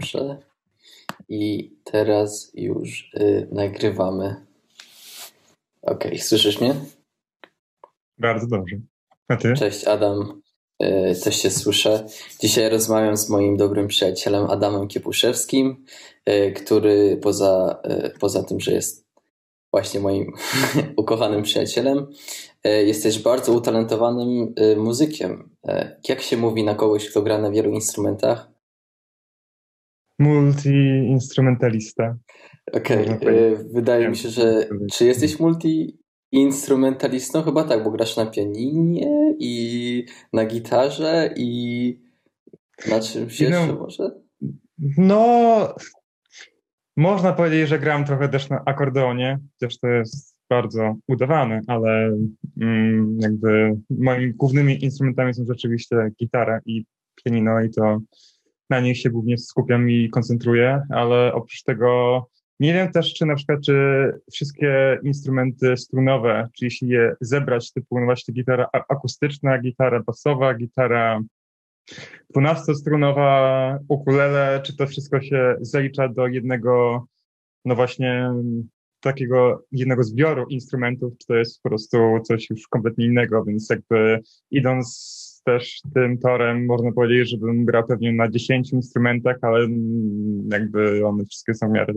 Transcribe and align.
Dobrze. 0.00 0.38
I 1.28 1.72
teraz 1.84 2.50
już 2.54 3.12
y, 3.14 3.48
nagrywamy. 3.52 4.46
Okej, 5.82 6.18
słyszysz 6.18 6.60
mnie? 6.60 6.74
Bardzo 8.18 8.46
dobrze. 8.46 8.76
A 9.28 9.36
ty? 9.36 9.54
Cześć 9.54 9.84
Adam, 9.84 10.42
y, 10.82 11.14
też 11.24 11.42
się 11.42 11.50
słyszę. 11.50 12.06
Dzisiaj 12.40 12.70
rozmawiam 12.70 13.16
z 13.16 13.28
moim 13.28 13.56
dobrym 13.56 13.88
przyjacielem 13.88 14.50
Adamem 14.50 14.88
Kiepuszewskim, 14.88 15.84
y, 16.28 16.52
który 16.52 17.16
poza, 17.22 17.82
y, 18.06 18.18
poza 18.18 18.42
tym, 18.42 18.60
że 18.60 18.72
jest 18.72 19.06
właśnie 19.72 20.00
moim 20.00 20.32
ukochanym 20.96 21.42
przyjacielem, 21.42 22.06
y, 22.66 22.70
jesteś 22.70 23.18
bardzo 23.18 23.52
utalentowanym 23.52 24.54
y, 24.60 24.76
muzykiem. 24.76 25.50
Jak 26.08 26.20
się 26.20 26.36
mówi 26.36 26.64
na 26.64 26.74
kogoś, 26.74 27.10
kto 27.10 27.22
gra 27.22 27.38
na 27.38 27.50
wielu 27.50 27.70
instrumentach? 27.70 28.49
Multi-instrumentalista. 30.20 32.16
Okej, 32.72 32.98
Można 32.98 33.16
y, 33.16 33.18
powiedzieć. 33.18 33.58
wydaje 33.72 34.08
mi 34.08 34.16
się, 34.16 34.28
że 34.28 34.68
czy 34.92 35.04
jesteś 35.04 35.40
multi-instrumentalistą? 35.40 37.42
Chyba 37.42 37.64
tak, 37.64 37.84
bo 37.84 37.90
grasz 37.90 38.16
na 38.16 38.26
pianinie 38.26 39.34
i 39.38 40.04
na 40.32 40.46
gitarze 40.46 41.30
i 41.36 42.00
na 42.90 43.00
czymś 43.00 43.40
no- 43.40 43.46
jeszcze 43.46 43.72
może? 43.72 44.10
No, 44.98 45.74
można 46.96 47.32
powiedzieć, 47.32 47.68
że 47.68 47.78
gram 47.78 48.04
trochę 48.04 48.28
też 48.28 48.48
na 48.48 48.62
akordeonie, 48.66 49.38
chociaż 49.52 49.78
to 49.78 49.88
jest 49.88 50.36
bardzo 50.50 50.94
udawane, 51.08 51.60
ale 51.66 52.16
mm, 52.60 53.18
jakby 53.20 53.76
moimi 53.90 54.34
głównymi 54.34 54.84
instrumentami 54.84 55.34
są 55.34 55.44
rzeczywiście 55.48 55.96
gitara 56.20 56.60
i 56.66 56.84
pianino 57.24 57.60
i 57.60 57.70
to 57.70 57.98
na 58.70 58.80
nich 58.80 58.98
się 58.98 59.10
głównie 59.10 59.38
skupiam 59.38 59.90
i 59.90 60.10
koncentruję, 60.10 60.82
ale 60.90 61.32
oprócz 61.32 61.62
tego 61.62 62.26
nie 62.60 62.72
wiem 62.72 62.92
też, 62.92 63.14
czy 63.14 63.26
na 63.26 63.34
przykład, 63.34 63.60
czy 63.66 63.74
wszystkie 64.32 64.98
instrumenty 65.02 65.76
strunowe, 65.76 66.48
czy 66.58 66.64
jeśli 66.64 66.88
je 66.88 67.14
zebrać, 67.20 67.72
typu 67.72 68.00
no 68.00 68.04
właśnie 68.04 68.34
gitara 68.34 68.68
akustyczna, 68.88 69.58
gitara 69.58 70.02
basowa, 70.02 70.54
gitara 70.54 71.20
12-strunowa, 72.36 73.78
ukulele, 73.88 74.60
czy 74.64 74.76
to 74.76 74.86
wszystko 74.86 75.20
się 75.20 75.56
zalicza 75.60 76.08
do 76.08 76.26
jednego, 76.26 77.06
no 77.64 77.74
właśnie 77.74 78.30
takiego 79.00 79.64
jednego 79.72 80.02
zbioru 80.02 80.46
instrumentów, 80.48 81.12
czy 81.18 81.26
to 81.26 81.34
jest 81.34 81.62
po 81.62 81.68
prostu 81.68 81.98
coś 82.24 82.50
już 82.50 82.68
kompletnie 82.68 83.06
innego, 83.06 83.44
więc 83.44 83.70
jakby 83.70 84.20
idąc 84.50 85.29
też 85.44 85.80
tym 85.94 86.18
torem, 86.18 86.66
można 86.66 86.92
powiedzieć, 86.92 87.30
żebym 87.30 87.64
grał 87.64 87.86
pewnie 87.86 88.12
na 88.12 88.28
10 88.28 88.72
instrumentach, 88.72 89.36
ale 89.42 89.68
jakby 90.52 91.06
one 91.06 91.24
wszystkie 91.24 91.54
są 91.54 91.70
miarę 91.70 91.94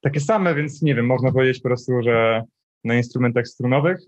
takie 0.00 0.20
same, 0.20 0.54
więc 0.54 0.82
nie 0.82 0.94
wiem, 0.94 1.06
można 1.06 1.32
powiedzieć 1.32 1.60
po 1.62 1.68
prostu, 1.68 1.92
że 2.02 2.42
na 2.84 2.94
instrumentach 2.94 3.48
strunowych, 3.48 3.98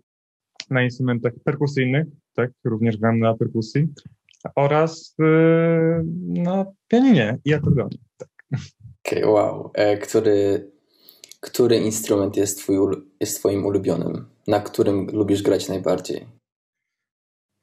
na 0.70 0.83
instrumentach 0.83 1.33
perkusyjnych, 1.44 2.06
tak, 2.34 2.50
również 2.64 2.96
gram 2.96 3.19
na 3.19 3.34
perkusji, 3.34 3.89
oraz 4.55 5.14
yy, 5.19 6.05
na 6.42 6.66
pianinie 6.89 7.39
i 7.44 7.55
akordeonie. 7.55 7.98
Okej, 9.06 9.24
wow. 9.24 9.70
E, 9.74 9.96
Który, 9.96 10.70
który 11.41 11.77
instrument 11.77 12.36
jest, 12.36 12.58
twój, 12.58 12.77
jest 13.20 13.39
twoim 13.39 13.66
ulubionym? 13.66 14.27
Na 14.46 14.61
którym 14.61 15.06
lubisz 15.12 15.42
grać 15.42 15.69
najbardziej? 15.69 16.38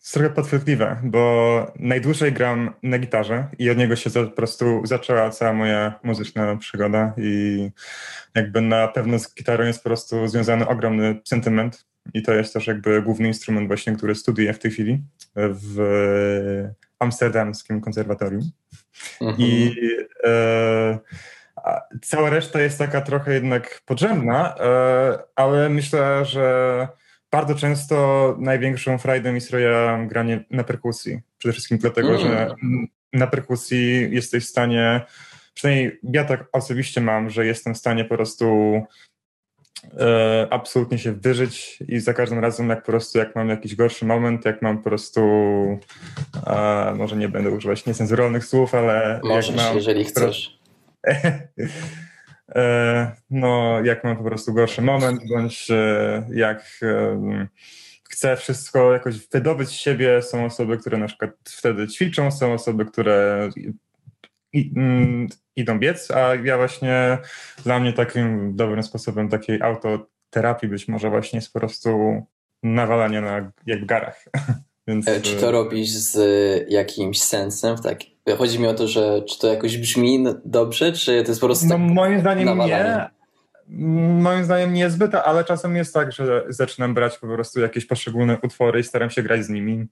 Jest 0.06 0.14
trochę 0.14 0.30
podchwytliwe, 0.30 1.00
bo 1.04 1.74
najdłużej 1.80 2.34
gram 2.34 2.74
na 2.84 3.00
gitarze 3.00 3.48
i 3.60 3.70
od 3.70 3.78
niego 3.78 3.96
się 3.96 4.10
po 4.10 4.26
prostu 4.26 4.82
zaczęła 4.84 5.30
cała 5.30 5.54
moja 5.54 6.00
muzyczna 6.04 6.56
przygoda 6.56 7.14
i 7.18 7.70
jakby 8.36 8.62
na 8.62 8.88
pewno 8.88 9.20
z 9.20 9.36
gitarą 9.36 9.66
jest 9.66 9.84
po 9.84 9.90
prostu 9.90 10.28
związany 10.28 10.68
ogromny 10.68 11.22
sentyment 11.24 11.86
i 12.14 12.24
to 12.24 12.34
jest 12.34 12.54
też 12.54 12.68
jakby 12.68 13.02
główny 13.02 13.28
instrument 13.28 13.68
właśnie, 13.68 13.96
który 13.96 14.16
studiuję 14.16 14.54
w 14.54 14.60
tej 14.60 14.72
chwili 14.72 15.04
w 15.36 15.78
amsterdamskim 17.00 17.82
konserwatorium. 17.82 18.52
Mhm. 19.22 19.50
I 19.50 19.76
e, 20.24 21.00
cała 22.02 22.30
reszta 22.30 22.62
jest 22.62 22.78
taka 22.78 23.02
trochę 23.02 23.34
jednak 23.34 23.82
podrzędna, 23.86 24.56
e, 24.60 25.18
ale 25.36 25.70
myślę, 25.70 26.26
że 26.26 26.88
bardzo 27.36 27.56
często 27.56 28.36
największą 28.40 28.98
frajdę 28.98 29.32
mi 29.34 29.42
sprawia 29.42 30.06
granie 30.06 30.46
na 30.52 30.64
perkusji. 30.64 31.20
Przede 31.38 31.54
wszystkim 31.54 31.78
dlatego, 31.78 32.08
Mm. 32.10 32.22
że 32.22 32.56
na 33.14 33.28
perkusji 33.28 34.08
jesteś 34.12 34.46
w 34.46 34.50
stanie, 34.50 35.02
przynajmniej 35.54 36.00
ja 36.04 36.24
tak 36.26 36.48
osobiście 36.52 37.02
mam, 37.02 37.30
że 37.30 37.46
jestem 37.46 37.74
w 37.74 37.78
stanie 37.78 38.06
po 38.06 38.16
prostu 38.16 38.46
e, 40.00 40.48
absolutnie 40.50 40.98
się 40.98 41.12
wyżyć 41.12 41.80
i 41.88 42.00
za 42.00 42.14
każdym 42.14 42.40
razem 42.40 42.70
jak 42.70 42.80
po 42.80 42.86
prostu 42.86 43.18
jak 43.18 43.36
mam 43.36 43.50
jakiś 43.50 43.76
gorszy 43.76 44.06
moment, 44.06 44.46
jak 44.46 44.62
mam 44.62 44.78
po 44.78 44.84
prostu 44.84 45.22
e, 46.48 46.94
może 46.98 47.16
nie 47.16 47.30
będę 47.30 47.50
używać 47.50 47.86
niecenzuralnych 47.86 48.46
słów, 48.46 48.76
ale 48.76 49.20
Możesz, 49.24 49.48
jak 49.48 49.58
mam 49.58 49.76
jeżeli 49.76 50.06
chcesz. 50.06 50.60
E, 52.56 53.12
no, 53.30 53.82
jak 53.84 54.04
mam 54.04 54.18
po 54.18 54.24
prostu 54.24 54.54
gorszy 54.54 54.82
moment, 54.82 55.22
bądź 55.30 55.72
e, 55.72 56.28
jak 56.34 56.80
em, 56.82 57.48
chcę 58.10 58.38
wszystko 58.38 58.94
jakoś 58.94 59.28
wydobyć 59.28 59.70
z 59.70 59.72
siebie, 59.72 60.22
są 60.22 60.46
osoby, 60.46 60.78
które 60.78 60.98
na 60.98 61.08
przykład 61.08 61.32
wtedy 61.46 61.88
ćwiczą, 61.88 62.32
są 62.32 62.54
osoby, 62.54 62.86
które 62.86 63.50
mm, 64.76 65.28
idą 65.56 65.80
biec, 65.80 66.12
a 66.12 66.36
ja 66.36 66.58
właśnie 66.58 67.18
dla 67.64 67.80
mnie 67.80 67.94
takim 67.94 68.56
dobrym 68.56 68.84
sposobem 68.84 69.30
takiej 69.30 69.62
autoterapii 69.62 70.70
być 70.70 70.88
może 70.88 71.10
właśnie 71.10 71.38
jest 71.38 71.54
po 71.54 71.60
prostu 71.60 72.22
nawalanie 72.64 73.22
na 73.22 73.52
jak 73.66 73.82
w 73.82 73.86
garach. 73.86 74.26
Więc, 74.88 75.08
E, 75.08 75.22
Czy 75.22 75.36
to 75.36 75.52
robisz 75.52 75.90
z 75.90 76.18
e, 76.18 76.66
jakimś 76.70 77.22
sensem? 77.22 77.78
Tak? 77.78 78.00
Chodzi 78.34 78.60
mi 78.60 78.68
o 78.68 78.74
to, 78.74 78.88
że 78.88 79.22
czy 79.22 79.40
to 79.40 79.48
jakoś 79.48 79.78
brzmi 79.78 80.26
dobrze, 80.46 80.92
czy 80.92 81.24
to 81.24 81.32
jest 81.32 81.42
po 81.42 81.48
prostu 81.48 81.66
No 81.68 81.78
moim 81.78 82.20
zdaniem 82.20 82.48
nie. 82.48 82.56
nawalanie? 82.56 83.10
Moim 84.20 84.44
zdaniem 84.46 84.74
niezbyt, 84.74 85.16
ale 85.16 85.44
czasem 85.44 85.76
jest 85.76 85.94
tak, 85.94 86.12
że 86.12 86.46
zaczynam 86.50 86.94
brać 86.94 87.18
po 87.18 87.28
prostu 87.28 87.60
jakieś 87.60 87.86
poszczególne 87.86 88.38
utwory 88.44 88.80
i 88.80 88.84
staram 88.84 89.10
się 89.10 89.24
grać 89.24 89.46
z 89.46 89.50
nimi. 89.50 89.86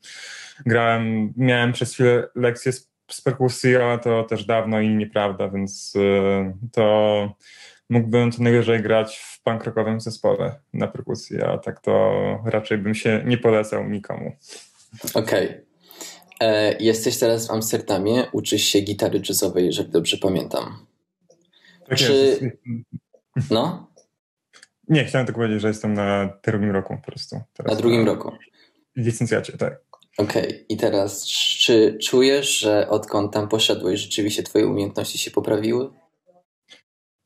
Grałem, 0.66 1.34
miałem 1.38 1.74
przez 1.74 1.94
chwilę 1.94 2.28
lekcje 2.36 2.72
z, 2.72 2.90
z 3.12 3.22
perkusji, 3.22 3.76
ale 3.76 4.00
to 4.00 4.24
też 4.24 4.46
dawno 4.46 4.82
i 4.82 4.90
nieprawda, 4.90 5.50
więc 5.50 5.96
y, 5.96 6.54
to 6.72 7.36
mógłbym 7.90 8.32
to 8.32 8.44
najwyżej 8.44 8.82
grać 8.82 9.18
w 9.18 9.44
punk 9.44 9.64
rockowym 9.64 10.02
zespole 10.02 10.60
na 10.74 10.88
perkusji, 10.88 11.42
a 11.42 11.58
tak 11.58 11.80
to 11.80 12.12
raczej 12.46 12.78
bym 12.78 12.96
się 12.96 13.24
nie 13.26 13.38
polecał 13.38 13.90
nikomu. 13.90 14.32
Okej. 15.14 15.73
E, 16.40 16.78
Jesteś 16.80 17.18
teraz 17.18 17.48
w 17.48 17.52
Amsterdamie, 17.52 18.24
uczysz 18.32 18.64
się 18.64 18.80
gitary 18.80 19.22
jazzowej, 19.30 19.66
jeżeli 19.66 19.90
dobrze 19.90 20.18
pamiętam. 20.18 20.86
Tak 21.90 21.98
Czy- 21.98 22.14
jest. 22.14 22.42
No? 23.52 23.88
Nie, 24.90 25.06
chciałem 25.06 25.28
tylko 25.28 25.42
powiedzieć, 25.42 25.62
że 25.62 25.68
jestem 25.68 25.94
na 25.94 26.30
drugim 26.44 26.72
roku 26.72 26.98
po 27.06 27.12
prostu. 27.12 27.42
Teraz 27.54 27.72
Na 27.74 27.78
drugim 27.82 28.06
roku. 28.06 28.32
Licencjacie, 28.96 29.58
tak. 29.58 29.82
Okej. 30.18 30.66
I 30.70 30.78
teraz, 30.78 31.26
czy 31.60 31.98
czujesz, 32.04 32.60
że 32.60 32.90
odkąd 32.90 33.34
tam 33.34 33.48
poszedłeś, 33.48 34.00
rzeczywiście 34.00 34.44
twoje 34.44 34.68
umiejętności 34.68 35.18
się 35.18 35.32
poprawiły? 35.32 35.90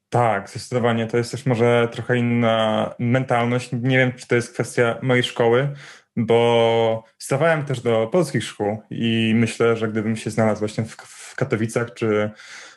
Tak, 0.09 0.49
zdecydowanie. 0.49 1.07
To 1.07 1.17
jest 1.17 1.31
też 1.31 1.45
może 1.45 1.87
trochę 1.91 2.17
inna 2.17 2.93
mentalność. 2.99 3.69
Nie 3.81 3.97
wiem, 3.97 4.13
czy 4.13 4.27
to 4.27 4.35
jest 4.35 4.53
kwestia 4.53 4.99
mojej 5.01 5.23
szkoły, 5.23 5.69
bo 6.17 7.03
stawałem 7.17 7.65
też 7.65 7.81
do 7.81 8.07
polskich 8.11 8.43
szkół 8.43 8.77
i 8.89 9.33
myślę, 9.35 9.77
że 9.77 9.87
gdybym 9.87 10.15
się 10.15 10.29
znalazł 10.29 10.59
właśnie 10.59 10.83
w, 10.83 10.95
w 10.95 11.35
Katowicach 11.35 11.93
czy 11.93 12.29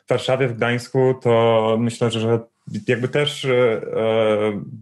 w 0.07 0.09
Warszawie, 0.09 0.49
w 0.49 0.57
Gdańsku, 0.57 1.15
to 1.23 1.77
myślę, 1.81 2.11
że 2.11 2.41
jakby 2.89 3.09
też 3.09 3.45
e, 3.45 3.81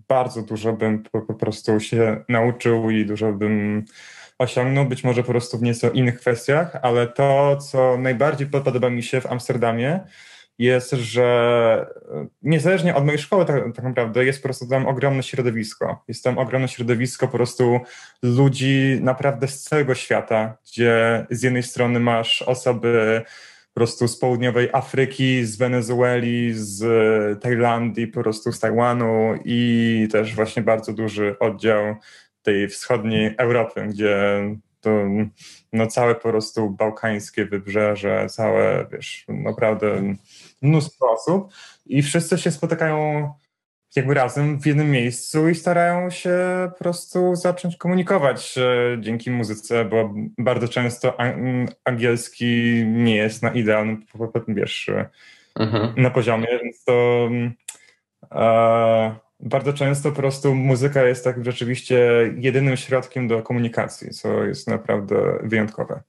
bardzo 0.08 0.42
dużo 0.42 0.72
bym 0.72 1.02
po, 1.02 1.20
po 1.20 1.34
prostu 1.34 1.80
się 1.80 2.24
nauczył 2.28 2.90
i 2.90 3.06
dużo 3.06 3.32
bym 3.32 3.84
osiągnął, 4.38 4.84
być 4.84 5.04
może 5.04 5.22
po 5.22 5.32
prostu 5.32 5.58
w 5.58 5.62
nieco 5.62 5.90
innych 5.90 6.20
kwestiach, 6.20 6.76
ale 6.82 7.06
to, 7.06 7.56
co 7.56 7.98
najbardziej 7.98 8.46
podoba 8.46 8.90
mi 8.90 9.02
się 9.02 9.20
w 9.20 9.26
Amsterdamie, 9.26 10.00
jest, 10.58 10.90
że 10.90 11.86
niezależnie 12.42 12.94
od 12.94 13.04
mojej 13.04 13.18
szkoły 13.18 13.44
tak, 13.44 13.74
tak 13.74 13.84
naprawdę 13.84 14.24
jest 14.24 14.38
po 14.38 14.48
prostu 14.48 14.68
tam 14.68 14.86
ogromne 14.86 15.22
środowisko. 15.22 16.02
Jest 16.08 16.24
tam 16.24 16.38
ogromne 16.38 16.68
środowisko 16.68 17.28
po 17.28 17.36
prostu 17.36 17.80
ludzi 18.22 18.98
naprawdę 19.02 19.48
z 19.48 19.62
całego 19.62 19.94
świata, 19.94 20.56
gdzie 20.66 21.26
z 21.30 21.42
jednej 21.42 21.62
strony 21.62 22.00
masz 22.00 22.42
osoby 22.42 23.22
po 23.74 23.80
prostu 23.80 24.08
z 24.08 24.18
południowej 24.18 24.68
Afryki, 24.72 25.44
z 25.44 25.56
Wenezueli, 25.56 26.50
z 26.54 27.42
Tajlandii, 27.42 28.06
po 28.06 28.22
prostu 28.22 28.52
z 28.52 28.60
Tajwanu 28.60 29.34
i 29.44 30.08
też 30.12 30.34
właśnie 30.34 30.62
bardzo 30.62 30.92
duży 30.92 31.36
oddział 31.40 31.96
tej 32.42 32.68
wschodniej 32.68 33.34
Europy, 33.38 33.86
gdzie 33.88 34.42
to 34.88 35.28
no, 35.72 35.86
całe 35.86 36.14
po 36.14 36.28
prostu 36.28 36.70
bałkańskie 36.70 37.44
wybrzeże, 37.44 38.26
całe, 38.30 38.86
wiesz, 38.92 39.24
naprawdę 39.28 40.14
mnóstwo 40.62 41.10
osób 41.10 41.52
i 41.86 42.02
wszyscy 42.02 42.38
się 42.38 42.50
spotykają 42.50 43.28
jakby 43.96 44.14
razem 44.14 44.60
w 44.60 44.66
jednym 44.66 44.90
miejscu 44.90 45.48
i 45.48 45.54
starają 45.54 46.10
się 46.10 46.38
po 46.72 46.78
prostu 46.78 47.34
zacząć 47.36 47.76
komunikować 47.76 48.54
dzięki 49.00 49.30
muzyce, 49.30 49.84
bo 49.84 50.14
bardzo 50.38 50.68
często 50.68 51.16
angielski 51.84 52.82
nie 52.86 53.16
jest 53.16 53.42
na 53.42 53.50
idealnym, 53.50 54.06
wiesz, 54.48 54.90
mhm. 55.54 56.02
na 56.02 56.10
poziomie, 56.10 56.46
więc 56.62 56.84
to 56.84 57.28
e, 58.32 59.16
bardzo 59.40 59.72
często 59.72 60.10
po 60.10 60.16
prostu 60.16 60.54
muzyka 60.54 61.04
jest 61.04 61.24
tak 61.24 61.44
rzeczywiście 61.44 62.10
jedynym 62.38 62.76
środkiem 62.76 63.28
do 63.28 63.42
komunikacji, 63.42 64.10
co 64.10 64.44
jest 64.44 64.68
naprawdę 64.68 65.38
wyjątkowe. 65.42 66.02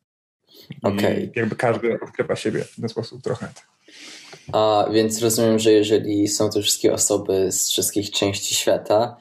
Okay. 0.84 1.32
Jakby 1.36 1.56
każdy 1.56 2.00
odkrywa 2.00 2.36
siebie 2.36 2.64
w 2.64 2.76
ten 2.76 2.90
sposób 2.90 3.22
trochę. 3.22 3.48
A 4.54 4.88
więc 4.94 5.22
rozumiem, 5.22 5.60
że 5.60 5.72
jeżeli 5.72 6.28
są 6.28 6.50
to 6.50 6.62
wszystkie 6.62 6.94
osoby 6.94 7.52
z 7.52 7.70
wszystkich 7.70 8.12
części 8.12 8.56
świata 8.56 9.18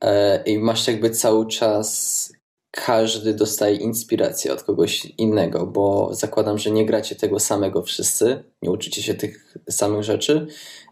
e, 0.00 0.42
i 0.42 0.58
masz 0.58 0.88
jakby 0.88 1.10
cały 1.10 1.46
czas, 1.46 2.32
każdy 2.70 3.34
dostaje 3.34 3.76
inspirację 3.76 4.52
od 4.52 4.62
kogoś 4.62 5.04
innego, 5.04 5.66
bo 5.66 6.14
zakładam, 6.14 6.58
że 6.58 6.70
nie 6.70 6.86
gracie 6.86 7.16
tego 7.16 7.40
samego 7.40 7.82
wszyscy, 7.82 8.44
nie 8.62 8.70
uczycie 8.70 9.02
się 9.02 9.14
tych 9.14 9.56
samych 9.70 10.02
rzeczy, 10.02 10.46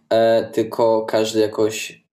e, 0.08 0.50
tylko 0.52 1.06
każdy 1.08 1.40
jakoś 1.40 2.05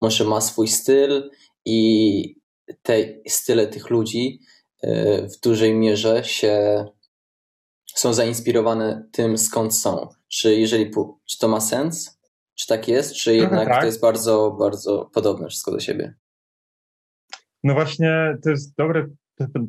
może 0.00 0.24
ma 0.24 0.40
swój 0.40 0.68
styl 0.68 1.30
i 1.64 2.40
te 2.82 2.94
style 3.26 3.66
tych 3.66 3.90
ludzi 3.90 4.40
e, 4.82 5.22
w 5.28 5.40
dużej 5.40 5.74
mierze 5.74 6.24
się 6.24 6.84
są 7.94 8.14
zainspirowane 8.14 9.08
tym, 9.12 9.38
skąd 9.38 9.76
są. 9.76 10.08
Czy 10.28 10.54
jeżeli, 10.54 10.90
czy 11.24 11.38
to 11.38 11.48
ma 11.48 11.60
sens? 11.60 12.20
Czy 12.54 12.66
tak 12.66 12.88
jest? 12.88 13.14
Czy 13.14 13.34
jednak 13.34 13.68
tak. 13.68 13.80
to 13.80 13.86
jest 13.86 14.00
bardzo, 14.00 14.56
bardzo 14.58 15.10
podobne 15.14 15.48
wszystko 15.48 15.70
do 15.70 15.80
siebie? 15.80 16.14
No 17.64 17.74
właśnie, 17.74 18.38
to 18.44 18.50
jest 18.50 18.74
dobre, 18.76 19.06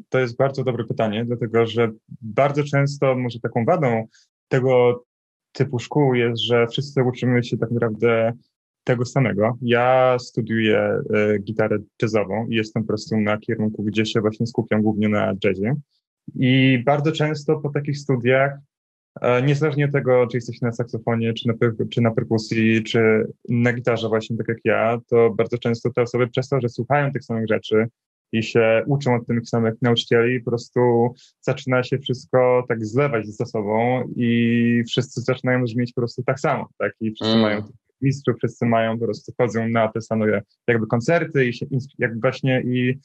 to 0.09 0.19
jest 0.19 0.37
bardzo 0.37 0.63
dobre 0.63 0.83
pytanie, 0.83 1.25
dlatego 1.25 1.65
że 1.65 1.91
bardzo 2.21 2.63
często 2.63 3.15
może 3.15 3.39
taką 3.39 3.65
wadą 3.65 4.07
tego 4.47 5.03
typu 5.51 5.79
szkół 5.79 6.15
jest, 6.15 6.41
że 6.41 6.67
wszyscy 6.67 7.03
uczymy 7.03 7.43
się 7.43 7.57
tak 7.57 7.71
naprawdę 7.71 8.33
tego 8.83 9.05
samego. 9.05 9.57
Ja 9.61 10.17
studiuję 10.19 10.79
e, 10.79 11.39
gitarę 11.39 11.77
jazzową 12.01 12.47
i 12.47 12.55
jestem 12.55 12.83
po 12.83 12.87
prostu 12.87 13.17
na 13.17 13.37
kierunku, 13.37 13.83
gdzie 13.83 14.05
się 14.05 14.21
właśnie 14.21 14.47
skupiam 14.47 14.81
głównie 14.81 15.09
na 15.09 15.33
jazzie. 15.43 15.75
I 16.35 16.83
bardzo 16.85 17.11
często 17.11 17.59
po 17.59 17.69
takich 17.69 17.97
studiach, 17.97 18.57
e, 19.21 19.41
niezależnie 19.41 19.85
od 19.85 19.91
tego, 19.91 20.27
czy 20.27 20.37
jesteś 20.37 20.61
na 20.61 20.71
saksofonie, 20.71 21.33
czy 21.33 21.47
na, 21.47 21.53
czy 21.91 22.01
na 22.01 22.11
perkusji, 22.11 22.83
czy 22.83 23.27
na 23.49 23.73
gitarze 23.73 24.07
właśnie 24.07 24.37
tak 24.37 24.47
jak 24.47 24.57
ja, 24.65 24.99
to 25.09 25.29
bardzo 25.29 25.57
często 25.57 25.89
te 25.89 26.01
osoby 26.01 26.27
przez 26.27 26.49
to, 26.49 26.61
że 26.61 26.69
słuchają 26.69 27.11
tych 27.11 27.23
samych 27.23 27.47
rzeczy 27.47 27.87
i 28.31 28.43
się 28.43 28.83
uczą 28.87 29.15
od 29.15 29.27
tych 29.27 29.49
samych 29.49 29.73
nauczycieli, 29.81 30.39
po 30.39 30.51
prostu 30.51 31.13
zaczyna 31.41 31.83
się 31.83 31.99
wszystko 31.99 32.65
tak 32.69 32.85
zlewać 32.85 33.27
ze 33.27 33.45
sobą 33.45 34.03
i 34.15 34.83
wszyscy 34.87 35.21
zaczynają 35.21 35.63
brzmieć 35.63 35.93
po 35.93 36.01
prostu 36.01 36.23
tak 36.23 36.39
samo, 36.39 36.69
tak? 36.77 36.93
I 37.01 37.11
wszyscy 37.11 37.33
mm. 37.33 37.41
mają 37.41 37.61
mistrzów, 38.01 38.35
wszyscy 38.37 38.65
mają, 38.65 38.99
po 38.99 39.05
prostu 39.05 39.33
chodzą 39.37 39.69
na 39.69 39.87
te 39.87 40.01
same 40.01 40.41
jakby 40.67 40.87
koncerty 40.87 41.45
i 41.45 41.53
się 41.53 41.65
jakby 41.99 42.19
właśnie 42.19 42.61
i 42.61 42.99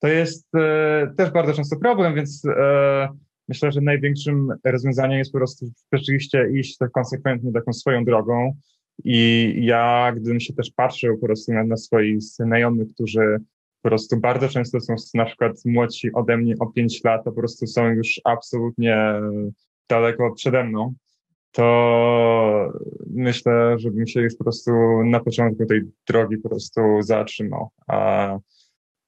to 0.00 0.08
jest 0.08 0.54
e, 0.54 1.12
też 1.16 1.30
bardzo 1.30 1.52
często 1.52 1.76
problem, 1.76 2.14
więc 2.14 2.42
e, 2.44 3.08
myślę, 3.48 3.72
że 3.72 3.80
największym 3.80 4.48
rozwiązaniem 4.64 5.18
jest 5.18 5.32
po 5.32 5.38
prostu 5.38 5.66
rzeczywiście 5.92 6.48
iść 6.54 6.76
tak 6.76 6.90
konsekwentnie 6.90 7.52
taką 7.52 7.72
swoją 7.72 8.04
drogą. 8.04 8.56
I 9.04 9.54
ja, 9.60 10.12
gdybym 10.16 10.40
się 10.40 10.54
też 10.54 10.70
patrzył 10.76 11.18
po 11.18 11.26
prostu 11.26 11.52
na, 11.52 11.64
na 11.64 11.76
swoich 11.76 12.22
znajomych, 12.22 12.88
którzy 12.94 13.38
po 13.82 13.88
prostu 13.88 14.20
bardzo 14.20 14.48
często 14.48 14.80
są 14.80 14.94
na 15.14 15.24
przykład 15.24 15.52
młodsi 15.64 16.12
ode 16.12 16.36
mnie 16.36 16.54
o 16.60 16.66
5 16.66 17.04
lat, 17.04 17.24
to 17.24 17.30
po 17.30 17.36
prostu 17.36 17.66
są 17.66 17.88
już 17.88 18.20
absolutnie 18.24 19.12
daleko 19.88 20.34
przede 20.34 20.64
mną 20.64 20.94
to 21.52 22.72
myślę, 23.06 23.78
żebym 23.78 24.06
się 24.06 24.20
już 24.20 24.36
po 24.36 24.44
prostu 24.44 24.70
na 25.04 25.20
początku 25.20 25.66
tej 25.66 25.82
drogi 26.08 26.38
po 26.38 26.48
prostu 26.48 26.80
zatrzymał. 27.00 27.70
A 27.86 28.38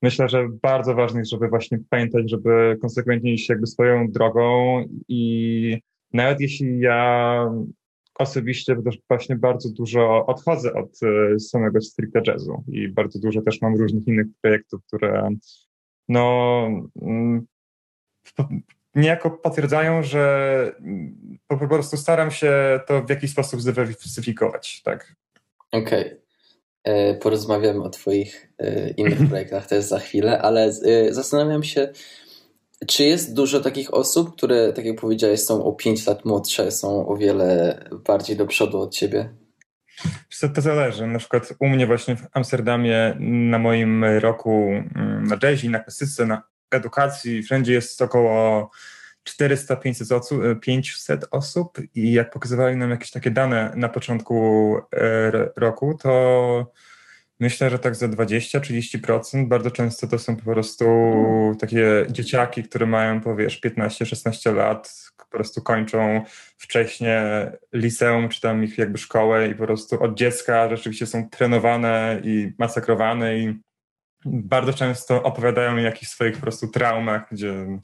myślę, 0.02 0.28
że 0.28 0.48
bardzo 0.62 0.94
ważne 0.94 1.20
jest, 1.20 1.30
żeby 1.30 1.48
właśnie 1.48 1.78
pamiętać, 1.90 2.30
żeby 2.30 2.78
konsekwentnie 2.80 3.32
iść 3.32 3.48
jakby 3.48 3.66
swoją 3.66 4.10
drogą 4.10 4.84
i 5.08 5.78
nawet 6.12 6.40
jeśli 6.40 6.80
ja 6.80 7.50
osobiście 8.18 8.82
też 8.82 8.98
właśnie 9.08 9.36
bardzo 9.36 9.72
dużo 9.72 10.26
odchodzę 10.26 10.74
od 10.74 11.00
e, 11.02 11.38
samego 11.40 11.80
stricte 11.80 12.22
jazzu 12.26 12.64
i 12.68 12.88
bardzo 12.88 13.18
dużo 13.18 13.42
też 13.42 13.60
mam 13.60 13.76
różnych 13.76 14.06
innych 14.06 14.26
projektów, 14.40 14.80
które 14.86 15.28
no 16.08 16.66
mm, 17.02 17.46
niejako 18.94 19.30
potwierdzają, 19.30 20.02
że 20.02 20.74
po, 21.46 21.58
po 21.58 21.68
prostu 21.68 21.96
staram 21.96 22.30
się 22.30 22.80
to 22.86 23.02
w 23.02 23.10
jakiś 23.10 23.30
sposób 23.30 23.60
zdywersyfikować, 23.60 24.82
tak. 24.82 25.14
Okej. 25.72 26.06
Okay. 26.06 26.22
E, 26.84 27.14
porozmawiamy 27.14 27.82
o 27.82 27.90
Twoich 27.90 28.52
e, 28.58 28.90
innych 28.90 29.18
projektach 29.28 29.66
też 29.66 29.84
za 29.84 29.98
chwilę, 29.98 30.42
ale 30.42 30.64
e, 30.64 31.14
zastanawiam 31.14 31.62
się, 31.62 31.88
czy 32.86 33.04
jest 33.04 33.34
dużo 33.34 33.60
takich 33.60 33.94
osób, 33.94 34.36
które, 34.36 34.72
tak 34.72 34.84
jak 34.84 35.00
powiedziałeś, 35.00 35.40
są 35.40 35.64
o 35.64 35.72
5 35.72 36.06
lat 36.06 36.24
młodsze, 36.24 36.70
są 36.70 37.06
o 37.06 37.16
wiele 37.16 37.78
bardziej 38.06 38.36
do 38.36 38.46
przodu 38.46 38.80
od 38.80 38.94
Ciebie? 38.94 39.28
To, 40.40 40.48
to 40.48 40.60
zależy. 40.60 41.06
Na 41.06 41.18
przykład 41.18 41.54
u 41.60 41.68
mnie 41.68 41.86
właśnie 41.86 42.16
w 42.16 42.26
Amsterdamie 42.32 43.16
na 43.20 43.58
moim 43.58 44.04
roku 44.04 44.50
mm, 44.94 45.24
na 45.24 45.36
jazzie, 45.42 45.70
na 45.70 45.78
klasyce, 45.78 46.26
na 46.26 46.42
edukacji 46.74 47.42
wszędzie 47.42 47.72
jest 47.72 48.02
około 48.02 48.70
400-500 49.28 50.14
osób, 50.14 50.40
500 50.60 51.26
osób 51.30 51.78
i 51.94 52.12
jak 52.12 52.30
pokazywali 52.30 52.76
nam 52.76 52.90
jakieś 52.90 53.10
takie 53.10 53.30
dane 53.30 53.72
na 53.76 53.88
początku 53.88 54.76
e, 54.92 55.30
roku, 55.56 55.98
to 56.02 56.72
myślę, 57.40 57.70
że 57.70 57.78
tak 57.78 57.94
za 57.94 58.06
20-30% 58.06 59.48
bardzo 59.48 59.70
często 59.70 60.06
to 60.06 60.18
są 60.18 60.36
po 60.36 60.52
prostu 60.52 60.84
takie 61.60 62.06
dzieciaki, 62.10 62.62
które 62.62 62.86
mają 62.86 63.20
powiesz 63.20 63.60
15-16 63.60 64.54
lat, 64.54 64.94
po 65.16 65.26
prostu 65.26 65.62
kończą 65.62 66.24
wcześniej 66.58 67.12
liceum, 67.72 68.28
czy 68.28 68.40
tam 68.40 68.64
ich 68.64 68.78
jakby 68.78 68.98
szkołę 68.98 69.48
i 69.48 69.54
po 69.54 69.64
prostu 69.64 70.02
od 70.02 70.14
dziecka 70.14 70.68
rzeczywiście 70.68 71.06
są 71.06 71.28
trenowane 71.28 72.20
i 72.24 72.52
masakrowane 72.58 73.38
i 73.38 73.60
bardzo 74.24 74.72
często 74.72 75.22
opowiadają 75.22 75.74
o 75.74 75.78
jakichś 75.78 76.12
swoich 76.12 76.34
po 76.34 76.40
prostu 76.40 76.68
traumach, 76.68 77.26
gdzie 77.32 77.78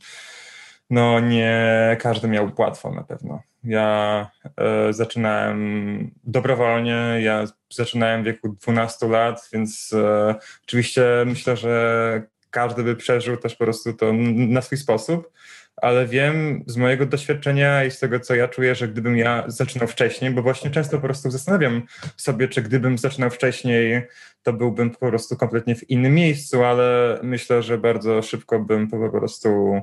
no 0.90 1.20
nie 1.20 1.96
każdy 2.00 2.28
miał 2.28 2.50
łatwo 2.58 2.90
na 2.90 3.02
pewno. 3.02 3.42
Ja 3.64 4.30
e, 4.56 4.92
zaczynałem 4.92 6.10
dobrowolnie, 6.24 7.16
ja 7.20 7.44
zaczynałem 7.70 8.22
w 8.22 8.26
wieku 8.26 8.48
12 8.48 9.08
lat, 9.08 9.48
więc 9.52 9.92
e, 9.92 10.34
oczywiście 10.64 11.04
myślę, 11.26 11.56
że 11.56 12.22
każdy 12.50 12.82
by 12.82 12.96
przeżył 12.96 13.36
też 13.36 13.54
po 13.54 13.64
prostu 13.64 13.92
to 13.92 14.12
na 14.32 14.62
swój 14.62 14.78
sposób, 14.78 15.32
ale 15.76 16.06
wiem 16.06 16.64
z 16.66 16.76
mojego 16.76 17.06
doświadczenia 17.06 17.84
i 17.84 17.90
z 17.90 17.98
tego, 17.98 18.20
co 18.20 18.34
ja 18.34 18.48
czuję, 18.48 18.74
że 18.74 18.88
gdybym 18.88 19.16
ja 19.16 19.44
zaczynał 19.46 19.88
wcześniej, 19.88 20.30
bo 20.30 20.42
właśnie 20.42 20.70
często 20.70 20.96
po 20.96 21.02
prostu 21.02 21.30
zastanawiam 21.30 21.82
sobie, 22.16 22.48
czy 22.48 22.62
gdybym 22.62 22.98
zaczynał 22.98 23.30
wcześniej, 23.30 24.06
to 24.42 24.52
byłbym 24.52 24.90
po 24.90 25.08
prostu 25.08 25.36
kompletnie 25.36 25.74
w 25.74 25.90
innym 25.90 26.14
miejscu, 26.14 26.64
ale 26.64 27.18
myślę, 27.22 27.62
że 27.62 27.78
bardzo 27.78 28.22
szybko 28.22 28.60
bym 28.60 28.88
po 28.88 29.10
prostu 29.10 29.80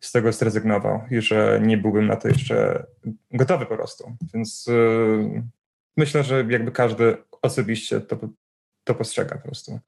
z 0.00 0.12
tego 0.12 0.32
zrezygnował 0.32 1.00
i 1.10 1.20
że 1.20 1.60
nie 1.64 1.78
byłbym 1.78 2.06
na 2.06 2.16
to 2.16 2.28
jeszcze 2.28 2.86
gotowy 3.30 3.66
po 3.66 3.76
prostu. 3.76 4.12
Więc 4.34 4.66
yy, 4.66 5.42
myślę, 5.96 6.24
że 6.24 6.44
jakby 6.50 6.72
każdy 6.72 7.16
osobiście 7.42 8.00
to, 8.00 8.16
to 8.84 8.94
postrzega 8.94 9.34
po 9.36 9.42
prostu. 9.42 9.78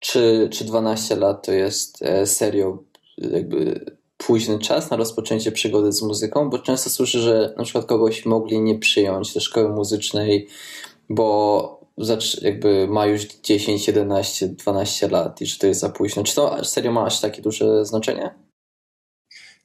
Czy, 0.00 0.48
czy 0.52 0.64
12 0.64 1.16
lat 1.16 1.46
to 1.46 1.52
jest 1.52 2.02
e, 2.02 2.26
serio 2.26 2.84
jakby 3.18 3.84
późny 4.16 4.58
czas 4.58 4.90
na 4.90 4.96
rozpoczęcie 4.96 5.52
przygody 5.52 5.92
z 5.92 6.02
muzyką? 6.02 6.50
Bo 6.50 6.58
często 6.58 6.90
słyszę, 6.90 7.18
że 7.18 7.54
na 7.56 7.64
przykład 7.64 7.86
kogoś 7.86 8.26
mogli 8.26 8.60
nie 8.60 8.78
przyjąć 8.78 9.34
do 9.34 9.40
szkoły 9.40 9.68
muzycznej, 9.68 10.48
bo 11.08 11.79
jakby 12.42 12.88
ma 12.88 13.06
już 13.06 13.24
10, 13.24 13.86
11, 13.86 14.48
12 14.48 15.08
lat 15.08 15.40
i 15.40 15.46
czy 15.46 15.58
to 15.58 15.66
jest 15.66 15.80
za 15.80 15.88
późno. 15.88 16.24
Czy 16.24 16.34
to 16.34 16.64
serio 16.64 16.92
ma 16.92 17.04
aż 17.04 17.20
takie 17.20 17.42
duże 17.42 17.84
znaczenie? 17.84 18.34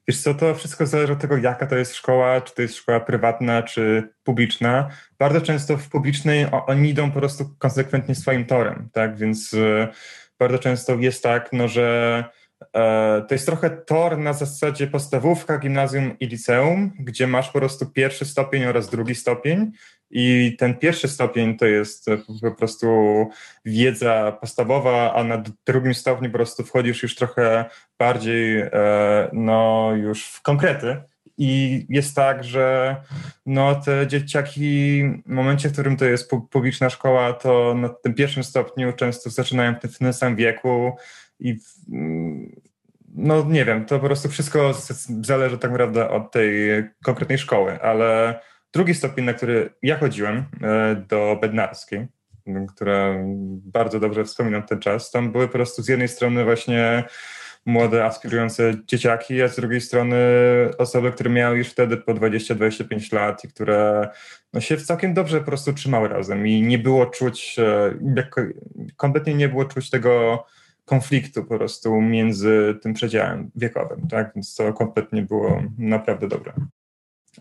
Wiesz 0.07 0.21
co, 0.21 0.33
to 0.33 0.55
wszystko 0.55 0.85
zależy 0.85 1.13
od 1.13 1.19
tego, 1.19 1.37
jaka 1.37 1.67
to 1.67 1.75
jest 1.75 1.95
szkoła, 1.95 2.41
czy 2.41 2.55
to 2.55 2.61
jest 2.61 2.75
szkoła 2.75 2.99
prywatna, 2.99 3.63
czy 3.63 4.09
publiczna. 4.23 4.89
Bardzo 5.19 5.41
często 5.41 5.77
w 5.77 5.89
publicznej 5.89 6.45
oni 6.67 6.89
idą 6.89 7.11
po 7.11 7.19
prostu 7.19 7.45
konsekwentnie 7.59 8.15
swoim 8.15 8.45
torem, 8.45 8.89
tak? 8.93 9.17
Więc 9.17 9.53
y, 9.53 9.87
bardzo 10.39 10.59
często 10.59 10.95
jest 10.95 11.23
tak, 11.23 11.49
no, 11.53 11.67
że 11.67 12.23
E, 12.23 12.29
to 13.27 13.35
jest 13.35 13.45
trochę 13.45 13.69
tor 13.69 14.17
na 14.17 14.33
zasadzie 14.33 14.87
podstawówka, 14.87 15.57
gimnazjum 15.57 16.19
i 16.19 16.27
liceum, 16.27 16.91
gdzie 16.99 17.27
masz 17.27 17.49
po 17.49 17.59
prostu 17.59 17.85
pierwszy 17.85 18.25
stopień 18.25 18.65
oraz 18.65 18.89
drugi 18.89 19.15
stopień. 19.15 19.71
I 20.11 20.55
ten 20.59 20.75
pierwszy 20.75 21.07
stopień 21.07 21.57
to 21.57 21.65
jest 21.65 22.05
po 22.41 22.51
prostu 22.51 22.87
wiedza 23.65 24.37
podstawowa, 24.41 25.13
a 25.13 25.23
na 25.23 25.43
drugim 25.65 25.93
stopniu 25.93 26.29
po 26.29 26.37
prostu 26.37 26.63
wchodzisz 26.63 27.03
już 27.03 27.15
trochę 27.15 27.65
bardziej 27.99 28.59
e, 28.59 28.69
no, 29.33 29.91
już 29.95 30.25
w 30.25 30.41
konkrety. 30.41 30.97
I 31.37 31.85
jest 31.89 32.15
tak, 32.15 32.43
że 32.43 32.95
no, 33.45 33.75
te 33.75 34.07
dzieciaki 34.07 35.03
w 35.25 35.29
momencie, 35.29 35.69
w 35.69 35.71
którym 35.71 35.97
to 35.97 36.05
jest 36.05 36.31
publiczna 36.51 36.89
szkoła, 36.89 37.33
to 37.33 37.73
na 37.73 37.89
tym 37.89 38.13
pierwszym 38.13 38.43
stopniu 38.43 38.93
często 38.93 39.29
zaczynają 39.29 39.75
w 39.75 39.97
tym 39.97 40.13
samym 40.13 40.35
wieku 40.35 40.97
i 41.39 41.57
no 43.15 43.45
nie 43.49 43.65
wiem, 43.65 43.85
to 43.85 43.99
po 43.99 44.05
prostu 44.05 44.29
wszystko 44.29 44.73
zależy 45.21 45.57
tak 45.57 45.71
naprawdę 45.71 46.09
od 46.09 46.31
tej 46.31 46.83
konkretnej 47.03 47.37
szkoły, 47.37 47.81
ale 47.81 48.39
drugi 48.73 48.93
stopień, 48.93 49.25
na 49.25 49.33
który 49.33 49.69
ja 49.81 49.97
chodziłem 49.97 50.37
e, 50.37 50.95
do 51.07 51.37
Bednarskiej, 51.41 52.07
która 52.75 53.15
bardzo 53.65 53.99
dobrze 53.99 54.25
wspominam 54.25 54.63
ten 54.63 54.79
czas, 54.79 55.11
tam 55.11 55.31
były 55.31 55.47
po 55.47 55.53
prostu 55.53 55.83
z 55.83 55.87
jednej 55.87 56.07
strony 56.07 56.43
właśnie 56.43 57.03
młode, 57.65 58.05
aspirujące 58.05 58.73
dzieciaki, 58.87 59.41
a 59.41 59.47
z 59.47 59.55
drugiej 59.55 59.81
strony 59.81 60.17
osoby, 60.77 61.11
które 61.11 61.29
miały 61.29 61.57
już 61.57 61.67
wtedy 61.67 61.97
po 61.97 62.13
20-25 62.13 63.13
lat 63.13 63.43
i 63.43 63.47
które 63.47 64.09
no, 64.53 64.61
się 64.61 64.77
całkiem 64.77 65.13
dobrze 65.13 65.39
po 65.39 65.45
prostu 65.45 65.73
trzymały 65.73 66.07
razem 66.07 66.47
i 66.47 66.61
nie 66.61 66.79
było 66.79 67.05
czuć, 67.05 67.55
e, 67.59 67.93
kompletnie 68.97 69.33
nie 69.33 69.49
było 69.49 69.65
czuć 69.65 69.89
tego 69.89 70.45
konfliktu 70.85 71.43
po 71.43 71.57
prostu 71.57 72.01
między 72.01 72.75
tym 72.81 72.93
przedziałem 72.93 73.51
wiekowym, 73.55 74.07
tak? 74.07 74.31
Więc 74.35 74.55
to 74.55 74.73
kompletnie 74.73 75.21
było 75.21 75.63
naprawdę 75.77 76.27
dobre. 76.27 76.53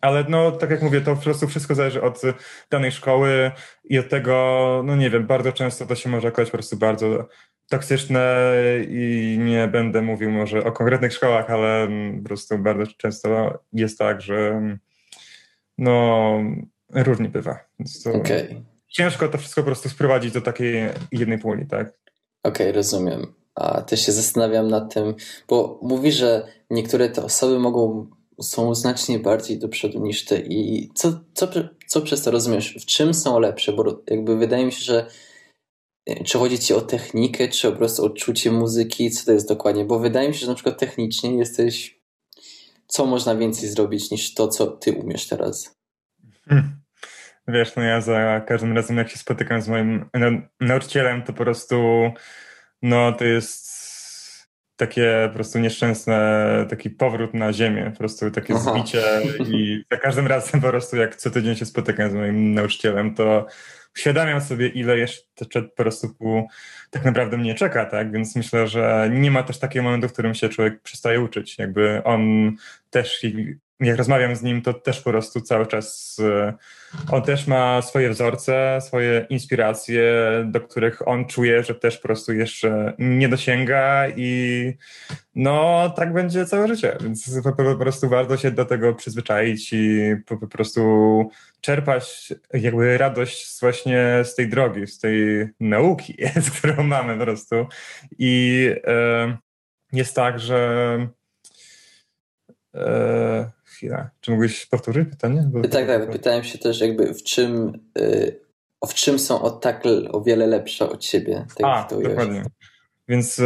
Ale 0.01 0.25
no, 0.29 0.53
tak 0.53 0.71
jak 0.71 0.83
mówię, 0.83 1.01
to 1.01 1.17
po 1.17 1.23
prostu 1.23 1.49
wszystko 1.49 1.75
zależy 1.75 2.03
od 2.03 2.23
danej 2.71 2.93
szkoły 2.93 3.51
i 3.85 3.99
od 3.99 4.09
tego, 4.09 4.83
no 4.85 4.97
nie 4.97 5.11
wiem, 5.11 5.27
bardzo 5.27 5.53
często 5.53 5.87
to 5.87 5.95
się 5.95 6.09
może 6.09 6.29
okazać 6.29 6.51
po 6.51 6.57
prostu 6.57 6.77
bardzo 6.77 7.29
toksyczne 7.69 8.47
i 8.89 9.37
nie 9.41 9.69
będę 9.69 10.03
mówił 10.03 10.31
może 10.31 10.65
o 10.65 10.73
konkretnych 10.73 11.13
szkołach, 11.13 11.51
ale 11.51 11.89
po 12.19 12.29
prostu 12.29 12.59
bardzo 12.59 12.93
często 12.97 13.59
jest 13.73 13.99
tak, 13.99 14.21
że 14.21 14.63
no 15.79 16.39
różnie 16.91 17.29
bywa. 17.29 17.59
Więc 17.79 18.03
to 18.03 18.13
okay. 18.13 18.63
Ciężko 18.89 19.29
to 19.29 19.39
wszystko 19.39 19.61
po 19.61 19.67
prostu 19.67 19.89
sprowadzić 19.89 20.33
do 20.33 20.41
takiej 20.41 20.89
jednej 21.13 21.39
puli, 21.39 21.67
tak? 21.67 21.93
Okej, 22.45 22.67
okay, 22.67 22.73
rozumiem. 22.73 23.35
A 23.55 23.83
też 23.83 24.07
się 24.07 24.13
zastanawiam 24.13 24.69
nad 24.69 24.95
tym, 24.95 25.15
bo 25.49 25.79
mówi, 25.83 26.13
że 26.13 26.49
niektóre 26.71 27.09
te 27.09 27.25
osoby 27.25 27.59
mogą 27.59 28.07
są 28.43 28.75
znacznie 28.75 29.19
bardziej 29.19 29.59
do 29.59 29.69
przodu 29.69 30.01
niż 30.01 30.25
ty. 30.25 30.47
I 30.51 30.91
co, 30.95 31.21
co, 31.35 31.49
co 31.87 32.01
przez 32.01 32.23
to 32.23 32.31
rozumiesz? 32.31 32.75
W 32.81 32.87
czym 32.87 33.15
są 33.15 33.39
lepsze? 33.39 33.73
Bo 33.73 34.03
jakby 34.11 34.37
wydaje 34.37 34.67
mi 34.67 34.73
się, 34.73 34.85
że 34.85 35.07
e, 36.07 36.25
czy 36.25 36.39
chodzi 36.39 36.59
ci 36.59 36.75
o 36.75 36.81
technikę, 36.81 37.49
czy 37.49 37.71
po 37.71 37.77
prostu 37.77 38.05
odczucie 38.05 38.53
muzyki? 38.53 39.11
Co 39.11 39.25
to 39.25 39.33
jest 39.33 39.49
dokładnie? 39.49 39.85
Bo 39.85 39.99
wydaje 39.99 40.29
mi 40.29 40.35
się, 40.35 40.41
że 40.41 40.47
na 40.47 40.55
przykład 40.55 40.79
technicznie 40.79 41.37
jesteś. 41.37 42.01
Co 42.87 43.07
można 43.07 43.37
więcej 43.37 43.69
zrobić 43.69 44.11
niż 44.11 44.35
to, 44.35 44.49
co 44.49 44.67
ty 44.67 44.93
umiesz 44.93 45.29
teraz? 45.29 45.75
Hmm. 46.49 46.84
Wiesz, 47.49 47.77
no 47.77 47.83
ja 47.83 48.01
za 48.01 48.41
każdym 48.41 48.77
razem, 48.77 48.97
jak 48.97 49.09
się 49.09 49.19
spotykam 49.19 49.63
z 49.63 49.69
moim 49.69 50.05
nauczycielem, 50.61 51.23
to 51.23 51.33
po 51.33 51.45
prostu 51.45 52.11
no 52.83 53.13
to 53.13 53.25
jest 53.25 53.75
takie 54.77 55.29
po 55.29 55.35
prostu 55.35 55.59
nieszczęsne, 55.59 56.67
taki 56.71 56.91
powrót 56.91 57.35
na 57.35 57.53
ziemię, 57.53 57.91
po 57.91 57.99
prostu 57.99 58.31
takie 58.31 58.55
Aha. 58.55 58.73
zbicie 58.73 59.03
i 59.47 59.85
za 59.93 59.97
każdym 59.99 60.27
razem 60.27 60.61
po 60.61 60.69
prostu 60.69 60.97
jak 60.97 61.17
co 61.17 61.31
tydzień 61.31 61.57
się 61.57 61.67
spotykam 61.67 62.11
z 62.11 62.15
moim 62.15 62.55
nauczycielem, 62.55 63.15
to 63.15 63.47
uświadamiam 63.97 64.41
sobie, 64.41 64.69
ile 64.69 64.99
jeszcze 64.99 65.63
po 65.63 65.83
prostu 65.83 66.17
tak 66.91 67.05
naprawdę 67.05 67.37
mnie 67.37 67.55
czeka, 67.55 67.85
tak? 67.85 68.13
Więc 68.13 68.37
myślę, 68.37 68.69
że 68.69 69.11
nie 69.13 69.31
ma 69.31 69.43
też 69.43 69.59
takiego 69.59 69.83
momentu, 69.83 70.09
w 70.09 70.13
którym 70.13 70.35
się 70.35 70.49
człowiek 70.49 70.83
przestaje 70.83 71.21
uczyć. 71.21 71.59
Jakby 71.59 72.03
on 72.05 72.53
też 72.91 73.25
jak 73.81 73.97
rozmawiam 73.97 74.37
z 74.37 74.43
nim, 74.43 74.63
to 74.63 74.75
też 74.75 75.01
po 75.01 75.11
prostu 75.11 75.41
cały 75.41 75.67
czas 75.67 76.17
e, 76.21 76.55
on 77.11 77.23
też 77.23 77.47
ma 77.47 77.83
swoje 77.83 78.11
wzorce, 78.11 78.79
swoje 78.81 79.27
inspiracje, 79.31 80.03
do 80.47 80.61
których 80.61 81.09
on 81.09 81.27
czuje, 81.27 81.63
że 81.63 81.75
też 81.75 81.97
po 81.97 82.03
prostu 82.03 82.33
jeszcze 82.33 82.95
nie 82.99 83.29
dosięga 83.29 84.09
i 84.17 84.73
no 85.35 85.91
tak 85.97 86.13
będzie 86.13 86.47
całe 86.47 86.69
życie, 86.69 86.97
więc 87.01 87.41
po, 87.57 87.77
prostu 87.77 88.09
warto 88.09 88.37
się 88.37 88.51
do 88.51 88.65
tego 88.65 88.95
przyzwyczaić 88.95 89.73
i 89.73 90.15
po, 90.27 90.47
prostu 90.49 91.31
czerpać 91.61 92.35
jakby 92.53 92.99
radość 92.99 93.61
właśnie 93.61 94.21
z 94.25 94.35
tej 94.35 94.49
drogi, 94.49 94.87
z 94.87 94.99
tej 94.99 95.49
nauki, 95.61 96.17
którą 96.59 96.83
mamy 96.83 97.19
po 97.19 97.25
prostu. 97.25 97.67
I 98.19 98.71
e, 98.87 99.37
jest 99.93 100.15
tak, 100.15 100.41
że 100.41 100.99
e, 102.75 103.51
chwila. 103.85 104.11
Czy 104.21 104.31
mógłbyś 104.31 104.67
powtórzyć 104.67 105.09
pytanie? 105.09 105.49
Bo... 105.53 105.61
Tak, 105.69 105.87
tak. 105.87 106.11
Pytałem 106.11 106.45
się 106.45 106.59
też 106.59 106.81
jakby 106.81 107.15
w 107.15 107.23
czym, 107.23 107.81
yy, 107.97 108.41
w 108.89 108.95
czym 108.95 109.19
są 109.19 109.43
o 109.43 109.51
tak 109.51 109.83
o 110.13 110.21
wiele 110.21 110.47
lepsze 110.47 110.91
od 110.91 111.05
siebie. 111.05 111.47
Tak 111.57 111.67
A, 111.67 111.89
dokładnie. 112.03 112.43
Więc 113.09 113.41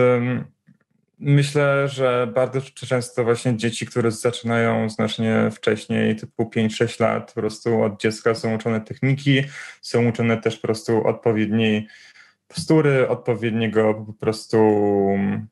myślę, 1.18 1.88
że 1.88 2.32
bardzo 2.34 2.60
często 2.74 3.24
właśnie 3.24 3.56
dzieci, 3.56 3.86
które 3.86 4.10
zaczynają 4.10 4.88
znacznie 4.90 5.50
wcześniej, 5.52 6.16
typu 6.16 6.44
5-6 6.44 7.00
lat, 7.00 7.32
po 7.32 7.40
prostu 7.40 7.82
od 7.82 8.00
dziecka 8.00 8.34
są 8.34 8.54
uczone 8.54 8.80
techniki, 8.80 9.42
są 9.82 10.08
uczone 10.08 10.36
też 10.36 10.56
po 10.56 10.62
prostu 10.62 11.06
odpowiedniej 11.06 11.86
postury, 12.48 13.08
odpowiedniego 13.08 13.94
po 14.06 14.12
prostu, 14.12 14.58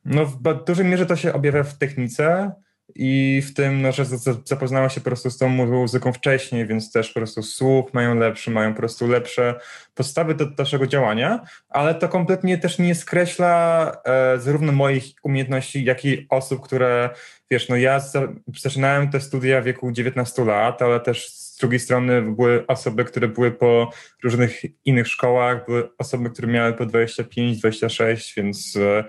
no 0.05 0.27
w 0.27 0.65
dużej 0.67 0.87
mierze 0.87 1.07
to 1.07 1.17
się 1.17 1.33
objawia 1.33 1.63
w 1.63 1.79
technice, 1.79 2.53
i 2.95 3.43
w 3.47 3.55
tym, 3.55 3.83
no, 3.83 3.93
że 3.93 4.05
zapoznała 4.45 4.89
się 4.89 5.01
po 5.01 5.05
prostu 5.05 5.31
z 5.31 5.39
tą 5.39 5.49
muzyką 5.49 6.13
wcześniej, 6.13 6.67
więc 6.67 6.93
też 6.93 7.09
po 7.09 7.21
prostu 7.21 7.43
słuch 7.43 7.95
mają 7.95 8.15
lepszy, 8.15 8.51
mają 8.51 8.73
po 8.73 8.79
prostu 8.79 9.09
lepsze 9.09 9.55
podstawy 9.95 10.35
do 10.35 10.47
dalszego 10.47 10.87
działania, 10.87 11.41
ale 11.69 11.95
to 11.95 12.09
kompletnie 12.09 12.59
też 12.59 12.79
nie 12.79 12.95
skreśla 12.95 13.93
e, 14.05 14.39
zarówno 14.39 14.73
moich 14.73 15.05
umiejętności, 15.23 15.85
jak 15.85 16.05
i 16.05 16.27
osób, 16.31 16.65
które, 16.65 17.11
wiesz, 17.51 17.69
no 17.69 17.77
ja 17.77 18.01
za, 18.01 18.29
zaczynałem 18.57 19.11
te 19.11 19.21
studia 19.21 19.61
w 19.61 19.65
wieku 19.65 19.93
19 19.93 20.45
lat, 20.45 20.83
ale 20.83 21.01
też 21.01 21.29
z 21.31 21.59
drugiej 21.59 21.81
strony 21.81 22.23
były 22.23 22.67
osoby, 22.67 23.05
które 23.05 23.29
były 23.29 23.53
po 23.53 23.91
różnych 24.25 24.63
innych 24.85 25.09
szkołach, 25.09 25.67
były 25.67 25.89
osoby, 25.99 26.31
które 26.31 26.49
miały 26.49 26.73
po 26.73 26.87
25, 26.87 27.59
26, 27.59 28.35
więc 28.37 28.77
e, 28.77 29.05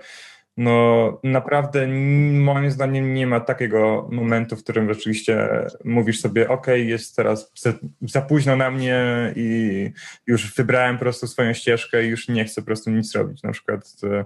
no 0.58 1.20
naprawdę 1.24 1.86
moim 2.32 2.70
zdaniem 2.70 3.14
nie 3.14 3.26
ma 3.26 3.40
takiego 3.40 4.08
momentu, 4.12 4.56
w 4.56 4.62
którym 4.62 4.94
rzeczywiście 4.94 5.48
mówisz 5.84 6.20
sobie, 6.20 6.48
ok, 6.48 6.66
jest 6.66 7.16
teraz 7.16 7.52
za, 7.56 7.72
za, 8.02 8.22
późno 8.22 8.56
na 8.56 8.70
mnie 8.70 9.32
i 9.36 9.90
już 10.26 10.54
wybrałem 10.54 10.96
po 10.96 11.00
prostu 11.00 11.26
swoją 11.26 11.52
ścieżkę 11.52 12.04
i 12.04 12.08
już 12.08 12.28
nie 12.28 12.44
chcę 12.44 12.60
po 12.62 12.66
prostu 12.66 12.90
nic 12.90 13.14
robić. 13.14 13.42
Na 13.42 13.52
przykład 13.52 13.96
e, 14.04 14.24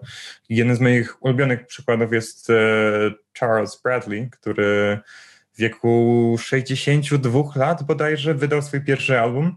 jeden 0.48 0.76
z 0.76 0.80
moich 0.80 1.22
ulubionych 1.24 1.66
przykładów 1.66 2.12
jest 2.12 2.50
e, 2.50 2.54
Charles 3.38 3.82
Bradley, 3.82 4.30
który 4.30 4.98
w 5.54 5.60
wieku 5.60 6.36
62 6.38 7.42
lat 7.56 7.82
bodajże 7.82 8.34
wydał 8.34 8.62
swój 8.62 8.84
pierwszy 8.84 9.20
album. 9.20 9.56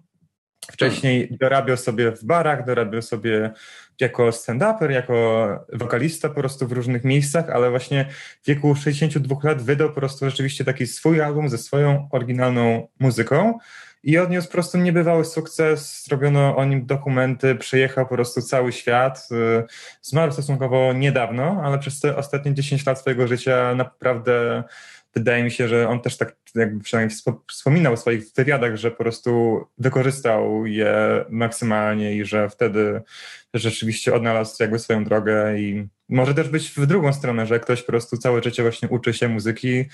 Wcześniej 0.71 1.37
dorabiał 1.39 1.77
sobie 1.77 2.11
w 2.11 2.23
barach, 2.23 2.65
dorabiał 2.65 3.01
sobie 3.01 3.51
jako 3.99 4.29
stand-uper, 4.29 4.91
jako 4.91 5.47
wokalista 5.73 6.29
po 6.29 6.35
prostu 6.35 6.67
w 6.67 6.71
różnych 6.71 7.03
miejscach, 7.03 7.49
ale 7.49 7.69
właśnie 7.69 8.05
w 8.43 8.47
wieku 8.47 8.75
62 8.75 9.35
lat 9.43 9.61
wydał 9.61 9.89
po 9.89 9.95
prostu 9.95 10.29
rzeczywiście 10.29 10.65
taki 10.65 10.87
swój 10.87 11.21
album 11.21 11.49
ze 11.49 11.57
swoją 11.57 12.09
oryginalną 12.11 12.87
muzyką 12.99 13.59
i 14.05 14.17
odniósł 14.17 14.47
po 14.47 14.53
prostu 14.53 14.77
niebywały 14.77 15.25
sukces, 15.25 16.03
zrobiono 16.03 16.55
o 16.55 16.65
nim 16.65 16.85
dokumenty, 16.85 17.55
przejechał 17.55 18.05
po 18.07 18.15
prostu 18.15 18.41
cały 18.41 18.71
świat. 18.71 19.29
Zmarł 20.01 20.31
stosunkowo 20.31 20.93
niedawno, 20.93 21.61
ale 21.63 21.79
przez 21.79 21.99
te 21.99 22.15
ostatnie 22.15 22.53
10 22.53 22.85
lat 22.85 22.99
swojego 22.99 23.27
życia 23.27 23.75
naprawdę 23.75 24.63
wydaje 25.15 25.43
mi 25.43 25.51
się, 25.51 25.67
że 25.67 25.89
on 25.89 26.01
też 26.01 26.17
tak 26.17 26.35
jakby 26.55 26.83
przynajmniej 26.83 27.17
wspominał 27.47 27.95
w 27.95 27.99
swoich 27.99 28.23
wywiadach, 28.35 28.75
że 28.75 28.91
po 28.91 28.97
prostu 28.97 29.61
wykorzystał 29.77 30.65
je 30.65 31.25
maksymalnie 31.29 32.15
i 32.15 32.25
że 32.25 32.49
wtedy 32.49 33.01
rzeczywiście 33.53 34.13
odnalazł 34.13 34.63
jakby 34.63 34.79
swoją 34.79 35.03
drogę 35.03 35.59
i 35.59 35.87
może 36.09 36.33
też 36.33 36.49
być 36.49 36.69
w 36.69 36.85
drugą 36.85 37.13
stronę, 37.13 37.45
że 37.45 37.59
ktoś 37.59 37.81
po 37.81 37.87
prostu 37.87 38.17
całe 38.17 38.43
życie 38.43 38.63
właśnie 38.63 38.89
uczy 38.89 39.13
się 39.13 39.27
muzyki, 39.27 39.85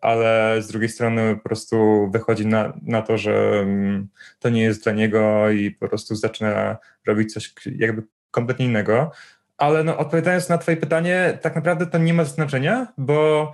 ale 0.00 0.56
z 0.62 0.68
drugiej 0.68 0.88
strony 0.88 1.36
po 1.36 1.42
prostu 1.42 2.08
wychodzi 2.12 2.46
na, 2.46 2.72
na 2.82 3.02
to, 3.02 3.18
że 3.18 3.60
mm, 3.62 4.08
to 4.38 4.48
nie 4.48 4.62
jest 4.62 4.84
dla 4.84 4.92
niego 4.92 5.50
i 5.50 5.70
po 5.70 5.88
prostu 5.88 6.14
zaczyna 6.14 6.76
robić 7.06 7.32
coś 7.32 7.54
jakby 7.76 8.02
kompletnie 8.30 8.66
innego. 8.66 9.10
ale 9.58 9.84
no, 9.84 9.98
odpowiadając 9.98 10.48
na 10.48 10.58
twoje 10.58 10.76
pytanie, 10.76 11.38
tak 11.42 11.56
naprawdę 11.56 11.86
to 11.86 11.98
nie 11.98 12.14
ma 12.14 12.24
znaczenia, 12.24 12.86
bo 12.98 13.52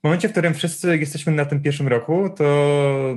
w 0.00 0.04
momencie, 0.04 0.28
w 0.28 0.32
którym 0.32 0.54
wszyscy 0.54 0.98
jesteśmy 0.98 1.32
na 1.32 1.44
tym 1.44 1.62
pierwszym 1.62 1.88
roku, 1.88 2.30
to 2.36 2.44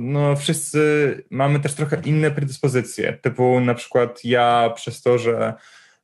no, 0.00 0.36
wszyscy 0.36 1.24
mamy 1.30 1.60
też 1.60 1.74
trochę 1.74 2.00
inne 2.04 2.30
predyspozycje. 2.30 3.12
Typu 3.12 3.60
na 3.60 3.74
przykład 3.74 4.24
ja 4.24 4.72
przez 4.74 5.02
to, 5.02 5.18
że 5.18 5.54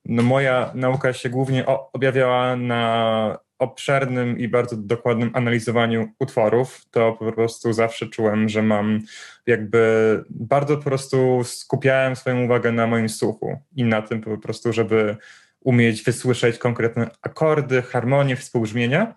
no, 0.04 0.22
moja 0.22 0.72
nauka 0.74 1.12
się 1.12 1.30
głównie 1.30 1.66
objawiała 1.92 2.56
na 2.56 3.38
obszernym 3.58 4.38
i 4.38 4.48
bardzo 4.48 4.76
dokładnym 4.76 5.30
analizowaniu 5.34 6.08
utworów, 6.18 6.80
to 6.90 7.12
po 7.12 7.32
prostu 7.32 7.72
zawsze 7.72 8.06
czułem, 8.06 8.48
że 8.48 8.62
mam 8.62 9.00
jakby 9.46 10.24
bardzo 10.30 10.76
po 10.76 10.82
prostu 10.82 11.44
skupiałem 11.44 12.16
swoją 12.16 12.44
uwagę 12.44 12.72
na 12.72 12.86
moim 12.86 13.08
słuchu 13.08 13.58
i 13.76 13.84
na 13.84 14.02
tym 14.02 14.20
po 14.20 14.38
prostu, 14.38 14.72
żeby 14.72 15.16
umieć 15.60 16.02
wysłyszeć 16.02 16.58
konkretne 16.58 17.10
akordy, 17.22 17.82
harmonie, 17.82 18.36
współbrzmienia, 18.36 19.14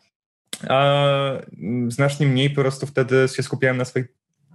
a 0.69 1.07
znacznie 1.87 2.27
mniej 2.27 2.49
po 2.49 2.61
prostu 2.61 2.87
wtedy 2.87 3.27
się 3.35 3.43
skupiałem 3.43 3.77
na 3.77 3.85
swojej 3.85 4.07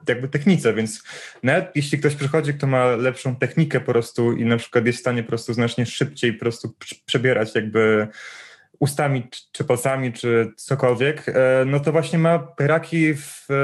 jakby 0.08 0.28
technice, 0.28 0.74
więc 0.74 1.02
nawet 1.42 1.70
jeśli 1.74 1.98
ktoś 1.98 2.14
przychodzi, 2.14 2.54
kto 2.54 2.66
ma 2.66 2.86
lepszą 2.86 3.36
technikę 3.36 3.80
po 3.80 3.92
prostu 3.92 4.32
i 4.32 4.44
na 4.44 4.56
przykład 4.56 4.86
jest 4.86 4.98
w 4.98 5.00
stanie 5.00 5.22
po 5.22 5.28
prostu 5.28 5.54
znacznie 5.54 5.86
szybciej 5.86 6.32
po 6.32 6.40
prostu 6.40 6.74
przebierać 7.06 7.54
jakby 7.54 8.08
ustami, 8.78 9.28
czy 9.52 9.64
palcami, 9.64 10.12
czy 10.12 10.52
cokolwiek, 10.56 11.28
e, 11.28 11.64
no 11.66 11.80
to 11.80 11.92
właśnie 11.92 12.18
ma 12.18 12.38
braki 12.58 13.14
w 13.14 13.46
e, 13.50 13.54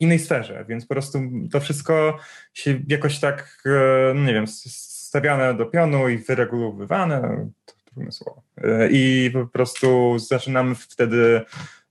innej 0.00 0.18
sferze, 0.18 0.64
więc 0.68 0.86
po 0.86 0.94
prostu 0.94 1.20
to 1.52 1.60
wszystko 1.60 2.18
się 2.54 2.80
jakoś 2.88 3.20
tak, 3.20 3.62
e, 3.66 4.14
no 4.14 4.24
nie 4.24 4.34
wiem, 4.34 4.46
stawiane 4.46 5.54
do 5.54 5.66
pionu 5.66 6.08
i 6.08 6.18
wyregulowywane, 6.18 7.48
to 7.66 7.72
trudne 7.84 8.12
słowo. 8.12 8.42
I 8.90 9.30
po 9.32 9.46
prostu 9.46 10.18
zaczynamy 10.18 10.74
wtedy 10.74 11.40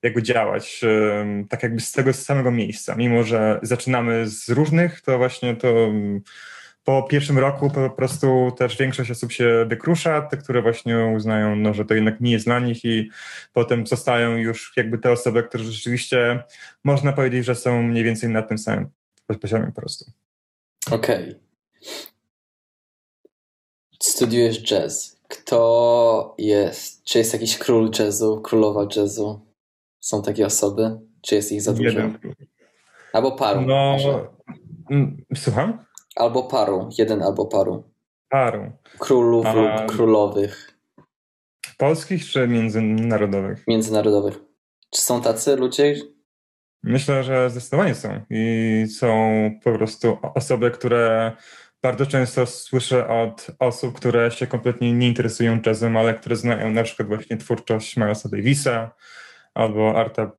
jakby 0.08 0.24
działać 0.24 0.82
tak 1.50 1.64
jakby 1.64 1.82
z 1.82 1.92
tego 1.92 2.14
samego 2.14 2.52
miejsca. 2.52 2.96
Mimo, 2.96 3.24
że 3.24 3.60
zaczynamy 3.62 4.30
z 4.30 4.50
różnych, 4.50 5.02
to 5.02 5.18
właśnie 5.18 5.56
to 5.56 5.92
po 6.84 7.04
pierwszym 7.04 7.38
roku 7.38 7.70
po 7.70 7.90
prostu 7.90 8.52
też 8.58 8.78
większość 8.78 9.12
osób 9.12 9.32
się 9.32 9.66
wykrusza, 9.70 10.22
te, 10.22 10.38
które 10.38 10.62
właśnie 10.62 11.14
uznają, 11.16 11.56
no, 11.56 11.74
że 11.74 11.86
to 11.86 11.94
jednak 11.94 12.22
nie 12.22 12.32
jest 12.32 12.46
dla 12.46 12.60
nich 12.60 12.86
i 12.86 13.10
potem 13.54 13.88
zostają 13.88 14.38
już 14.38 14.74
jakby 14.78 14.98
te 14.98 15.12
osoby, 15.12 15.44
które 15.44 15.64
rzeczywiście 15.64 16.44
można 16.84 17.14
powiedzieć, 17.14 17.46
że 17.46 17.56
są 17.56 17.84
mniej 17.84 18.04
więcej 18.04 18.30
na 18.30 18.42
tym 18.42 18.58
samym 18.58 18.90
poziomie 19.42 19.66
po 19.66 19.82
prostu. 19.82 20.12
Okej. 20.92 21.24
Okay. 21.24 21.40
Studiujesz 24.04 24.64
jazz. 24.64 25.18
Kto 25.28 26.36
jest? 26.38 27.04
Czy 27.04 27.18
jest 27.18 27.34
jakiś 27.34 27.58
król 27.58 27.92
jazzu, 28.00 28.42
królowa 28.42 28.88
jazzu? 28.96 29.47
Są 30.00 30.22
takie 30.22 30.46
osoby? 30.46 31.00
Czy 31.22 31.36
jest 31.36 31.52
ich 31.52 31.62
za 31.62 31.74
dużo? 31.74 31.84
Jeden. 31.84 32.18
Albo 33.14 33.32
paru. 33.32 33.62
No, 33.62 33.92
może. 33.92 34.28
Mm, 34.92 35.26
słucham? 35.36 35.86
Albo 36.16 36.44
paru, 36.44 36.90
jeden 36.98 37.24
albo 37.24 37.46
paru. 37.46 37.84
Paru. 38.30 38.72
Królów 39.00 39.46
A... 39.46 39.54
lub 39.54 39.92
królowych. 39.92 40.78
Polskich 41.78 42.26
czy 42.26 42.48
międzynarodowych? 42.48 43.68
Międzynarodowych. 43.68 44.40
Czy 44.90 45.02
są 45.02 45.22
tacy 45.22 45.56
ludzie? 45.56 45.96
Myślę, 46.84 47.24
że 47.24 47.50
zdecydowanie 47.50 47.96
są. 47.96 48.22
I 48.30 48.86
są 49.00 49.30
po 49.64 49.72
prostu 49.72 50.18
osoby, 50.36 50.72
które 50.72 51.32
bardzo 51.82 52.06
często 52.06 52.46
słyszę 52.46 53.08
od 53.08 53.48
osób, 53.60 53.96
które 53.96 54.32
się 54.32 54.48
kompletnie 54.48 54.94
nie 54.94 55.08
interesują 55.08 55.60
jazzem, 55.66 55.98
ale 55.98 56.14
które 56.14 56.36
znają 56.36 56.72
na 56.72 56.84
przykład 56.84 57.08
właśnie 57.08 57.38
twórczość 57.38 57.98
Milesa 57.98 58.30
Davisa 58.30 58.92
albo 59.58 60.00
Arta 60.00 60.32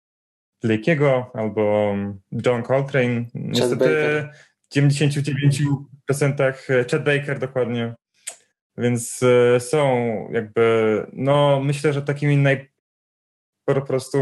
Blake'ego, 0.64 1.30
albo 1.34 1.94
John 2.46 2.62
Coltrane. 2.62 3.24
Niestety 3.34 4.28
w 4.70 4.74
99% 4.74 6.52
Chad 6.90 7.04
Baker 7.04 7.38
dokładnie. 7.38 7.94
Więc 8.78 9.22
e, 9.22 9.60
są 9.60 10.08
jakby, 10.32 11.06
no 11.12 11.60
myślę, 11.60 11.92
że 11.92 12.02
takimi 12.02 12.36
naj, 12.36 12.70
po 13.64 13.82
prostu 13.82 14.18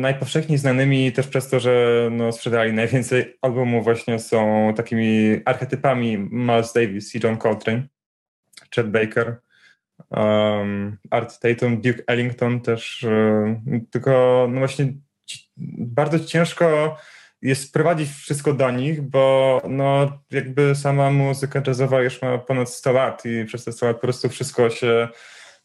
najpowszechniej 0.00 0.58
znanymi 0.58 1.12
też 1.12 1.28
przez 1.28 1.48
to, 1.48 1.60
że 1.60 2.08
no, 2.12 2.32
sprzedali 2.32 2.72
najwięcej 2.72 3.36
albumów 3.42 3.84
właśnie 3.84 4.18
są 4.18 4.72
takimi 4.76 5.40
archetypami 5.44 6.18
Miles 6.18 6.72
Davis 6.72 7.14
i 7.14 7.20
John 7.24 7.36
Coltrane, 7.36 7.82
Chad 8.74 8.90
Baker, 8.90 9.36
um, 10.10 10.96
Art 11.10 11.40
Tatum, 11.40 11.80
Duke 11.80 12.02
Ellington 12.06 12.60
też, 12.60 13.06
um, 13.08 13.86
tylko 13.90 14.46
no 14.50 14.58
właśnie 14.58 14.92
bardzo 15.78 16.20
ciężko 16.20 16.96
jest 17.42 17.62
sprowadzić 17.62 18.10
wszystko 18.10 18.52
do 18.52 18.70
nich, 18.70 19.02
bo 19.02 19.62
no, 19.68 20.18
jakby 20.30 20.74
sama 20.74 21.10
muzyka 21.10 21.62
jazzowa 21.66 22.02
już 22.02 22.22
ma 22.22 22.38
ponad 22.38 22.70
100 22.70 22.92
lat 22.92 23.22
i 23.24 23.44
przez 23.44 23.64
te 23.64 23.72
100 23.72 23.86
lat 23.86 23.96
po 23.96 24.02
prostu 24.02 24.28
wszystko 24.28 24.70
się 24.70 25.08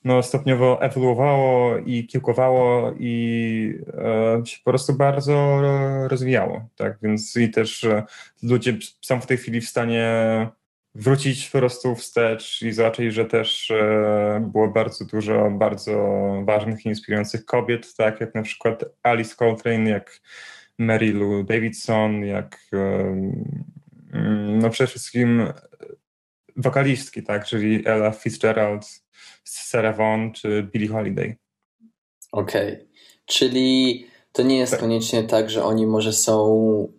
no, 0.03 0.23
stopniowo 0.23 0.81
ewoluowało 0.81 1.77
i 1.77 2.07
kiełkowało 2.07 2.93
i 2.99 3.73
e, 3.97 4.45
się 4.45 4.57
po 4.63 4.71
prostu 4.71 4.93
bardzo 4.93 5.61
rozwijało. 6.07 6.69
Tak? 6.75 6.97
Więc 7.01 7.37
i 7.37 7.49
też 7.49 7.83
e, 7.83 8.03
ludzie 8.43 8.77
są 9.01 9.21
w 9.21 9.25
tej 9.25 9.37
chwili 9.37 9.61
w 9.61 9.69
stanie 9.69 10.07
wrócić 10.95 11.49
po 11.49 11.57
prostu 11.57 11.95
wstecz 11.95 12.61
i 12.61 12.71
zobaczyć, 12.71 13.13
że 13.13 13.25
też 13.25 13.71
e, 13.71 14.49
było 14.51 14.67
bardzo 14.67 15.05
dużo 15.05 15.51
bardzo 15.51 15.93
ważnych 16.45 16.85
i 16.85 16.89
inspirujących 16.89 17.45
kobiet, 17.45 17.95
tak 17.95 18.21
jak 18.21 18.35
na 18.35 18.41
przykład 18.41 18.85
Alice 19.03 19.35
Coltrane, 19.35 19.89
jak 19.89 20.21
Mary 20.77 21.13
Lou 21.13 21.43
Davidson, 21.43 22.25
jak 22.25 22.59
no 24.61 24.69
przede 24.69 24.87
wszystkim 24.87 25.53
wokalistki, 26.55 27.23
tak, 27.23 27.45
czyli 27.45 27.87
Ella 27.87 28.11
Fitzgerald, 28.11 28.85
Sarah 29.43 29.97
Vaughan 29.97 30.31
czy 30.33 30.69
Billie 30.71 30.89
Holiday. 30.89 31.35
Okej, 32.31 32.73
okay. 32.73 32.87
czyli 33.25 34.07
to 34.31 34.43
nie 34.43 34.57
jest 34.57 34.71
tak. 34.71 34.79
koniecznie 34.81 35.23
tak, 35.23 35.49
że 35.49 35.63
oni 35.63 35.87
może 35.87 36.13
są 36.13 36.98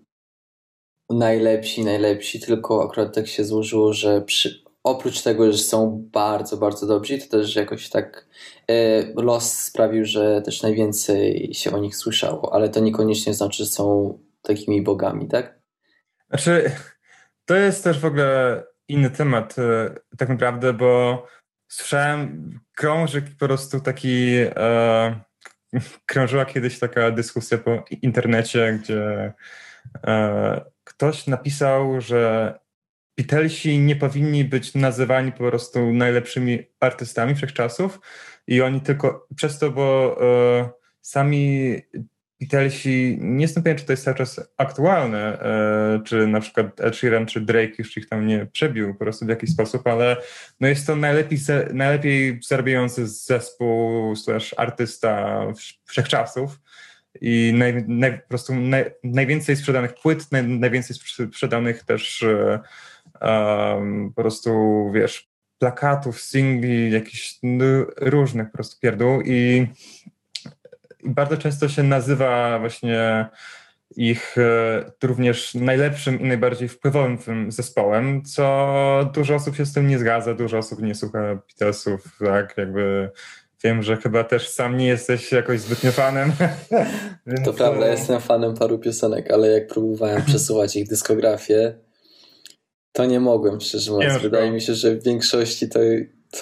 najlepsi, 1.11 1.85
najlepsi, 1.85 2.41
tylko 2.41 2.85
akurat 2.85 3.15
tak 3.15 3.27
się 3.27 3.45
złożyło, 3.45 3.93
że 3.93 4.21
przy, 4.23 4.63
oprócz 4.85 5.23
tego, 5.23 5.53
że 5.53 5.59
są 5.59 6.09
bardzo, 6.13 6.57
bardzo 6.57 6.87
dobrzy, 6.87 7.19
to 7.19 7.27
też 7.27 7.57
jakoś 7.57 7.89
tak 7.89 8.27
e, 8.69 9.03
los 9.23 9.53
sprawił, 9.53 10.05
że 10.05 10.43
też 10.43 10.63
najwięcej 10.63 11.55
się 11.55 11.73
o 11.73 11.79
nich 11.79 11.97
słyszało, 11.97 12.55
ale 12.55 12.69
to 12.69 12.81
niekoniecznie 12.81 13.35
znaczy, 13.35 13.65
że 13.65 13.71
są 13.71 14.19
takimi 14.43 14.83
bogami, 14.83 15.29
tak? 15.29 15.61
Znaczy, 16.29 16.71
to 17.45 17.55
jest 17.55 17.85
też 17.85 17.99
w 17.99 18.05
ogóle 18.05 18.63
inny 18.89 19.11
temat 19.11 19.59
e, 19.59 19.95
tak 20.19 20.29
naprawdę, 20.29 20.73
bo 20.73 21.27
słyszałem, 21.69 22.61
krąży 22.77 23.23
po 23.23 23.47
prostu 23.47 23.81
taki, 23.81 24.35
e, 24.57 25.21
krążyła 26.07 26.45
kiedyś 26.45 26.79
taka 26.79 27.11
dyskusja 27.11 27.59
po 27.59 27.85
internecie, 28.03 28.79
gdzie 28.83 29.33
e, 30.07 30.65
ktoś 30.91 31.27
napisał, 31.27 32.01
że 32.01 32.55
Beatlesi 33.19 33.79
nie 33.79 33.97
powinni 33.97 34.45
być 34.45 34.75
nazywani 34.75 35.33
po 35.33 35.39
prostu 35.39 35.93
najlepszymi 35.93 36.59
artystami 36.81 37.35
wszechczasów 37.35 38.01
i 38.47 38.63
oni 38.63 38.81
tylko 38.81 39.27
przez 39.37 39.59
to, 39.59 39.71
bo 39.71 40.17
e, 40.23 40.71
sami 41.01 41.77
Beatlesi, 42.41 43.19
nie 43.21 43.43
jestem 43.43 43.63
pewien, 43.63 43.79
czy 43.79 43.85
to 43.85 43.93
jest 43.93 44.05
cały 44.05 44.17
czas 44.17 44.41
aktualne, 44.57 45.41
e, 45.41 46.01
czy 46.05 46.27
na 46.27 46.41
przykład 46.41 46.81
Ed 46.81 46.97
Sheeran, 46.97 47.27
czy 47.27 47.41
Drake 47.41 47.75
już 47.79 47.97
ich 47.97 48.09
tam 48.09 48.27
nie 48.27 48.47
przebił 48.47 48.95
po 48.95 48.99
prostu 48.99 49.27
w 49.27 49.29
jakiś 49.29 49.51
sposób, 49.51 49.87
ale 49.87 50.17
no 50.61 50.69
jest 50.69 50.87
to 50.87 50.97
najlepiej, 50.97 51.39
najlepiej 51.73 52.41
zarabiający 52.43 53.09
zespół 53.09 54.17
slash 54.17 54.55
artysta 54.57 55.43
wszechczasów 55.85 56.61
i 57.21 57.53
naj, 57.57 57.85
naj, 57.89 58.19
po 58.19 58.29
prostu 58.29 58.55
naj, 58.55 58.95
najwięcej 59.05 59.57
sprzedanych 59.57 59.95
płyt, 59.95 60.33
naj, 60.33 60.45
najwięcej 60.45 60.97
sprzedanych 61.33 61.85
też 61.85 62.25
um, 63.21 64.13
po 64.17 64.23
prostu, 64.23 64.51
wiesz, 64.95 65.31
plakatów, 65.59 66.21
singli, 66.21 66.93
jakichś 66.93 67.39
no, 67.43 67.65
różnych 67.97 68.47
po 68.47 68.53
prostu 68.53 68.81
pierdół. 68.81 69.21
I, 69.21 69.67
i 71.01 71.11
bardzo 71.11 71.37
często 71.37 71.69
się 71.69 71.83
nazywa 71.83 72.59
właśnie 72.59 73.27
ich 73.97 74.39
e, 74.39 74.93
również 75.03 75.55
najlepszym 75.55 76.21
i 76.21 76.25
najbardziej 76.25 76.69
wpływowym 76.69 77.53
zespołem, 77.53 78.23
co 78.23 79.11
dużo 79.15 79.35
osób 79.35 79.57
się 79.57 79.67
z 79.67 79.73
tym 79.73 79.89
nie 79.89 79.99
zgadza, 79.99 80.35
dużo 80.35 80.59
osób 80.59 80.83
nie 80.83 80.95
słucha 80.95 81.19
Beatlesów, 81.19 82.19
tak, 82.19 82.55
jakby 82.57 83.11
wiem, 83.65 83.83
że 83.83 83.97
chyba 83.97 84.25
też 84.25 84.49
sam 84.49 84.77
nie 84.77 84.87
jesteś 84.87 85.33
jakoś 85.33 85.61
zbytnio 85.61 85.93
fanem. 85.93 86.33
Więc... 87.27 87.45
To 87.45 87.53
prawda, 87.53 87.89
jestem 87.89 88.21
fanem 88.21 88.55
paru 88.55 88.79
piosenek, 88.79 89.31
ale 89.31 89.49
jak 89.49 89.69
próbowałem 89.69 90.23
przesuwać 90.23 90.77
ich 90.77 90.89
dyskografię, 90.89 91.75
to 92.93 93.07
nie 93.07 93.21
mogłem, 93.21 93.61
szczerze 93.61 93.93
mówiąc. 93.93 94.23
Wydaje 94.23 94.51
mi 94.51 94.61
się, 94.61 94.75
że 94.75 94.95
w 94.95 95.05
większości 95.05 95.69
to 95.69 95.81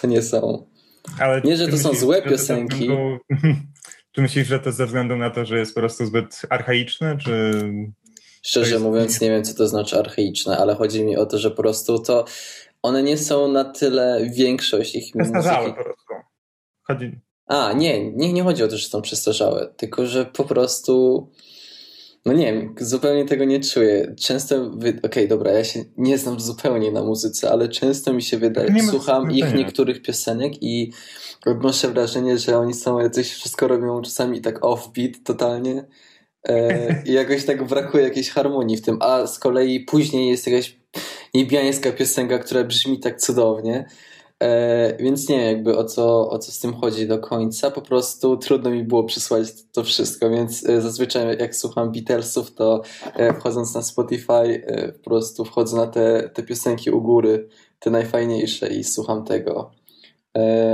to 0.00 0.06
nie 0.06 0.22
są. 0.22 0.66
Ale 1.20 1.40
nie, 1.40 1.56
że 1.56 1.64
to 1.64 1.72
myślisz, 1.72 1.92
są 1.92 1.98
złe 1.98 2.22
piosenki. 2.22 2.74
Względu, 2.74 3.18
czy 4.12 4.22
myślisz, 4.22 4.48
że 4.48 4.60
to 4.60 4.72
ze 4.72 4.86
względu 4.86 5.16
na 5.16 5.30
to, 5.30 5.44
że 5.44 5.58
jest 5.58 5.74
po 5.74 5.80
prostu 5.80 6.06
zbyt 6.06 6.42
archaiczne, 6.50 7.18
czy... 7.18 7.52
Szczerze 8.42 8.78
mówiąc, 8.78 9.20
nie 9.20 9.30
wiem, 9.30 9.44
co 9.44 9.54
to 9.54 9.68
znaczy 9.68 9.98
archaiczne, 9.98 10.58
ale 10.58 10.74
chodzi 10.74 11.04
mi 11.04 11.16
o 11.16 11.26
to, 11.26 11.38
że 11.38 11.50
po 11.50 11.62
prostu 11.62 11.98
to 11.98 12.24
one 12.82 13.02
nie 13.02 13.18
są 13.18 13.52
na 13.52 13.64
tyle 13.64 14.30
większość 14.36 14.94
ich 14.94 15.12
Przestarzałe 15.18 15.68
po 15.68 15.84
prostu. 15.84 16.07
Chodzi... 16.90 17.20
A, 17.46 17.72
nie, 17.72 18.12
nie, 18.12 18.32
nie 18.32 18.42
chodzi 18.42 18.62
o 18.62 18.68
to, 18.68 18.76
że 18.76 18.88
są 18.88 19.02
przestarzałe, 19.02 19.74
tylko 19.76 20.06
że 20.06 20.24
po 20.26 20.44
prostu 20.44 21.26
no 22.28 22.32
nie 22.32 22.52
wiem, 22.52 22.74
zupełnie 22.80 23.24
tego 23.24 23.44
nie 23.44 23.60
czuję. 23.60 24.14
Często, 24.20 24.70
wy... 24.70 24.88
okej, 24.88 25.00
okay, 25.02 25.28
dobra, 25.28 25.52
ja 25.52 25.64
się 25.64 25.84
nie 25.96 26.18
znam 26.18 26.40
zupełnie 26.40 26.92
na 26.92 27.04
muzyce, 27.04 27.50
ale 27.50 27.68
często 27.68 28.12
mi 28.12 28.22
się 28.22 28.38
wydaje, 28.38 28.82
słucham 28.90 29.30
ich 29.30 29.54
niektórych 29.54 30.02
piosenek 30.02 30.62
i 30.62 30.92
odnoszę 31.46 31.88
wrażenie, 31.88 32.38
że 32.38 32.58
oni 32.58 32.74
są 32.74 32.98
jacyś, 32.98 33.32
wszystko 33.32 33.68
robią 33.68 34.02
czasami 34.02 34.40
tak 34.40 34.64
offbeat 34.64 35.12
totalnie 35.24 35.84
e, 36.48 37.02
i 37.06 37.12
jakoś 37.12 37.44
tak 37.44 37.66
brakuje 37.66 38.04
jakiejś 38.04 38.30
harmonii 38.30 38.76
w 38.76 38.82
tym, 38.82 38.98
a 39.00 39.26
z 39.26 39.38
kolei 39.38 39.80
później 39.80 40.28
jest 40.28 40.46
jakaś 40.46 40.78
niebiańska 41.34 41.92
piosenka, 41.92 42.38
która 42.38 42.64
brzmi 42.64 43.00
tak 43.00 43.20
cudownie 43.20 43.88
E, 44.42 44.96
więc 44.96 45.28
nie 45.28 45.38
wiem 45.38 45.46
jakby 45.46 45.76
o 45.76 45.84
co, 45.84 46.30
o 46.30 46.38
co 46.38 46.52
z 46.52 46.60
tym 46.60 46.74
chodzi 46.74 47.06
do 47.06 47.18
końca. 47.18 47.70
Po 47.70 47.82
prostu 47.82 48.36
trudno 48.36 48.70
mi 48.70 48.84
było 48.84 49.04
przysłać 49.04 49.48
to 49.72 49.84
wszystko, 49.84 50.30
więc 50.30 50.68
e, 50.68 50.80
zazwyczaj 50.80 51.38
jak 51.38 51.56
słucham 51.56 51.92
Beatlesów, 51.92 52.54
to 52.54 52.82
e, 53.16 53.34
wchodząc 53.34 53.74
na 53.74 53.82
Spotify, 53.82 54.62
po 54.94 55.10
prostu 55.10 55.44
wchodzę 55.44 55.76
na 55.76 55.86
te, 55.86 56.30
te 56.34 56.42
piosenki 56.42 56.90
u 56.90 57.02
góry, 57.02 57.48
te 57.78 57.90
najfajniejsze 57.90 58.68
i 58.68 58.84
słucham 58.84 59.24
tego. 59.24 59.70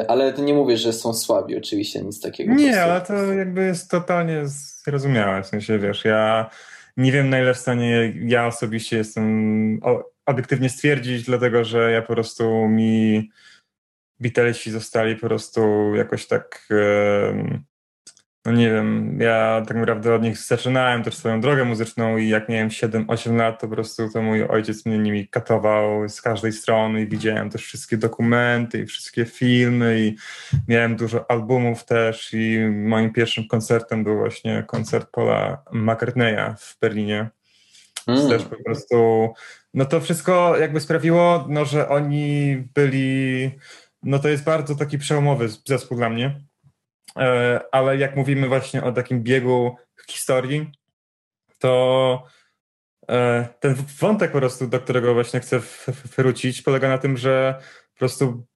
Ale 0.09 0.33
to 0.33 0.43
nie 0.43 0.55
mówię, 0.55 0.77
że 0.77 0.93
są 0.93 1.15
słabi, 1.15 1.57
oczywiście, 1.57 2.03
nic 2.03 2.21
takiego. 2.21 2.55
Nie, 2.55 2.83
ale 2.83 3.01
to 3.01 3.15
jakby 3.15 3.65
jest 3.65 3.91
totalnie 3.91 4.43
zrozumiałe. 4.47 5.43
W 5.43 5.47
sensie, 5.47 5.79
wiesz, 5.79 6.05
ja 6.05 6.51
nie 6.97 7.13
wiem 7.13 7.31
na 7.31 7.41
ile 7.41 7.55
w 7.55 7.59
stanie 7.59 8.15
ja 8.25 8.47
osobiście 8.47 8.97
jestem 8.97 9.81
obiektywnie 10.27 10.69
stwierdzić, 10.69 11.23
dlatego 11.23 11.65
że 11.65 11.93
ja 11.93 12.03
po 12.03 12.13
prostu 12.13 12.69
mi 12.69 13.31
Beatlesi 14.25 14.71
zostali 14.71 15.17
po 15.17 15.27
prostu 15.27 15.93
jakoś 15.95 16.27
tak, 16.27 16.69
no 18.47 18.53
nie 18.53 18.71
wiem, 18.71 19.19
ja 19.21 19.63
tak 19.69 19.77
naprawdę 19.77 20.15
od 20.15 20.23
nich 20.23 20.39
zaczynałem 20.39 21.03
też 21.03 21.17
swoją 21.17 21.41
drogę 21.41 21.65
muzyczną 21.65 22.17
i 22.17 22.29
jak 22.29 22.49
miałem 22.49 22.69
7-8 22.69 23.37
lat, 23.37 23.61
to 23.61 23.69
po 23.69 23.75
prostu 23.75 24.09
to 24.13 24.23
mój 24.23 24.45
ojciec 24.45 24.87
mnie 24.87 24.99
nimi 24.99 25.29
katował 25.29 26.09
z 26.09 26.23
każdej 26.23 26.53
strony 26.53 27.03
i 27.03 27.07
widziałem 27.07 27.51
też 27.51 27.65
wszystkie 27.65 27.97
dokumenty 27.97 28.79
i 28.79 28.87
wszystkie 28.87 29.25
filmy 29.25 30.01
i 30.01 30.17
miałem 30.69 30.97
dużo 30.97 31.31
albumów 31.31 31.85
też 31.85 32.31
i 32.33 32.59
moim 32.73 33.13
pierwszym 33.13 33.49
koncertem 33.49 34.05
był 34.05 34.17
właśnie 34.17 34.65
koncert 34.67 35.11
Paula 35.11 35.63
McCartneya 35.73 36.55
w 36.59 36.79
Berlinie. 36.81 37.31
Mm. 38.07 38.29
Też 38.29 38.45
po 38.45 38.57
prostu, 38.65 39.29
no 39.75 39.85
to 39.85 40.01
wszystko 40.01 40.57
jakby 40.57 40.81
sprawiło, 40.81 41.47
no, 41.49 41.65
że 41.65 41.89
oni 41.89 42.57
byli 42.75 43.51
no 44.05 44.19
to 44.19 44.29
jest 44.29 44.45
bardzo 44.45 44.75
taki 44.75 44.99
przełomowy 44.99 45.49
zespół 45.49 45.97
dla 45.97 46.11
mnie. 46.11 46.41
E, 47.17 47.61
ale 47.73 47.97
jak 47.97 48.17
mówimy 48.17 48.49
właśnie 48.49 48.83
o 48.83 48.93
takim 48.93 49.23
biegu 49.23 49.77
historii, 50.09 50.73
to 51.59 52.27
e, 53.11 53.49
ten 53.61 53.75
wątek 54.01 54.33
po 54.33 54.39
prostu, 54.39 54.67
do 54.67 54.81
którego 54.81 55.15
właśnie 55.15 55.41
chcę 55.41 55.61
wrócić, 56.17 56.63
polega 56.63 56.89
na 56.89 56.99
tym, 56.99 57.17
że 57.17 57.55
po 57.93 57.99
prostu 57.99 58.47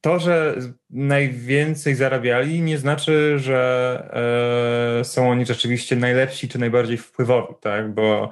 to, 0.00 0.18
że 0.18 0.56
najwięcej 0.90 1.94
zarabiali, 1.94 2.62
nie 2.62 2.78
znaczy, 2.78 3.38
że 3.38 5.00
e, 5.00 5.04
są 5.04 5.30
oni 5.30 5.46
rzeczywiście 5.46 5.96
najlepsi 5.96 6.48
czy 6.48 6.58
najbardziej 6.58 6.98
wpływowi, 6.98 7.54
tak? 7.60 7.94
Bo 7.94 8.30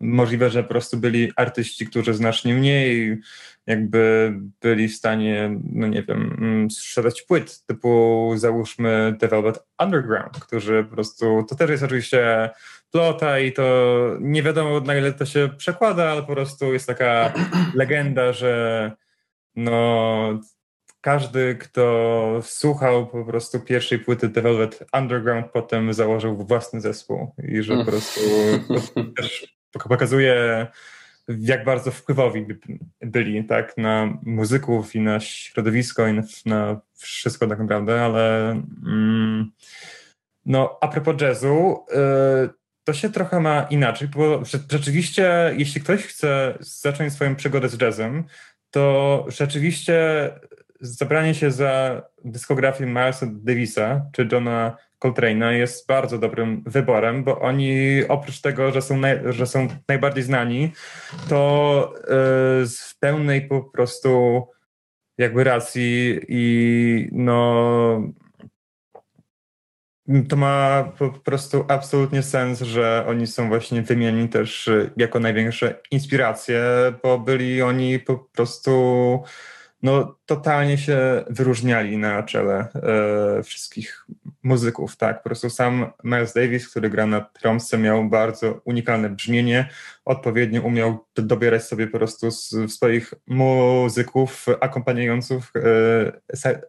możliwe, 0.00 0.50
że 0.50 0.62
po 0.62 0.68
prostu 0.68 0.96
byli 0.96 1.32
artyści, 1.36 1.86
którzy 1.86 2.14
znacznie 2.14 2.54
mniej 2.54 3.18
jakby 3.66 4.32
byli 4.60 4.88
w 4.88 4.96
stanie, 4.96 5.60
no 5.72 5.86
nie 5.86 6.02
wiem, 6.02 6.36
mm, 6.38 6.70
sprzedać 6.70 7.22
płyt 7.22 7.66
typu 7.66 8.32
załóżmy 8.36 9.16
The 9.20 9.28
Velvet 9.28 9.58
Underground, 9.82 10.40
którzy 10.40 10.84
po 10.84 10.94
prostu, 10.94 11.44
to 11.48 11.54
też 11.54 11.70
jest 11.70 11.82
oczywiście 11.82 12.50
plota 12.90 13.38
i 13.38 13.52
to 13.52 13.64
nie 14.20 14.42
wiadomo 14.42 14.80
na 14.80 14.96
ile 14.96 15.12
to 15.12 15.26
się 15.26 15.48
przekłada, 15.56 16.10
ale 16.10 16.22
po 16.22 16.32
prostu 16.32 16.72
jest 16.72 16.86
taka 16.86 17.32
legenda, 17.74 18.32
że 18.32 18.92
no 19.56 20.40
każdy, 21.00 21.54
kto 21.54 22.38
słuchał 22.42 23.06
po 23.06 23.24
prostu 23.24 23.60
pierwszej 23.60 23.98
płyty 23.98 24.28
The 24.28 24.42
Velvet 24.42 24.84
Underground, 24.92 25.46
potem 25.52 25.94
założył 25.94 26.36
własny 26.36 26.80
zespół 26.80 27.34
i 27.48 27.62
że 27.62 27.76
po 27.76 27.84
prostu 27.84 28.20
też 29.16 29.56
pokazuje 29.88 30.66
jak 31.28 31.64
bardzo 31.64 31.90
wpływowi 31.90 32.46
byli 33.00 33.44
tak, 33.44 33.76
na 33.76 34.18
muzyków 34.22 34.94
i 34.94 35.00
na 35.00 35.20
środowisko 35.20 36.08
i 36.08 36.20
na, 36.46 36.80
wszystko 36.94 37.46
tak 37.46 37.58
naprawdę, 37.58 38.04
ale 38.04 38.50
mm, 38.86 39.50
no 40.46 40.78
a 40.80 40.88
propos 40.88 41.20
jazzu, 41.20 41.84
y, 42.46 42.50
to 42.84 42.92
się 42.92 43.10
trochę 43.10 43.40
ma 43.40 43.62
inaczej, 43.62 44.08
bo 44.08 44.42
rzeczywiście 44.70 45.54
jeśli 45.56 45.80
ktoś 45.80 46.02
chce 46.02 46.58
zacząć 46.60 47.12
swoją 47.12 47.36
przygodę 47.36 47.68
z 47.68 47.80
jazzem, 47.80 48.24
to 48.70 49.26
rzeczywiście 49.28 50.30
zabranie 50.80 51.34
się 51.34 51.50
za 51.50 52.02
dyskografię 52.24 52.86
Milesa 52.86 53.26
Davisa 53.30 54.06
czy 54.12 54.28
Johna 54.32 54.76
Coltrane'a 55.02 55.50
jest 55.50 55.86
bardzo 55.86 56.18
dobrym 56.18 56.62
wyborem, 56.66 57.24
bo 57.24 57.40
oni 57.40 58.02
oprócz 58.08 58.40
tego, 58.40 58.72
że 58.72 58.82
są, 58.82 58.96
naj, 58.96 59.20
że 59.26 59.46
są 59.46 59.68
najbardziej 59.88 60.22
znani, 60.22 60.72
to 61.28 61.94
yy, 62.60 62.66
z 62.66 62.94
pełnej 63.00 63.48
po 63.48 63.62
prostu 63.62 64.42
jakby 65.18 65.44
racji 65.44 66.20
i 66.28 67.08
no 67.12 68.12
to 70.28 70.36
ma 70.36 70.84
po 70.98 71.10
prostu 71.10 71.64
absolutnie 71.68 72.22
sens, 72.22 72.60
że 72.60 73.04
oni 73.08 73.26
są 73.26 73.48
właśnie 73.48 73.82
wymienieni 73.82 74.28
też 74.28 74.70
jako 74.96 75.20
największe 75.20 75.80
inspiracje, 75.90 76.62
bo 77.02 77.18
byli 77.18 77.62
oni 77.62 77.98
po 77.98 78.16
prostu 78.16 79.22
no, 79.82 80.18
totalnie 80.26 80.78
się 80.78 81.24
wyróżniali 81.30 81.96
na 81.96 82.22
czele 82.22 82.68
e, 83.38 83.42
wszystkich 83.42 84.06
muzyków, 84.42 84.96
tak? 84.96 85.22
Po 85.22 85.28
prostu 85.28 85.50
sam 85.50 85.86
Miles 86.04 86.32
Davis, 86.32 86.68
który 86.68 86.90
gra 86.90 87.06
na 87.06 87.20
trąbce, 87.20 87.78
miał 87.78 88.04
bardzo 88.08 88.60
unikalne 88.64 89.10
brzmienie, 89.10 89.68
odpowiednio 90.04 90.62
umiał 90.62 91.04
dobierać 91.14 91.64
sobie 91.64 91.86
po 91.86 91.98
prostu 91.98 92.30
z, 92.30 92.72
swoich 92.72 93.14
muzyków, 93.26 94.46
akompaniujących 94.60 95.52
e, 95.56 96.62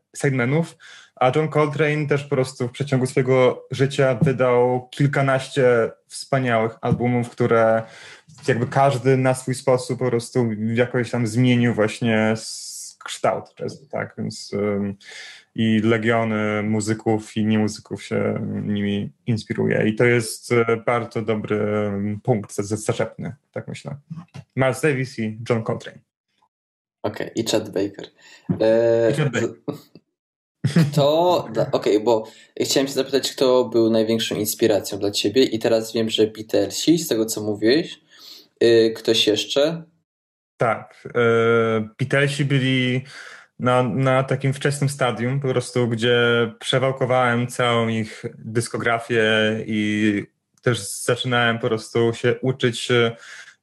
a 1.16 1.32
John 1.36 1.50
Coltrane 1.50 2.08
też 2.08 2.24
po 2.24 2.30
prostu 2.30 2.68
w 2.68 2.72
przeciągu 2.72 3.06
swojego 3.06 3.68
życia 3.72 4.18
wydał 4.22 4.88
kilkanaście 4.92 5.92
wspaniałych 6.08 6.72
albumów, 6.82 7.30
które 7.30 7.84
jakby 8.48 8.68
każdy 8.68 9.18
na 9.18 9.34
swój 9.34 9.56
sposób 9.56 10.00
po 10.00 10.10
prostu 10.10 10.50
jakoś 10.74 11.12
tam 11.12 11.28
zmienił 11.28 11.74
właśnie 11.74 12.34
kształt 13.04 13.56
tak? 13.92 14.14
Więc 14.18 14.52
i 15.56 15.80
legiony 15.80 16.64
muzyków 16.64 17.38
i 17.38 17.46
niemuzyków 17.46 18.04
się 18.04 18.48
nimi 18.64 19.12
inspiruje. 19.26 19.88
I 19.88 19.96
to 19.96 20.06
jest 20.06 20.52
e, 20.52 20.78
bardzo 20.86 21.22
dobry 21.22 21.92
punkt 22.24 22.56
zaczepny, 22.56 23.36
tak 23.52 23.68
myślę. 23.68 23.96
Miles 24.56 24.82
Davis 24.82 25.20
i 25.20 25.40
John 25.50 25.64
Coltrane. 25.64 26.00
Okej, 27.04 27.32
okay, 27.32 27.44
i 27.44 27.48
Chad 27.48 27.70
Baker. 27.70 28.06
E, 28.62 29.12
I 29.12 29.14
Chad 29.14 29.30
Baker. 29.30 29.50
To, 30.96 31.38
okej, 31.38 31.68
okay, 31.72 32.00
bo 32.00 32.28
chciałem 32.62 32.88
się 32.88 32.94
zapytać, 32.94 33.32
kto 33.32 33.66
był 33.66 33.90
największą 33.90 34.36
inspiracją 34.36 35.00
dla 35.00 35.12
ciebie 35.12 35.44
i 35.44 35.60
teraz 35.60 35.94
wiem, 35.94 36.10
że 36.10 36.28
Beatlesi, 36.28 36.98
z 36.98 37.08
tego 37.08 37.26
co 37.26 37.42
mówiłeś, 37.42 38.00
y, 38.64 38.94
ktoś 38.96 39.28
jeszcze? 39.28 39.84
Tak. 40.58 41.08
E, 41.16 41.90
Beatlesi 42.00 42.46
byli 42.46 43.02
na, 43.64 43.84
na 43.84 44.24
takim 44.24 44.54
wczesnym 44.54 44.90
stadium, 44.90 45.40
po 45.40 45.48
prostu, 45.48 45.88
gdzie 45.88 46.18
przewałkowałem 46.60 47.48
całą 47.48 47.88
ich 47.88 48.26
dyskografię 48.38 49.24
i 49.66 50.24
też 50.62 50.80
zaczynałem 51.04 51.60
po 51.60 51.68
prostu 51.68 52.14
się 52.14 52.36
uczyć 52.42 52.90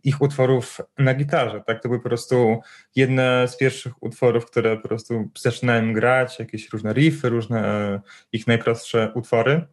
ich 0.04 0.22
utworów 0.22 0.80
na 0.98 1.14
gitarze. 1.14 1.62
Tak, 1.66 1.82
to 1.82 1.88
były 1.88 2.00
po 2.00 2.08
prostu 2.08 2.60
jedne 2.96 3.48
z 3.48 3.56
pierwszych 3.56 4.02
utworów, 4.02 4.46
które 4.46 4.76
po 4.76 4.88
prostu 4.88 5.30
zaczynałem 5.38 5.92
grać, 5.92 6.38
jakieś 6.38 6.72
różne 6.72 6.92
riffy, 6.92 7.28
różne 7.28 7.68
e, 7.68 8.00
ich 8.32 8.46
najprostsze 8.46 9.12
utwory. 9.14 9.66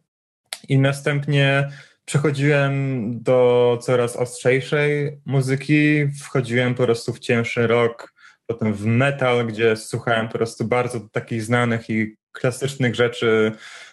I 0.70 0.78
następnie 0.80 1.70
przechodziłem 2.06 3.10
do 3.24 3.80
coraz 3.82 4.16
ostrzejszej 4.16 5.20
muzyki, 5.26 6.08
wchodziłem 6.24 6.76
po 6.76 6.84
prostu 6.84 7.14
w 7.14 7.20
cięższy 7.20 7.68
rock, 7.68 8.17
potem 8.48 8.74
w 8.74 8.86
metal, 8.86 9.48
gdzie 9.48 9.76
słuchałem 9.76 10.28
po 10.28 10.34
prostu 10.34 10.66
bardzo 10.66 11.00
takich 11.00 11.44
znanych 11.44 11.90
i 11.90 12.16
klasycznych 12.32 12.96
rzeczy 12.96 13.52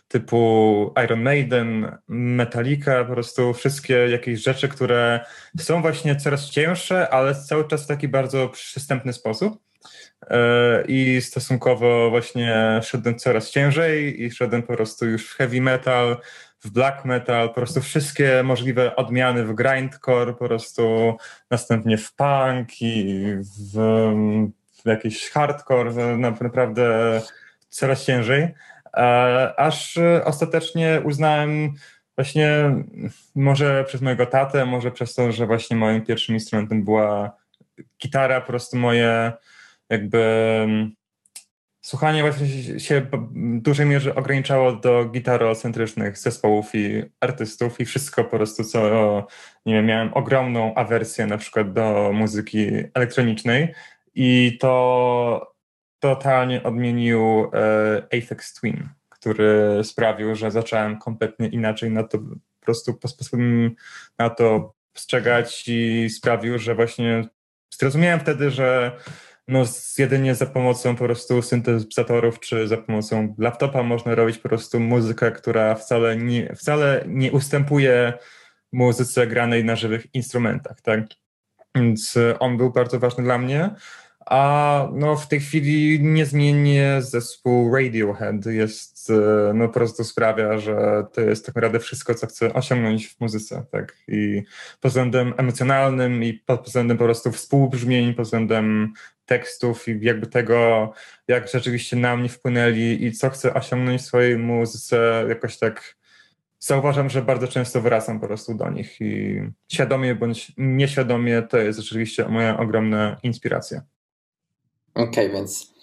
typu 0.09 0.95
Iron 1.05 1.23
Maiden, 1.23 1.99
Metallica, 2.09 3.05
po 3.05 3.13
prostu 3.13 3.55
wszystkie 3.55 3.95
jakieś 3.95 4.43
rzeczy, 4.43 4.69
które 4.69 5.21
są 5.59 5.83
właśnie 5.83 6.17
coraz 6.17 6.51
cięższe, 6.51 7.11
ale 7.11 7.35
cały 7.35 7.69
czas 7.69 7.85
w 7.85 7.87
taki 7.87 8.09
bardzo 8.09 8.49
przystępny 8.49 9.13
sposób. 9.13 9.59
E, 10.31 10.85
I 10.89 11.21
stosunkowo 11.23 12.11
właśnie 12.11 12.81
szedłem 12.83 13.19
coraz 13.19 13.51
ciężej 13.51 14.23
i 14.23 14.31
szedłem 14.31 14.63
po 14.63 14.75
prostu 14.77 15.07
już 15.07 15.31
w 15.31 15.37
heavy 15.37 15.61
metal, 15.61 16.17
w 16.65 16.71
black 16.71 17.05
metal, 17.05 17.49
po 17.49 17.55
prostu 17.55 17.81
wszystkie 17.81 18.43
możliwe 18.43 18.97
odmiany 18.97 19.45
w 19.45 19.55
grindcore, 19.55 20.33
po 20.33 20.45
prostu 20.45 21.17
następnie 21.51 21.99
w 21.99 22.15
punk 22.15 22.83
i 22.83 23.25
w, 23.37 23.79
w 24.85 24.89
jakiś 24.89 25.31
hardcore, 25.31 26.17
naprawdę 26.17 27.21
coraz 27.69 28.05
ciężej. 28.05 28.49
E, 28.97 29.55
aż 29.57 29.99
ostatecznie 30.25 31.01
uznałem 31.05 31.75
właśnie 32.17 32.75
może 33.35 33.85
przez 33.85 34.01
mojego 34.01 34.27
tatę, 34.27 34.67
może 34.67 34.91
przez 34.91 35.15
to, 35.15 35.33
że 35.33 35.47
właśnie 35.47 35.77
moim 35.77 36.03
pierwszym 36.07 36.35
instrumentem 36.35 36.85
była 36.85 37.37
gitara, 38.03 38.41
po 38.41 38.47
prostu 38.47 38.77
moje 38.77 39.33
jakby 39.91 40.67
słuchanie 41.85 42.23
właśnie 42.23 42.81
się 42.81 43.01
w 43.01 43.61
dużej 43.61 43.87
mierze 43.87 44.15
ograniczało 44.15 44.73
do 44.73 45.05
gitarocentrycznych 45.05 46.19
zespołów 46.19 46.75
i 46.75 47.03
artystów 47.21 47.81
i 47.81 47.85
wszystko 47.85 48.25
po 48.25 48.37
prostu, 48.37 48.65
co 48.65 49.27
nie 49.67 49.75
wiem, 49.75 49.87
miałem 49.87 50.15
ogromną 50.15 50.75
awersję 50.75 51.27
na 51.27 51.39
przykład 51.39 51.73
do 51.73 52.11
muzyki 52.13 52.69
elektronicznej 52.95 53.75
i 54.15 54.59
to 54.61 55.55
totalnie 55.99 56.63
odmienił 56.63 57.51
e, 57.53 58.21
Twin, 58.61 58.89
który 59.09 59.81
sprawił, 59.83 60.35
że 60.35 60.51
zacząłem 60.51 60.99
kompletnie 60.99 61.49
inaczej 61.49 61.91
na 61.91 62.03
to 62.03 62.19
po 62.19 62.65
prostu 62.65 62.99
na 64.19 64.31
to 64.31 64.75
postrzegać 64.93 65.69
i 65.69 66.11
sprawił, 66.11 66.59
że 66.59 66.75
właśnie 66.75 67.29
zrozumiałem 67.71 68.21
wtedy, 68.21 68.51
że 68.51 68.97
no 69.49 69.65
jedynie 69.99 70.35
za 70.35 70.47
pomocą 70.47 70.97
po 70.97 71.05
prostu 71.05 71.43
syntezatorów 71.43 72.41
czy 72.41 72.69
za 72.69 72.77
pomocą 72.77 73.35
laptopa 73.39 73.83
można 73.83 74.15
robić 74.15 74.39
po 74.39 74.49
prostu 74.49 74.81
muzykę, 74.81 75.33
która 75.33 75.75
wcale 75.75 76.17
nie, 76.17 76.55
wcale 76.57 77.05
nie 77.09 77.33
ustępuje 77.33 78.13
muzyce 78.73 79.27
granej 79.27 79.65
na 79.65 79.77
żywych 79.77 80.15
instrumentach, 80.15 80.81
tak? 80.81 81.01
Więc 81.75 82.19
on 82.39 82.57
był 82.57 82.73
bardzo 82.73 82.99
ważny 82.99 83.25
dla 83.25 83.39
mnie. 83.39 83.71
A 84.27 84.89
no, 84.93 85.17
w 85.17 85.29
tej 85.29 85.41
chwili 85.41 86.01
niezmiennie 86.03 86.97
zespół 87.03 87.77
Radiohead 87.77 88.47
jest, 88.47 89.11
e, 89.11 89.53
no 89.55 89.69
po 89.69 89.75
prostu 89.75 90.05
sprawia, 90.05 90.59
że 90.59 91.05
to 91.13 91.21
jest 91.21 91.47
tak 91.47 91.55
naprawdę 91.55 91.79
wszystko, 91.81 92.15
co 92.15 92.27
chcę 92.27 92.55
osiągnąć 92.55 93.09
w 93.09 93.21
muzyce, 93.21 93.65
tak? 93.73 93.97
I 94.09 94.43
pod 94.81 94.91
względem 94.91 95.35
emocjonalnym 95.37 96.25
i 96.25 96.33
pod 96.33 96.67
względem 96.67 96.99
po 96.99 97.05
prostu 97.05 97.33
współbrzmień, 97.33 98.15
pod 98.15 98.25
względem 98.25 98.93
tekstów 99.27 99.89
i 99.89 99.99
jakby 100.03 100.27
tego, 100.27 100.93
jak 101.29 101.49
rzeczywiście 101.49 101.97
na 101.97 102.17
mnie 102.17 102.29
wpłynęli 102.29 103.05
i 103.05 103.13
co 103.13 103.31
chcę 103.31 103.55
osiągnąć 103.55 104.01
w 104.01 104.05
swojej 104.05 104.39
muzyce, 104.39 105.25
jakoś 105.29 105.59
tak 105.59 105.97
zauważam, 106.59 107.11
że 107.11 107.23
bardzo 107.23 107.49
często 107.49 107.81
wracam 107.81 108.21
po 108.21 108.27
prostu 108.27 108.55
do 108.55 108.71
nich 108.71 109.01
i 109.01 109.43
świadomie 109.73 110.15
bądź 110.15 110.53
nieświadomie 110.57 111.43
to 111.43 111.59
jest 111.59 111.79
rzeczywiście 111.79 112.29
moja 112.29 112.59
ogromna 112.59 113.17
inspiracja. 113.23 113.94
Okej, 114.95 115.27
okay, 115.27 115.33
więc 115.33 115.75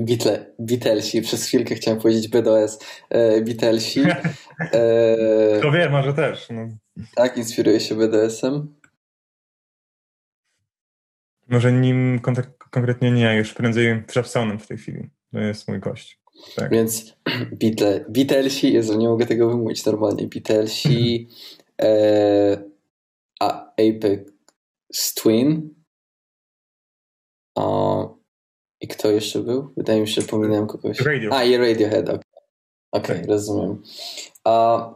Beatle, 0.00 0.54
Beatlesi, 0.58 1.22
przez 1.22 1.46
chwilkę 1.46 1.74
chciałem 1.74 2.00
powiedzieć 2.00 2.28
BDS, 2.28 2.78
e, 3.10 3.40
Beatlesi. 3.40 4.02
E, 4.72 5.60
to 5.62 5.72
wie, 5.72 5.90
może 5.90 6.14
też. 6.14 6.48
No. 6.50 6.68
Tak, 7.14 7.36
inspiruje 7.36 7.80
się 7.80 7.94
BDS-em. 7.94 8.74
Może 11.48 11.72
nim 11.72 12.20
konkretnie 12.70 13.10
nie, 13.10 13.36
już 13.36 13.54
prędzej 13.54 14.02
Trapsonem 14.06 14.58
w 14.58 14.66
tej 14.66 14.78
chwili. 14.78 15.10
To 15.32 15.38
jest 15.38 15.68
mój 15.68 15.80
gość. 15.80 16.20
Tak. 16.56 16.70
Więc 16.70 17.16
Beatle, 17.60 18.04
Beatlesi, 18.08 18.72
Jezu, 18.72 18.98
nie 18.98 19.08
mogę 19.08 19.26
tego 19.26 19.48
wymówić 19.48 19.86
normalnie. 19.86 20.28
Beatlesi, 20.28 21.28
e, 21.82 22.62
a 23.40 23.72
Apex 23.72 25.14
Twin, 25.14 25.74
o, 27.54 28.18
I 28.80 28.88
kto 28.88 29.10
jeszcze 29.10 29.38
był? 29.38 29.72
Wydaje 29.76 30.00
mi 30.00 30.08
się, 30.08 30.20
że 30.20 30.28
pominąłem 30.28 30.66
kogoś. 30.66 31.00
Radio. 31.00 31.30
A, 31.32 31.44
i 31.44 31.56
Radiohead, 31.56 32.08
okej, 32.08 32.20
okay. 32.90 33.16
okay, 33.16 33.26
rozumiem. 33.26 33.82
A 34.44 34.94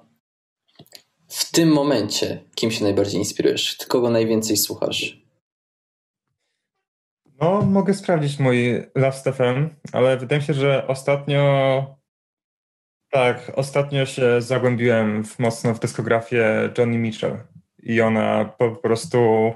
w 1.28 1.50
tym 1.50 1.72
momencie 1.72 2.44
kim 2.54 2.70
się 2.70 2.84
najbardziej 2.84 3.18
inspirujesz? 3.20 3.76
Kogo 3.88 4.10
najwięcej 4.10 4.56
słuchasz? 4.56 5.26
No, 7.40 7.62
mogę 7.62 7.94
sprawdzić 7.94 8.38
mój 8.38 8.82
Last 8.94 9.24
FM, 9.24 9.68
ale 9.92 10.16
wydaje 10.16 10.40
mi 10.40 10.46
się, 10.46 10.54
że 10.54 10.86
ostatnio 10.86 11.96
tak, 13.10 13.52
ostatnio 13.54 14.06
się 14.06 14.42
zagłębiłem 14.42 15.24
w, 15.24 15.38
mocno 15.38 15.74
w 15.74 15.80
dyskografię 15.80 16.72
Johnny 16.78 16.98
Mitchell 16.98 17.38
i 17.82 18.00
ona 18.00 18.44
po 18.44 18.70
prostu 18.70 19.52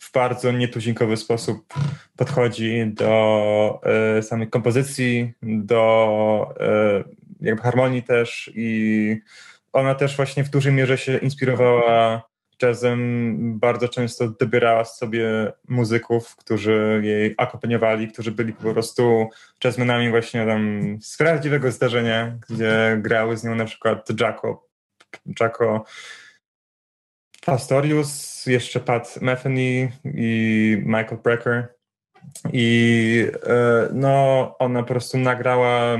w 0.00 0.12
bardzo 0.12 0.52
nietuzinkowy 0.52 1.16
sposób 1.16 1.74
podchodzi 2.16 2.82
do 2.86 3.80
y, 4.18 4.22
samej 4.22 4.50
kompozycji, 4.50 5.32
do 5.42 6.54
y, 7.00 7.04
jakby 7.40 7.62
harmonii 7.62 8.02
też 8.02 8.50
i 8.54 9.16
ona 9.72 9.94
też 9.94 10.16
właśnie 10.16 10.44
w 10.44 10.50
dużej 10.50 10.72
mierze 10.72 10.98
się 10.98 11.16
inspirowała 11.16 12.22
jazzem, 12.62 13.58
bardzo 13.58 13.88
często 13.88 14.28
dobierała 14.28 14.84
sobie 14.84 15.52
muzyków, 15.68 16.36
którzy 16.36 17.00
jej 17.04 17.34
akompaniowali, 17.38 18.08
którzy 18.08 18.32
byli 18.32 18.52
po 18.52 18.72
prostu 18.72 19.28
jazzmenami 19.64 20.10
właśnie 20.10 20.46
tam 20.46 20.82
z 21.00 21.16
prawdziwego 21.16 21.70
zdarzenia, 21.70 22.38
gdzie 22.48 22.98
grały 23.02 23.36
z 23.36 23.44
nią 23.44 23.54
na 23.54 23.64
przykład 23.64 24.20
Jacko, 24.20 24.68
Jacko 25.40 25.84
Pastorius, 27.50 28.46
jeszcze 28.46 28.80
Pat 28.80 29.20
Metheny 29.20 29.92
i 30.04 30.82
Michael 30.86 31.18
Brecker. 31.24 31.74
I 32.52 33.26
e, 33.46 33.88
no, 33.92 34.56
ona 34.58 34.82
po 34.82 34.88
prostu 34.88 35.18
nagrała 35.18 35.98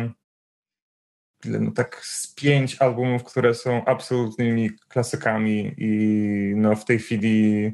no, 1.45 1.71
tak 1.71 2.01
z 2.05 2.35
pięć 2.35 2.77
albumów, 2.77 3.25
które 3.25 3.55
są 3.55 3.85
absolutnymi 3.85 4.71
klasykami 4.89 5.75
i 5.77 6.53
no, 6.57 6.77
w 6.77 6.85
tej 6.85 6.99
chwili 6.99 7.73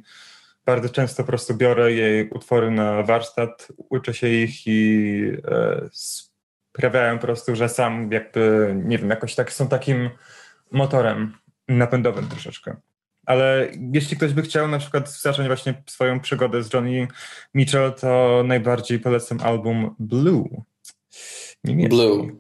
bardzo 0.67 0.89
często 0.89 1.23
po 1.23 1.27
prostu 1.27 1.55
biorę 1.55 1.93
jej 1.93 2.31
utwory 2.31 2.71
na 2.71 3.03
warsztat, 3.03 3.69
uczę 3.77 4.15
się 4.15 4.29
ich 4.29 4.67
i 4.67 5.23
e, 5.49 5.89
sprawiają 5.93 7.19
po 7.19 7.27
prostu, 7.27 7.57
że 7.57 7.69
sam 7.69 8.13
jakby, 8.13 8.75
nie 8.85 8.99
wiem, 8.99 9.11
jakoś 9.11 9.35
tak 9.35 9.53
są 9.53 9.69
takim 9.69 10.11
motorem 10.71 11.37
napędowym 11.69 12.29
troszeczkę. 12.29 12.77
Ale 13.27 13.71
jeśli 13.93 14.17
ktoś 14.17 14.33
by 14.33 14.43
chciał 14.43 14.69
na 14.69 14.79
przykład 14.79 15.13
zacząć 15.13 15.47
właśnie 15.47 15.83
swoją 15.87 16.21
przygodę 16.21 16.63
z 16.63 16.73
Johnny 16.73 17.09
Mitchell, 17.55 17.93
to 17.95 18.43
najbardziej 18.45 18.99
polecam 19.01 19.41
album 19.41 19.95
Blue. 19.99 20.63
Niemiecki. 21.65 21.97
Blue. 21.97 22.37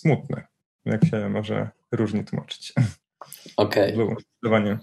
Smutny, 0.00 0.42
jak 0.84 1.04
się 1.04 1.28
może 1.28 1.70
różnie 1.92 2.24
tłumaczyć. 2.24 2.72
Okej. 3.56 3.94
Okay. 3.94 3.96
Blue, 3.96 4.16
zdecydowanie. 4.20 4.78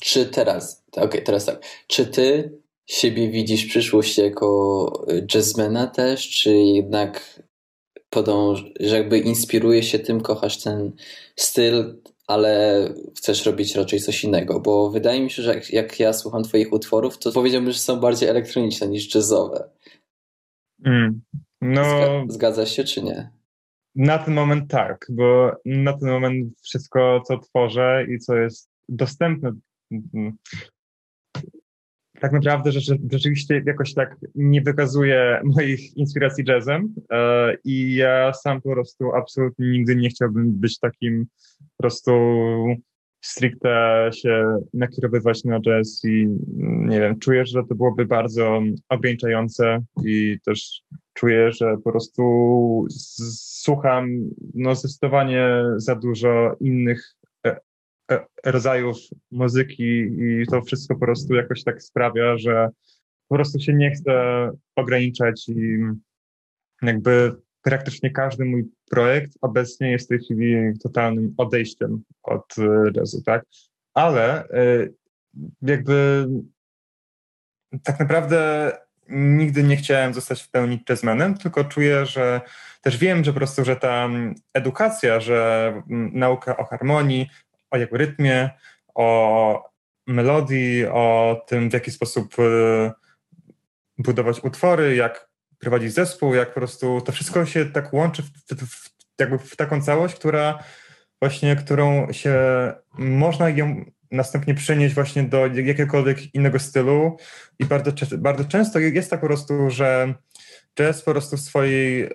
Czy 0.00 0.26
teraz, 0.26 0.84
okej, 0.92 1.04
okay, 1.04 1.22
teraz 1.22 1.44
tak. 1.44 1.62
Czy 1.86 2.06
ty 2.06 2.58
siebie 2.86 3.30
widzisz 3.30 3.64
w 3.64 3.68
przyszłości 3.68 4.20
jako 4.20 5.06
jazzmana 5.34 5.86
też, 5.86 6.30
czy 6.30 6.50
jednak 6.54 7.42
podąż, 8.10 8.64
że 8.80 8.96
jakby 8.96 9.18
inspiruje 9.18 9.82
się 9.82 9.98
tym, 9.98 10.20
kochasz 10.20 10.62
ten 10.62 10.92
styl, 11.36 12.02
ale 12.26 12.80
chcesz 13.16 13.46
robić 13.46 13.74
raczej 13.74 14.00
coś 14.00 14.24
innego, 14.24 14.60
bo 14.60 14.90
wydaje 14.90 15.20
mi 15.20 15.30
się, 15.30 15.42
że 15.42 15.54
jak, 15.54 15.70
jak 15.70 16.00
ja 16.00 16.12
słucham 16.12 16.42
twoich 16.42 16.72
utworów, 16.72 17.18
to 17.18 17.32
powiedziałbym, 17.32 17.72
że 17.72 17.78
są 17.78 18.00
bardziej 18.00 18.28
elektroniczne 18.28 18.88
niż 18.88 19.14
jazzowe. 19.14 19.70
Mm. 20.84 21.20
No, 21.60 21.84
Zgadza 22.28 22.66
się, 22.66 22.84
czy 22.84 23.02
nie? 23.02 23.30
Na 23.94 24.18
ten 24.18 24.34
moment 24.34 24.70
tak, 24.70 25.06
bo 25.10 25.52
na 25.64 25.92
ten 25.92 26.08
moment 26.08 26.60
wszystko, 26.62 27.22
co 27.26 27.38
tworzę 27.38 28.06
i 28.08 28.18
co 28.18 28.36
jest 28.36 28.70
dostępne 28.88 29.52
mm, 29.90 30.36
tak 32.20 32.32
naprawdę 32.32 32.70
rzeczywiście 33.12 33.62
jakoś 33.66 33.94
tak 33.94 34.16
nie 34.34 34.62
wykazuje 34.62 35.40
moich 35.44 35.96
inspiracji 35.96 36.44
jazzem 36.48 36.94
e, 37.10 37.56
i 37.64 37.94
ja 37.94 38.32
sam 38.32 38.60
po 38.60 38.70
prostu 38.70 39.14
absolutnie 39.14 39.70
nigdy 39.70 39.96
nie 39.96 40.08
chciałbym 40.08 40.52
być 40.52 40.78
takim 40.78 41.26
po 41.58 41.82
prostu 41.82 42.12
stricte 43.24 44.10
się 44.14 44.56
nakierowywać 44.74 45.44
na 45.44 45.60
jazz 45.60 46.04
i 46.04 46.26
nie 46.58 47.00
wiem, 47.00 47.18
czuję, 47.18 47.46
że 47.46 47.64
to 47.68 47.74
byłoby 47.74 48.06
bardzo 48.06 48.62
ograniczające 48.88 49.84
i 50.04 50.38
też 50.46 50.82
czuję, 51.12 51.52
że 51.52 51.76
po 51.84 51.92
prostu 51.92 52.22
słucham 52.90 54.08
no 54.54 54.74
zdecydowanie 54.74 55.48
za 55.76 55.94
dużo 55.94 56.56
innych 56.60 57.16
rodzajów 58.44 58.96
muzyki 59.30 60.06
i 60.18 60.44
to 60.50 60.62
wszystko 60.62 60.94
po 60.94 61.00
prostu 61.00 61.34
jakoś 61.34 61.64
tak 61.64 61.82
sprawia, 61.82 62.38
że 62.38 62.68
po 63.28 63.34
prostu 63.34 63.60
się 63.60 63.74
nie 63.74 63.90
chcę 63.90 64.50
ograniczać 64.76 65.48
i 65.48 65.78
jakby 66.82 67.36
praktycznie 67.62 68.10
każdy 68.10 68.44
mój 68.44 68.64
projekt 68.90 69.32
obecnie 69.40 69.90
jest 69.90 70.06
w 70.06 70.08
tej 70.08 70.18
chwili 70.18 70.78
totalnym 70.82 71.34
odejściem 71.36 72.02
od 72.22 72.58
e, 72.58 72.90
jazzu, 72.94 73.22
tak? 73.22 73.44
Ale 73.94 74.48
e, 74.48 74.88
jakby 75.62 76.26
tak 77.82 78.00
naprawdę 78.00 78.72
nigdy 79.08 79.62
nie 79.62 79.76
chciałem 79.76 80.14
zostać 80.14 80.42
w 80.42 80.50
pełni 80.50 80.84
jazzmanem, 80.88 81.34
tylko 81.34 81.64
czuję, 81.64 82.06
że 82.06 82.40
też 82.80 82.98
wiem, 82.98 83.24
że 83.24 83.32
po 83.32 83.38
prostu, 83.38 83.64
że 83.64 83.76
ta 83.76 84.08
edukacja, 84.54 85.20
że 85.20 85.82
nauka 86.12 86.56
o 86.56 86.64
harmonii, 86.64 87.30
o 87.74 87.76
jego 87.76 87.96
rytmie, 87.96 88.50
o 88.94 89.70
melodii, 90.06 90.86
o 90.86 91.40
tym, 91.46 91.70
w 91.70 91.72
jaki 91.72 91.90
sposób 91.90 92.34
e, 92.38 92.92
budować 93.98 94.44
utwory, 94.44 94.96
jak 94.96 95.28
prowadzić 95.58 95.92
zespół, 95.92 96.34
jak 96.34 96.48
po 96.48 96.54
prostu 96.54 97.00
to 97.00 97.12
wszystko 97.12 97.46
się 97.46 97.66
tak 97.66 97.92
łączy 97.92 98.22
w, 98.22 98.28
w, 98.66 98.90
jakby 99.20 99.38
w 99.38 99.56
taką 99.56 99.82
całość, 99.82 100.14
która 100.14 100.58
właśnie, 101.20 101.56
którą 101.56 102.12
się 102.12 102.34
można 102.98 103.48
ją 103.48 103.84
następnie 104.10 104.54
przenieść 104.54 104.94
właśnie 104.94 105.22
do 105.22 105.46
jakiegokolwiek 105.46 106.34
innego 106.34 106.58
stylu. 106.58 107.16
I 107.58 107.64
bardzo, 107.64 107.92
bardzo 108.18 108.44
często 108.44 108.78
jest 108.78 109.10
tak 109.10 109.20
po 109.20 109.26
prostu, 109.26 109.70
że 109.70 110.14
jazz 110.78 111.02
po 111.02 111.10
prostu 111.10 111.36
w 111.36 111.40
swojej 111.40 112.10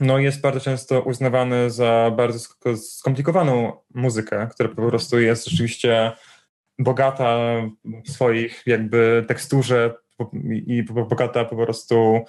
no 0.00 0.18
jest 0.18 0.40
bardzo 0.40 0.60
często 0.60 1.02
uznawany 1.02 1.70
za 1.70 2.12
bardzo 2.16 2.38
skomplikowaną 2.76 3.72
muzykę, 3.94 4.48
która 4.50 4.68
po 4.68 4.88
prostu 4.88 5.20
jest 5.20 5.48
rzeczywiście 5.48 6.12
bogata 6.78 7.38
w 8.04 8.10
swoich 8.10 8.62
jakby 8.66 9.24
teksturze, 9.28 9.94
i 10.66 10.82
bogata 10.82 11.44
po 11.44 11.56
prostu 11.56 12.24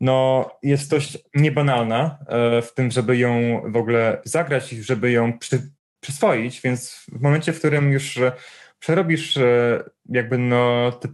no, 0.00 0.50
jest 0.62 0.90
dość 0.90 1.18
niebanalna 1.34 2.18
e, 2.28 2.62
w 2.62 2.74
tym, 2.74 2.90
żeby 2.90 3.16
ją 3.16 3.62
w 3.66 3.76
ogóle 3.76 4.20
zagrać 4.24 4.72
i 4.72 4.82
żeby 4.82 5.10
ją 5.10 5.38
przy, 5.38 5.70
przyswoić, 6.00 6.60
więc 6.60 7.06
w 7.12 7.20
momencie, 7.20 7.52
w 7.52 7.58
którym 7.58 7.92
już 7.92 8.18
przerobisz 8.78 9.36
e, 9.36 9.82
jakby 10.08 10.38
no, 10.38 10.92
te, 10.92 11.08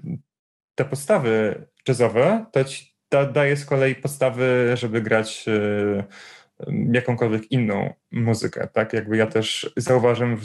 te 0.74 0.84
podstawy 0.84 1.66
jazzowe, 1.88 2.46
to 2.52 2.64
ci 2.64 2.95
da, 3.10 3.26
daje 3.26 3.56
z 3.56 3.64
kolei 3.64 3.94
podstawy, 3.94 4.72
żeby 4.74 5.02
grać 5.02 5.44
e, 5.48 6.04
jakąkolwiek 6.92 7.52
inną 7.52 7.94
muzykę, 8.10 8.68
tak? 8.72 8.92
Jakby 8.92 9.16
ja 9.16 9.26
też 9.26 9.72
zauważyłem, 9.76 10.40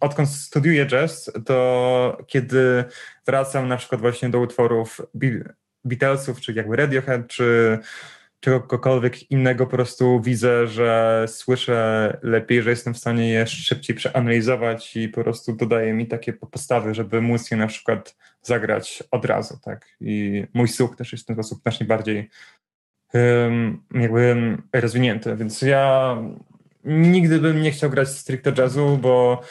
odkąd 0.00 0.28
studiuję 0.28 0.86
jazz, 0.86 1.32
to 1.46 2.18
kiedy 2.26 2.84
wracam 3.26 3.68
na 3.68 3.76
przykład 3.76 4.00
właśnie 4.00 4.28
do 4.28 4.40
utworów 4.40 5.00
Beatlesów, 5.84 6.40
czy 6.40 6.52
jakby 6.52 6.76
Radiohead, 6.76 7.26
czy 7.26 7.78
czegokolwiek 8.40 9.30
innego, 9.30 9.66
po 9.66 9.70
prostu 9.70 10.20
widzę, 10.20 10.66
że 10.66 11.24
słyszę 11.28 12.18
lepiej, 12.22 12.62
że 12.62 12.70
jestem 12.70 12.94
w 12.94 12.98
stanie 12.98 13.30
je 13.30 13.46
szybciej 13.46 13.96
przeanalizować 13.96 14.96
i 14.96 15.08
po 15.08 15.22
prostu 15.22 15.52
dodaje 15.52 15.92
mi 15.92 16.06
takie 16.06 16.32
postawy, 16.32 16.94
żeby 16.94 17.20
móc 17.20 17.50
je 17.50 17.56
na 17.56 17.66
przykład 17.66 18.16
zagrać 18.42 19.02
od 19.10 19.24
razu, 19.24 19.58
tak? 19.64 19.86
I 20.00 20.44
mój 20.54 20.68
słuch 20.68 20.96
też 20.96 21.12
jest 21.12 21.24
w 21.24 21.26
ten 21.26 21.36
sposób 21.36 21.62
znacznie 21.62 21.86
bardziej 21.86 22.30
jakby 23.94 24.56
rozwinięty, 24.72 25.36
więc 25.36 25.62
ja 25.62 26.16
nigdy 26.84 27.38
bym 27.38 27.62
nie 27.62 27.70
chciał 27.70 27.90
grać 27.90 28.08
stricte 28.08 28.52
jazzu, 28.58 28.98
bo 29.02 29.42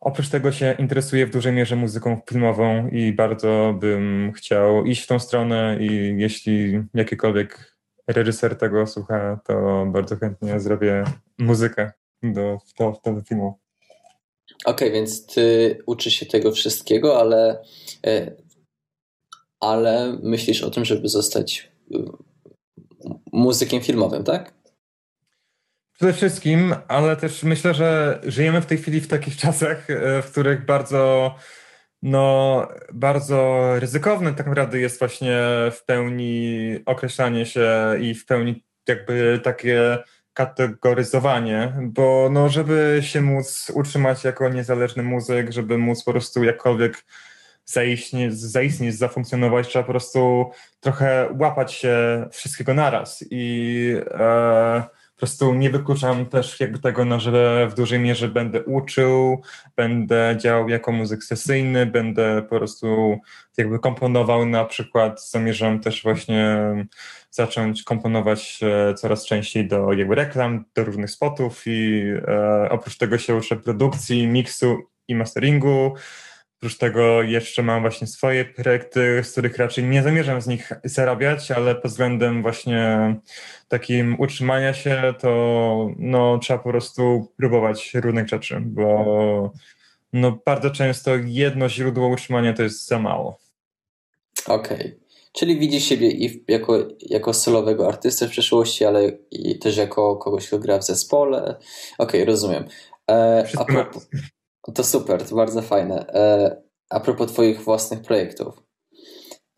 oprócz 0.00 0.28
tego 0.28 0.52
się 0.52 0.74
interesuję 0.78 1.26
w 1.26 1.30
dużej 1.30 1.52
mierze 1.52 1.76
muzyką 1.76 2.20
filmową 2.28 2.88
i 2.88 3.12
bardzo 3.12 3.76
bym 3.80 4.32
chciał 4.32 4.84
iść 4.84 5.04
w 5.04 5.06
tą 5.06 5.18
stronę 5.18 5.76
i 5.80 6.14
jeśli 6.18 6.82
jakikolwiek 6.94 7.79
reżyser 8.12 8.58
tego 8.58 8.86
słucha, 8.86 9.40
to 9.44 9.86
bardzo 9.86 10.16
chętnie 10.16 10.60
zrobię 10.60 11.04
muzykę 11.38 11.92
do, 12.22 12.58
do, 12.78 13.00
do 13.04 13.20
filmu. 13.20 13.58
Okej, 14.64 14.88
okay, 14.88 14.90
więc 14.90 15.26
ty 15.26 15.78
uczysz 15.86 16.14
się 16.14 16.26
tego 16.26 16.52
wszystkiego, 16.52 17.20
ale, 17.20 17.62
e, 18.06 18.32
ale 19.60 20.18
myślisz 20.22 20.62
o 20.62 20.70
tym, 20.70 20.84
żeby 20.84 21.08
zostać 21.08 21.72
muzykiem 23.32 23.80
filmowym, 23.80 24.24
tak? 24.24 24.54
Przede 25.92 26.12
wszystkim, 26.12 26.74
ale 26.88 27.16
też 27.16 27.42
myślę, 27.42 27.74
że 27.74 28.20
żyjemy 28.24 28.60
w 28.60 28.66
tej 28.66 28.78
chwili 28.78 29.00
w 29.00 29.08
takich 29.08 29.36
czasach, 29.36 29.90
e, 29.90 30.22
w 30.22 30.30
których 30.30 30.64
bardzo, 30.64 31.34
no, 32.02 32.68
bardzo 32.92 33.64
ryzykowne 33.78 34.34
tak 34.34 34.46
naprawdę 34.46 34.80
jest 34.80 34.98
właśnie 34.98 35.38
w 35.72 35.84
pełni 35.86 36.76
określanie 36.86 37.46
się 37.46 37.70
i 38.00 38.14
w 38.14 38.26
pełni 38.26 38.64
jakby 38.88 39.40
takie 39.42 39.98
kategoryzowanie, 40.32 41.72
bo 41.82 42.28
no, 42.32 42.48
żeby 42.48 42.98
się 43.02 43.20
móc 43.20 43.72
utrzymać 43.74 44.24
jako 44.24 44.48
niezależny 44.48 45.02
muzyk, 45.02 45.52
żeby 45.52 45.78
móc 45.78 46.04
po 46.04 46.12
prostu 46.12 46.44
jakkolwiek 46.44 47.04
zaistnieć, 47.64 48.34
zaistnieć, 48.34 48.94
zafunkcjonować, 48.94 49.68
trzeba 49.68 49.84
po 49.84 49.92
prostu 49.92 50.50
trochę 50.80 51.28
łapać 51.38 51.72
się 51.72 52.26
wszystkiego 52.32 52.74
naraz 52.74 53.24
i 53.30 53.94
e, 54.10 54.82
prostu 55.20 55.54
nie 55.54 55.70
wykluczam 55.70 56.26
też 56.26 56.60
jakby 56.60 56.78
tego, 56.78 57.04
no, 57.04 57.20
że 57.20 57.66
w 57.70 57.74
dużej 57.74 57.98
mierze 57.98 58.28
będę 58.28 58.64
uczył, 58.64 59.42
będę 59.76 60.36
działał 60.40 60.68
jako 60.68 60.92
muzyk 60.92 61.24
sesyjny, 61.24 61.86
będę 61.86 62.42
po 62.42 62.56
prostu 62.56 63.18
jakby 63.56 63.78
komponował. 63.78 64.46
Na 64.46 64.64
przykład, 64.64 65.28
zamierzam 65.28 65.80
też 65.80 66.02
właśnie 66.02 66.58
zacząć 67.30 67.82
komponować 67.82 68.60
coraz 68.96 69.26
częściej 69.26 69.68
do 69.68 69.92
jakby 69.92 70.14
reklam, 70.14 70.64
do 70.74 70.84
różnych 70.84 71.10
spotów 71.10 71.62
i 71.66 72.02
e, 72.28 72.68
oprócz 72.70 72.98
tego 72.98 73.18
się 73.18 73.36
uczę 73.36 73.56
produkcji, 73.56 74.26
miksu 74.26 74.78
i 75.08 75.14
masteringu, 75.14 75.94
Oprócz 76.60 76.78
tego 76.78 77.22
jeszcze 77.22 77.62
mam 77.62 77.80
właśnie 77.80 78.06
swoje 78.06 78.44
projekty, 78.44 79.24
z 79.24 79.32
których 79.32 79.56
raczej 79.56 79.84
nie 79.84 80.02
zamierzam 80.02 80.40
z 80.40 80.46
nich 80.46 80.72
zarabiać, 80.84 81.50
ale 81.50 81.74
pod 81.74 81.90
względem 81.90 82.42
właśnie 82.42 83.16
takim 83.68 84.20
utrzymania 84.20 84.74
się, 84.74 85.14
to 85.18 85.88
no, 85.98 86.38
trzeba 86.38 86.58
po 86.58 86.68
prostu 86.68 87.32
próbować 87.36 87.94
różnych 87.94 88.28
rzeczy, 88.28 88.60
bo 88.60 89.52
no, 90.12 90.38
bardzo 90.46 90.70
często 90.70 91.10
jedno 91.24 91.68
źródło 91.68 92.08
utrzymania 92.08 92.52
to 92.52 92.62
jest 92.62 92.86
za 92.86 92.98
mało. 92.98 93.38
Okej. 94.46 94.76
Okay. 94.76 95.00
Czyli 95.32 95.58
widzisz 95.58 95.84
siebie 95.84 96.10
i 96.10 96.44
jako, 96.48 96.88
jako 97.00 97.34
solowego 97.34 97.88
artystę 97.88 98.26
w 98.26 98.30
przyszłości, 98.30 98.84
ale 98.84 99.12
i 99.30 99.58
też 99.58 99.76
jako 99.76 100.16
kogoś, 100.16 100.46
kto 100.46 100.58
gra 100.58 100.78
w 100.78 100.84
zespole. 100.84 101.42
Okej, 101.42 101.58
okay, 101.98 102.24
rozumiem. 102.24 102.64
E, 103.10 103.48
a 103.58 103.64
propos, 103.64 104.08
to 104.74 104.84
super, 104.84 105.28
to 105.28 105.36
bardzo 105.36 105.62
fajne. 105.62 106.06
E, 106.08 106.56
a 106.90 107.00
propos 107.00 107.32
Twoich 107.32 107.60
własnych 107.60 108.02
projektów. 108.02 108.62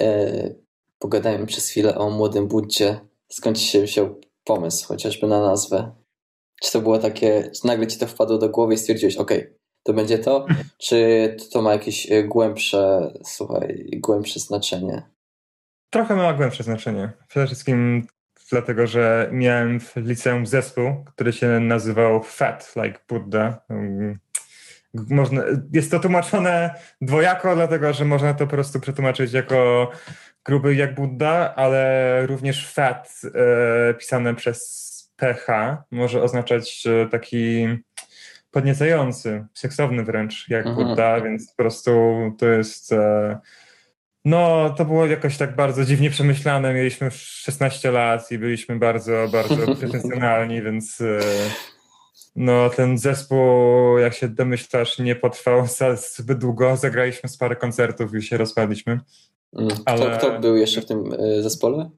E, 0.00 0.54
pogadajmy 0.98 1.46
przez 1.46 1.68
chwilę 1.68 1.94
o 1.94 2.10
Młodym 2.10 2.48
Buddzie. 2.48 3.00
Skąd 3.28 3.60
się 3.60 3.82
wziął 3.82 4.20
pomysł, 4.44 4.88
chociażby 4.88 5.26
na 5.26 5.40
nazwę? 5.40 5.94
Czy 6.62 6.72
to 6.72 6.80
było 6.80 6.98
takie, 6.98 7.50
czy 7.50 7.66
nagle 7.66 7.86
Ci 7.86 7.98
to 7.98 8.06
wpadło 8.06 8.38
do 8.38 8.48
głowy 8.48 8.74
i 8.74 8.78
stwierdziłeś, 8.78 9.16
ok, 9.16 9.30
to 9.82 9.92
będzie 9.92 10.18
to? 10.18 10.46
Czy 10.78 11.36
to 11.52 11.62
ma 11.62 11.72
jakieś 11.72 12.12
e, 12.12 12.24
głębsze, 12.24 13.12
słuchaj, 13.24 13.90
głębsze 14.02 14.40
znaczenie? 14.40 15.02
Trochę 15.90 16.16
ma 16.16 16.34
głębsze 16.34 16.62
znaczenie. 16.62 17.12
Przede 17.28 17.46
wszystkim 17.46 18.06
dlatego, 18.50 18.86
że 18.86 19.28
miałem 19.32 19.80
w 19.80 19.96
liceum 19.96 20.46
zespół, 20.46 21.04
który 21.06 21.32
się 21.32 21.60
nazywał 21.60 22.22
Fat, 22.22 22.74
like 22.76 22.98
Buddha 23.08 23.60
można, 24.94 25.42
jest 25.72 25.90
to 25.90 26.00
tłumaczone 26.00 26.74
dwojako, 27.00 27.54
dlatego 27.54 27.92
że 27.92 28.04
można 28.04 28.34
to 28.34 28.46
po 28.46 28.50
prostu 28.50 28.80
przetłumaczyć 28.80 29.32
jako 29.32 29.90
gruby 30.44 30.74
jak 30.74 30.94
Buddha, 30.94 31.54
ale 31.56 32.26
również 32.26 32.72
fat 32.72 33.20
e, 33.24 33.94
pisane 33.94 34.34
przez 34.34 34.82
ph 35.16 35.76
może 35.90 36.22
oznaczać 36.22 36.84
e, 36.86 37.08
taki 37.08 37.68
podniecający, 38.50 39.44
seksowny 39.54 40.04
wręcz 40.04 40.48
jak 40.48 40.66
mhm. 40.66 40.88
Buddha, 40.88 41.20
więc 41.20 41.50
po 41.50 41.56
prostu 41.56 41.92
to 42.38 42.46
jest 42.46 42.92
e, 42.92 43.38
no, 44.24 44.70
to 44.70 44.84
było 44.84 45.06
jakoś 45.06 45.36
tak 45.36 45.56
bardzo 45.56 45.84
dziwnie 45.84 46.10
przemyślane. 46.10 46.74
Mieliśmy 46.74 47.10
16 47.10 47.90
lat 47.90 48.30
i 48.30 48.38
byliśmy 48.38 48.78
bardzo, 48.78 49.28
bardzo 49.32 49.56
profesjonalni, 49.76 50.62
więc 50.62 51.00
e, 51.00 51.20
no 52.36 52.70
ten 52.70 52.98
zespół, 52.98 53.98
jak 53.98 54.14
się 54.14 54.28
domyślasz, 54.28 54.98
nie 54.98 55.16
potrwał 55.16 55.66
zbyt 56.16 56.38
długo. 56.38 56.76
Zagraliśmy 56.76 57.28
z 57.28 57.36
parę 57.36 57.56
koncertów 57.56 58.14
i 58.14 58.22
się 58.22 58.36
rozpadliśmy. 58.36 59.00
Mm. 59.58 59.76
Ale... 59.84 60.18
Kto, 60.18 60.18
kto 60.18 60.40
był 60.40 60.56
jeszcze 60.56 60.80
w 60.80 60.86
tym 60.86 61.12
e, 61.18 61.42
zespole? 61.42 61.90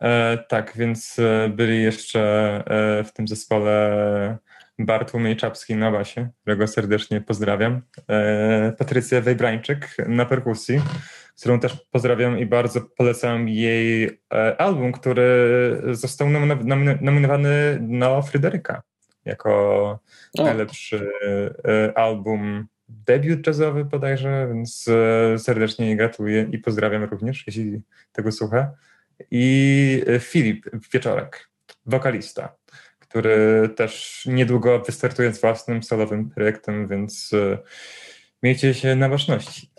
E, 0.00 0.38
tak, 0.48 0.72
więc 0.76 1.18
e, 1.18 1.48
byli 1.48 1.82
jeszcze 1.82 2.20
e, 2.66 3.04
w 3.04 3.12
tym 3.12 3.28
zespole 3.28 4.38
Bartłomiej 4.78 5.36
Czapski 5.36 5.76
na 5.76 5.90
basie, 5.90 6.28
którego 6.40 6.66
serdecznie 6.66 7.20
pozdrawiam. 7.20 7.82
E, 8.08 8.72
Patrycja 8.78 9.20
Wejbrańczyk 9.20 9.96
na 10.08 10.26
perkusji, 10.26 10.80
którą 11.40 11.60
też 11.60 11.76
pozdrawiam 11.90 12.38
i 12.38 12.46
bardzo 12.46 12.80
polecam 12.80 13.48
jej 13.48 14.20
album, 14.58 14.92
który 14.92 15.82
został 15.90 16.28
nominowany 17.00 17.78
na 17.80 18.22
Fryderyka 18.22 18.82
jako 19.24 19.50
o. 20.38 20.42
najlepszy 20.42 21.10
e, 21.64 21.98
album 21.98 22.66
debiut 22.88 23.46
jazzowy 23.46 23.84
bodajże, 23.84 24.48
więc 24.54 24.88
serdecznie 25.38 25.86
jej 25.86 25.96
gratuluję 25.96 26.48
i 26.52 26.58
pozdrawiam 26.58 27.04
również, 27.04 27.44
jeśli 27.46 27.82
tego 28.12 28.32
słucha. 28.32 28.70
I 29.30 30.04
Filip 30.20 30.66
Wieczorek, 30.92 31.48
wokalista 31.86 32.54
który 33.10 33.68
też 33.76 34.22
niedługo 34.26 34.80
wystartuje 34.80 35.34
z 35.34 35.40
własnym 35.40 35.82
solowym 35.82 36.30
projektem, 36.30 36.88
więc 36.88 37.30
e, 37.32 37.58
miejcie 38.42 38.74
się 38.74 38.96
na 38.96 39.08
ważności. 39.08 39.70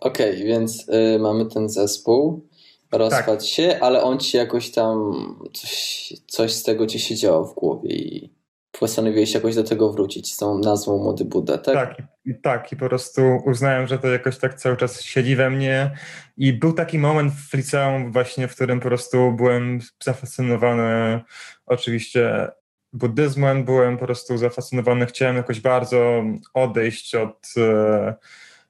Okej, 0.00 0.30
okay, 0.30 0.44
więc 0.44 0.88
y, 0.88 1.18
mamy 1.18 1.46
ten 1.46 1.68
zespół, 1.68 2.48
rozpadł 2.92 3.40
tak. 3.40 3.48
się, 3.48 3.78
ale 3.80 4.02
on 4.02 4.18
ci 4.18 4.36
jakoś 4.36 4.70
tam 4.70 5.14
coś, 5.54 6.12
coś 6.26 6.52
z 6.52 6.62
tego 6.62 6.86
ci 6.86 7.00
się 7.00 7.16
działo 7.16 7.44
w 7.44 7.54
głowie 7.54 7.90
i 7.90 8.30
postanowiłeś 8.78 9.34
jakoś 9.34 9.54
do 9.54 9.64
tego 9.64 9.92
wrócić 9.92 10.32
z 10.32 10.36
tą 10.36 10.58
nazwą 10.58 10.98
Młody 10.98 11.24
Buddha, 11.24 11.58
tak? 11.58 11.74
Tak, 11.74 12.02
tak, 12.42 12.72
i 12.72 12.76
po 12.76 12.88
prostu 12.88 13.22
uznałem, 13.46 13.86
że 13.86 13.98
to 13.98 14.08
jakoś 14.08 14.38
tak 14.38 14.54
cały 14.54 14.76
czas 14.76 15.02
siedzi 15.02 15.36
we 15.36 15.50
mnie 15.50 15.90
i 16.36 16.52
był 16.52 16.72
taki 16.72 16.98
moment 16.98 17.32
w 17.32 17.54
liceum 17.54 18.12
właśnie, 18.12 18.48
w 18.48 18.54
którym 18.54 18.80
po 18.80 18.88
prostu 18.88 19.32
byłem 19.32 19.78
zafascynowany 20.04 21.20
oczywiście 21.66 22.48
buddyzmem, 22.92 23.64
byłem 23.64 23.98
po 23.98 24.04
prostu 24.04 24.38
zafascynowany, 24.38 25.06
chciałem 25.06 25.36
jakoś 25.36 25.60
bardzo 25.60 26.22
odejść 26.54 27.14
od 27.14 27.48
e, 27.56 28.14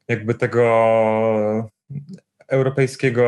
jakby 0.09 0.35
tego 0.35 0.65
europejskiego 2.49 3.25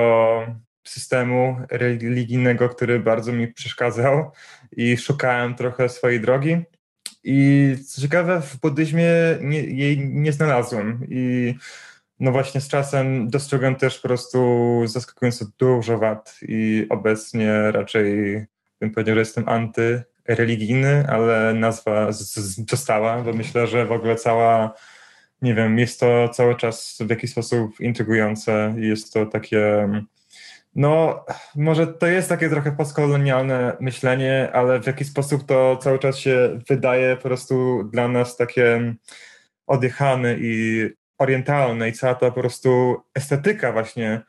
systemu 0.91 1.57
religijnego, 1.71 2.69
który 2.69 3.01
bardzo 3.01 3.33
mi 3.33 3.49
przeszkadzał 3.49 4.31
i 4.77 4.97
szukałem 4.97 5.55
trochę 5.55 5.89
swojej 5.89 6.21
drogi. 6.21 6.57
I 7.25 7.77
co 7.87 8.01
ciekawe, 8.01 8.41
w 8.41 8.61
buddyzmie 8.61 9.13
nie, 9.41 9.61
jej 9.61 9.99
nie 10.09 10.33
znalazłem. 10.33 11.07
I 11.09 11.55
no 12.21 12.33
właśnie 12.33 12.61
z 12.61 12.69
czasem 12.69 13.29
dostrzegłem 13.29 13.77
też 13.77 13.99
po 13.99 14.09
prostu 14.09 14.83
zaskakująco 14.87 15.45
dużo 15.59 15.99
wad 15.99 16.41
i 16.43 16.87
obecnie 16.89 17.73
raczej 17.73 18.07
bym 18.81 18.91
powiedział, 18.91 19.15
że 19.15 19.21
jestem 19.21 19.49
antyreligijny, 19.49 21.07
ale 21.09 21.55
nazwa 21.55 22.13
została, 22.69 23.23
bo 23.23 23.33
myślę, 23.33 23.67
że 23.67 23.87
w 23.87 23.93
ogóle 23.93 24.17
cała, 24.17 24.75
nie 25.43 25.55
wiem, 25.55 25.79
jest 25.79 26.01
to 26.01 26.29
cały 26.29 26.57
czas 26.57 26.99
w 27.01 27.11
jakiś 27.11 27.31
sposób 27.31 27.81
intrygujące 27.81 28.75
jest 28.77 29.13
to 29.13 29.27
takie 29.27 29.89
no, 30.75 31.25
może 31.57 31.87
to 31.87 32.07
jest 32.07 32.29
takie 32.29 32.49
trochę 32.49 32.73
postkolonialne 32.73 33.77
myślenie, 33.81 34.51
ale 34.53 34.81
w 34.81 34.87
jaki 34.87 35.05
sposób 35.05 35.47
to 35.47 35.77
cały 35.77 35.99
czas 35.99 36.19
się 36.19 36.59
wydaje 36.69 37.17
po 37.17 37.23
prostu 37.23 37.85
dla 37.93 38.09
nas 38.09 38.37
takie 38.37 38.95
odjechane 39.67 40.37
i 40.39 40.87
orientalne. 41.19 41.89
I 41.89 41.93
cała 41.93 42.15
ta 42.15 42.31
po 42.31 42.41
prostu 42.41 42.97
estetyka 43.15 43.73
właśnie 43.73 44.23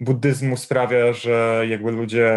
buddyzmu 0.00 0.56
sprawia, 0.56 1.12
że 1.12 1.64
jakby 1.68 1.90
ludzie 1.90 2.32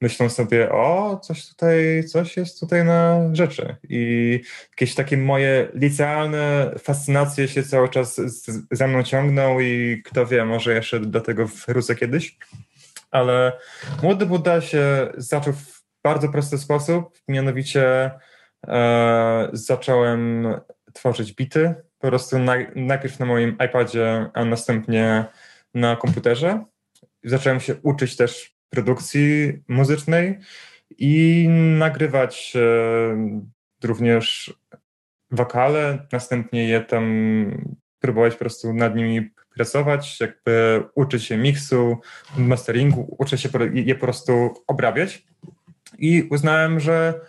myślą 0.00 0.28
sobie, 0.28 0.72
o, 0.72 1.20
coś 1.22 1.48
tutaj, 1.48 2.04
coś 2.04 2.36
jest 2.36 2.60
tutaj 2.60 2.84
na 2.84 3.30
rzeczy. 3.32 3.76
I 3.88 4.40
jakieś 4.70 4.94
takie 4.94 5.16
moje 5.16 5.68
licealne 5.74 6.74
fascynacje 6.78 7.48
się 7.48 7.62
cały 7.62 7.88
czas 7.88 8.20
za 8.70 8.86
mną 8.86 9.02
ciągną 9.02 9.60
i 9.60 10.02
kto 10.04 10.26
wie, 10.26 10.44
może 10.44 10.74
jeszcze 10.74 11.00
do 11.00 11.20
tego 11.20 11.46
wrócę 11.46 11.94
kiedyś. 11.94 12.38
Ale 13.10 13.52
młody 14.02 14.26
Buddha 14.26 14.60
się 14.60 15.12
zaczął 15.16 15.52
w 15.52 15.82
bardzo 16.04 16.28
prosty 16.28 16.58
sposób, 16.58 17.18
mianowicie 17.28 18.10
e, 18.66 19.48
zacząłem 19.52 20.48
tworzyć 20.92 21.32
bity, 21.32 21.74
po 21.98 22.08
prostu 22.08 22.38
na, 22.38 22.54
najpierw 22.74 23.18
na 23.18 23.26
moim 23.26 23.56
iPadzie, 23.68 24.30
a 24.34 24.44
następnie 24.44 25.24
na 25.74 25.96
komputerze 25.96 26.64
zacząłem 27.24 27.60
się 27.60 27.74
uczyć 27.82 28.16
też 28.16 28.56
produkcji 28.70 29.52
muzycznej 29.68 30.38
i 30.98 31.46
nagrywać 31.78 32.52
e, 32.56 32.60
również 33.84 34.54
wokale, 35.30 36.06
następnie 36.12 36.68
je 36.68 36.80
tam 36.80 37.04
próbować 38.00 38.32
po 38.32 38.38
prostu 38.38 38.72
nad 38.74 38.96
nimi 38.96 39.30
pracować, 39.54 40.20
jakby 40.20 40.82
uczyć 40.94 41.24
się 41.24 41.36
miksu, 41.36 41.96
masteringu, 42.36 43.16
uczyć 43.18 43.40
się 43.40 43.48
je 43.74 43.94
po 43.94 44.00
prostu 44.00 44.54
obrabiać. 44.66 45.26
I 45.98 46.22
uznałem, 46.22 46.80
że 46.80 47.20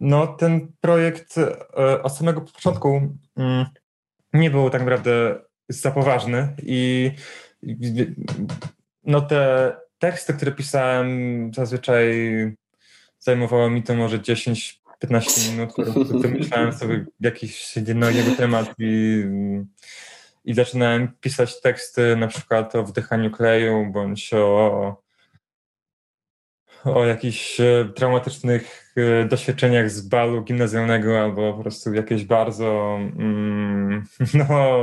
no, 0.00 0.26
ten 0.26 0.72
projekt 0.80 1.38
e, 1.38 2.02
od 2.02 2.16
samego 2.16 2.40
początku 2.40 3.16
mm, 3.36 3.66
nie 4.32 4.50
był 4.50 4.70
tak 4.70 4.80
naprawdę 4.80 5.40
za 5.68 5.90
poważny 5.90 6.56
i 6.62 7.10
no 9.04 9.20
te 9.20 9.72
teksty, 9.98 10.34
które 10.34 10.52
pisałem, 10.52 11.50
zazwyczaj 11.54 12.06
zajmowało 13.18 13.70
mi 13.70 13.82
to 13.82 13.94
może 13.94 14.18
10-15 14.18 14.74
minut, 15.50 15.72
wymyślałem 16.22 16.72
sobie 16.72 17.06
jakiś 17.20 17.74
no, 17.94 18.06
temat 18.36 18.74
i, 18.78 19.24
i 20.44 20.54
zaczynałem 20.54 21.12
pisać 21.20 21.60
teksty 21.60 22.16
na 22.16 22.28
przykład 22.28 22.74
o 22.74 22.84
wdychaniu 22.84 23.30
kleju, 23.30 23.86
bądź 23.92 24.34
o, 24.34 25.02
o 26.84 27.04
jakichś 27.04 27.60
e, 27.60 27.92
traumatycznych 27.96 28.94
e, 28.96 29.24
doświadczeniach 29.24 29.90
z 29.90 30.08
balu 30.08 30.42
gimnazjalnego 30.42 31.20
albo 31.20 31.52
po 31.52 31.62
prostu 31.62 31.94
jakieś 31.94 32.24
bardzo 32.24 32.98
mm, 33.00 34.04
no, 34.34 34.78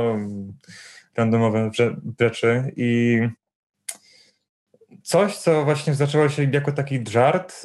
randomowe 1.16 1.70
rzeczy 2.20 2.72
i 2.76 3.20
coś, 5.06 5.36
co 5.36 5.64
właśnie 5.64 5.94
zaczęło 5.94 6.28
się 6.28 6.44
jako 6.44 6.72
taki 6.72 7.04
żart 7.08 7.52
e, 7.52 7.58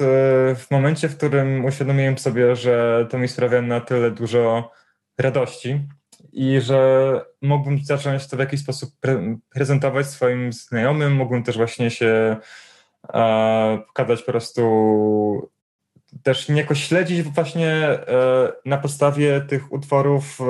w 0.54 0.66
momencie, 0.70 1.08
w 1.08 1.16
którym 1.16 1.64
uświadomiłem 1.64 2.18
sobie, 2.18 2.56
że 2.56 3.06
to 3.10 3.18
mi 3.18 3.28
sprawia 3.28 3.62
na 3.62 3.80
tyle 3.80 4.10
dużo 4.10 4.70
radości 5.18 5.80
i 6.32 6.60
że 6.60 7.20
mógłbym 7.40 7.84
zacząć 7.84 8.26
to 8.26 8.36
w 8.36 8.40
jakiś 8.40 8.60
sposób 8.60 8.90
pre 9.00 9.36
prezentować 9.50 10.06
swoim 10.06 10.52
znajomym, 10.52 11.12
mógłbym 11.12 11.42
też 11.42 11.56
właśnie 11.56 11.90
się 11.90 12.36
e, 13.14 13.78
pokazać 13.86 14.22
po 14.22 14.32
prostu 14.32 15.50
też 16.22 16.48
niejako 16.48 16.74
śledzić 16.74 17.22
właśnie 17.22 17.74
e, 17.74 18.52
na 18.66 18.78
podstawie 18.78 19.40
tych 19.40 19.72
utworów, 19.72 20.40
e, 20.40 20.44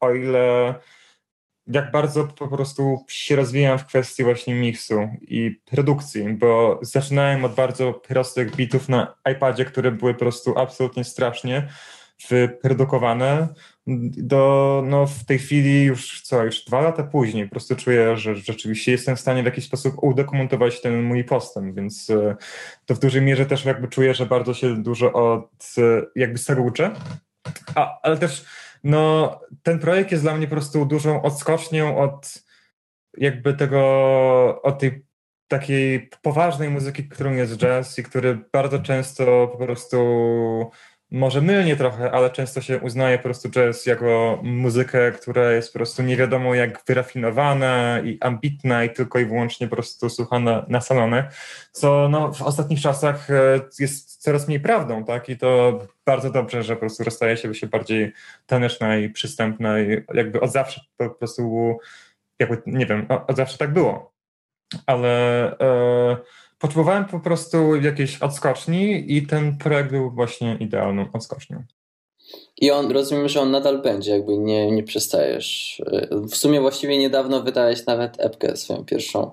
o 0.00 0.14
ile 0.14 0.74
jak 1.66 1.90
bardzo 1.90 2.24
po 2.24 2.48
prostu 2.48 3.04
się 3.08 3.36
rozwijam 3.36 3.78
w 3.78 3.86
kwestii 3.86 4.24
właśnie 4.24 4.54
miksu 4.54 5.08
i 5.20 5.60
produkcji, 5.64 6.28
bo 6.28 6.78
zaczynałem 6.82 7.44
od 7.44 7.54
bardzo 7.54 7.92
prostych 7.92 8.56
bitów 8.56 8.88
na 8.88 9.14
iPadzie, 9.32 9.64
które 9.64 9.90
były 9.90 10.14
po 10.14 10.20
prostu 10.20 10.58
absolutnie 10.58 11.04
strasznie 11.04 11.68
wyprodukowane, 12.28 13.48
do, 14.16 14.82
no 14.86 15.06
w 15.06 15.24
tej 15.24 15.38
chwili 15.38 15.82
już 15.82 16.22
co, 16.22 16.44
już 16.44 16.64
dwa 16.64 16.80
lata 16.80 17.02
później 17.02 17.44
po 17.44 17.50
prostu 17.50 17.76
czuję, 17.76 18.16
że 18.16 18.36
rzeczywiście 18.36 18.92
jestem 18.92 19.16
w 19.16 19.20
stanie 19.20 19.42
w 19.42 19.46
jakiś 19.46 19.64
sposób 19.64 19.94
udokumentować 20.02 20.80
ten 20.80 21.02
mój 21.02 21.24
postęp, 21.24 21.76
więc 21.76 22.10
e, 22.10 22.36
to 22.86 22.94
w 22.94 22.98
dużej 22.98 23.22
mierze 23.22 23.46
też 23.46 23.64
jakby 23.64 23.88
czuję, 23.88 24.14
że 24.14 24.26
bardzo 24.26 24.54
się 24.54 24.82
dużo 24.82 25.12
od 25.12 25.74
jakby 26.16 26.38
z 26.38 26.44
tego 26.44 26.62
uczę, 26.62 26.90
A, 27.74 28.00
ale 28.02 28.16
też 28.16 28.44
no 28.84 29.40
ten 29.62 29.78
projekt 29.78 30.12
jest 30.12 30.24
dla 30.24 30.36
mnie 30.36 30.46
po 30.46 30.50
prostu 30.50 30.86
dużą 30.86 31.22
odskocznią 31.22 31.98
od 31.98 32.44
jakby 33.16 33.54
tego, 33.54 33.82
od 34.62 34.78
tej 34.78 35.06
takiej 35.48 36.10
poważnej 36.22 36.70
muzyki, 36.70 37.08
którą 37.08 37.32
jest 37.32 37.56
jazz 37.56 37.98
i 37.98 38.02
który 38.02 38.38
bardzo 38.52 38.78
często 38.78 39.48
po 39.48 39.58
prostu 39.58 39.96
może 41.14 41.40
mylnie 41.40 41.76
trochę, 41.76 42.10
ale 42.10 42.30
często 42.30 42.60
się 42.60 42.78
uznaje 42.78 43.18
po 43.18 43.24
prostu 43.24 43.50
jazz 43.50 43.86
jako 43.86 44.40
muzykę, 44.42 45.12
która 45.12 45.52
jest 45.52 45.72
po 45.72 45.78
prostu 45.78 46.02
nie 46.02 46.16
wiadomo 46.16 46.54
jak 46.54 46.84
wyrafinowana 46.86 48.00
i 48.04 48.18
ambitna 48.20 48.84
i 48.84 48.90
tylko 48.90 49.18
i 49.18 49.26
wyłącznie 49.26 49.68
po 49.68 49.76
prostu 49.76 50.10
słuchana 50.10 50.66
na 50.68 50.80
salony, 50.80 51.24
co 51.72 52.08
no, 52.08 52.32
w 52.32 52.42
ostatnich 52.42 52.80
czasach 52.80 53.30
e, 53.30 53.60
jest 53.78 54.22
coraz 54.22 54.48
mniej 54.48 54.60
prawdą, 54.60 55.04
tak? 55.04 55.28
I 55.28 55.38
to 55.38 55.78
bardzo 56.06 56.30
dobrze, 56.30 56.62
że 56.62 56.74
po 56.74 56.80
prostu 56.80 57.04
rozstaje 57.04 57.36
się, 57.36 57.54
się 57.54 57.66
bardziej 57.66 58.12
taneczna 58.46 58.96
i 58.96 59.08
przystępna 59.08 59.80
i 59.80 60.04
jakby 60.14 60.40
od 60.40 60.52
zawsze 60.52 60.80
po 60.96 61.10
prostu 61.10 61.78
jakby, 62.38 62.62
nie 62.66 62.86
wiem, 62.86 63.06
od 63.26 63.36
zawsze 63.36 63.58
tak 63.58 63.72
było. 63.72 64.14
Ale 64.86 65.10
e, 65.58 66.16
potrzebowałem 66.64 67.04
po 67.04 67.20
prostu 67.20 67.76
jakiejś 67.76 68.18
odskoczni 68.18 69.16
i 69.16 69.26
ten 69.26 69.58
projekt 69.58 69.90
był 69.90 70.10
właśnie 70.10 70.56
idealną 70.60 71.06
odskocznią. 71.12 71.62
I 72.60 72.70
on, 72.70 72.92
rozumiem, 72.92 73.28
że 73.28 73.40
on 73.40 73.50
nadal 73.50 73.82
będzie, 73.82 74.10
jakby 74.10 74.38
nie, 74.38 74.70
nie 74.70 74.82
przestajesz. 74.82 75.82
W 76.10 76.36
sumie 76.36 76.60
właściwie 76.60 76.98
niedawno 76.98 77.42
wydałeś 77.42 77.86
nawet 77.86 78.20
epkę 78.20 78.56
swoją 78.56 78.84
pierwszą. 78.84 79.30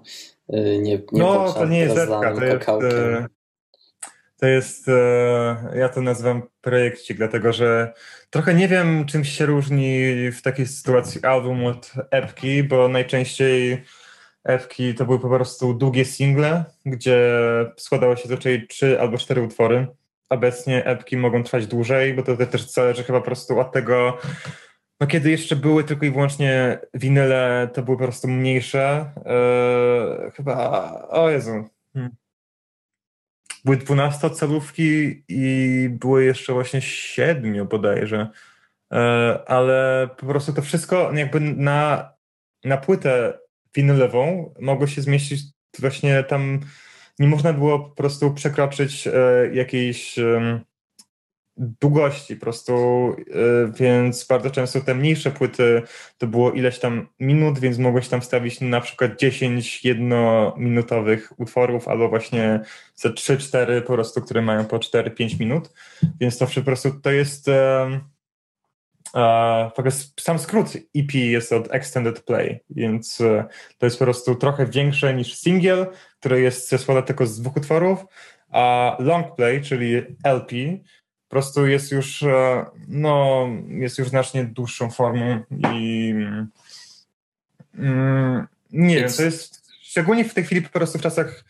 Nie, 0.50 0.80
nie 0.82 1.02
no, 1.12 1.54
to 1.54 1.66
nie 1.66 1.80
jest 1.80 1.98
epka, 1.98 2.34
to 2.34 2.46
jest, 2.46 2.88
e, 2.98 3.28
to 4.40 4.46
jest, 4.48 4.88
ja 5.76 5.90
to 5.90 6.02
nazywam 6.02 6.42
projekcik, 6.62 7.18
dlatego 7.18 7.54
że 7.54 7.94
trochę 8.30 8.54
nie 8.54 8.68
wiem, 8.68 9.06
czym 9.06 9.26
się 9.26 9.46
różni 9.46 10.16
w 10.32 10.42
takiej 10.42 10.68
sytuacji 10.68 11.24
album 11.24 11.66
od 11.66 11.92
epki, 12.12 12.64
bo 12.64 12.88
najczęściej 12.88 13.84
Ewki 14.44 14.96
to 14.96 15.06
były 15.06 15.20
po 15.20 15.30
prostu 15.30 15.74
długie 15.74 16.06
single, 16.06 16.66
gdzie 16.86 17.40
składało 17.78 18.16
się 18.16 18.22
zazwyczaj 18.22 18.68
trzy 18.68 19.02
albo 19.02 19.18
cztery 19.18 19.42
utwory. 19.42 19.88
Obecnie 20.30 20.86
epki 20.86 21.18
mogą 21.18 21.44
trwać 21.44 21.68
dłużej, 21.68 22.14
bo 22.14 22.24
to 22.24 22.38
też 22.38 22.72
zależy 22.72 23.04
chyba 23.04 23.20
po 23.20 23.26
prostu 23.26 23.60
od 23.60 23.72
tego, 23.72 24.18
no 25.02 25.08
kiedy 25.08 25.32
jeszcze 25.32 25.56
były 25.56 25.84
tylko 25.84 26.06
i 26.06 26.12
wyłącznie 26.12 26.80
winyle, 26.94 27.70
to 27.74 27.84
były 27.84 27.98
po 27.98 28.04
prostu 28.04 28.28
mniejsze. 28.28 29.12
Eee, 29.26 30.32
chyba, 30.32 30.92
o 31.10 31.30
Jezu. 31.30 31.70
Hmm. 31.94 32.16
Były 33.66 33.78
dwunastocalówki 33.78 35.24
i 35.28 35.90
były 35.90 36.24
jeszcze 36.24 36.54
właśnie 36.54 36.82
siedmiu 36.82 37.66
bodajże. 37.66 38.28
Eee, 38.92 39.38
ale 39.48 40.10
po 40.18 40.26
prostu 40.26 40.54
to 40.54 40.62
wszystko 40.62 41.12
jakby 41.14 41.40
na, 41.40 42.14
na 42.64 42.78
płytę 42.78 43.40
winylową 43.76 44.54
mogło 44.60 44.88
się 44.88 45.02
zmieścić 45.02 45.42
właśnie 45.80 46.24
tam, 46.24 46.60
nie 47.20 47.28
można 47.28 47.54
było 47.54 47.80
po 47.80 47.96
prostu 47.96 48.34
przekroczyć 48.34 49.08
e, 49.08 49.12
jakiejś 49.54 50.20
długości 51.58 52.36
po 52.36 52.42
prostu, 52.42 52.74
e, 52.76 53.72
więc 53.72 54.26
bardzo 54.28 54.52
często 54.52 54.82
te 54.82 54.96
mniejsze 54.96 55.32
płyty 55.32 55.82
to 56.18 56.28
było 56.28 56.52
ileś 56.52 56.80
tam 56.80 57.08
minut, 57.20 57.60
więc 57.60 57.78
mogłeś 57.78 58.08
tam 58.08 58.22
wstawić 58.22 58.62
na 58.62 58.82
przykład 58.82 59.20
10 59.20 59.86
jednominutowych 59.86 61.34
utworów 61.40 61.88
albo 61.88 62.10
właśnie 62.10 62.60
ze 62.96 63.10
3-4 63.10 63.82
po 63.82 63.94
prostu, 63.94 64.22
które 64.22 64.42
mają 64.42 64.66
po 64.66 64.78
4-5 64.78 65.40
minut, 65.40 65.74
więc 66.20 66.38
to 66.38 66.48
po 66.48 66.62
prostu 66.62 66.92
to 66.92 67.12
jest 67.12 67.50
sam 70.20 70.40
skrót 70.40 70.74
EP 70.96 71.14
jest 71.14 71.54
od 71.54 71.74
Extended 71.74 72.24
Play, 72.24 72.60
więc 72.70 73.22
e, 73.22 73.46
to 73.78 73.86
jest 73.86 74.00
po 74.00 74.06
prostu 74.06 74.36
trochę 74.36 74.66
większe 74.66 75.14
niż 75.14 75.38
single, 75.38 75.88
który 76.20 76.42
jest 76.42 76.82
składa 76.82 77.02
tylko 77.02 77.26
z 77.26 77.42
dwóch 77.42 77.58
utworów, 77.58 78.06
a 78.50 78.96
long 79.00 79.36
play, 79.36 79.62
czyli 79.62 79.96
LP, 80.24 80.56
po 81.28 81.30
prostu 81.30 81.68
jest 81.68 81.92
już, 81.92 82.24
e, 82.24 82.66
no, 82.88 83.48
jest 83.68 83.98
już 83.98 84.10
znacznie 84.10 84.44
dłuższą 84.44 84.92
formą 84.92 85.40
i 85.74 86.14
mm, 87.78 88.48
nie 88.72 88.96
wiem, 88.96 89.10
to 89.18 89.24
jest 89.24 89.62
szczególnie 89.82 90.26
w 90.26 90.34
tej 90.34 90.44
chwili 90.44 90.62
po 90.62 90.70
prostu 90.70 91.00
w 91.00 91.02
czasach 91.02 91.44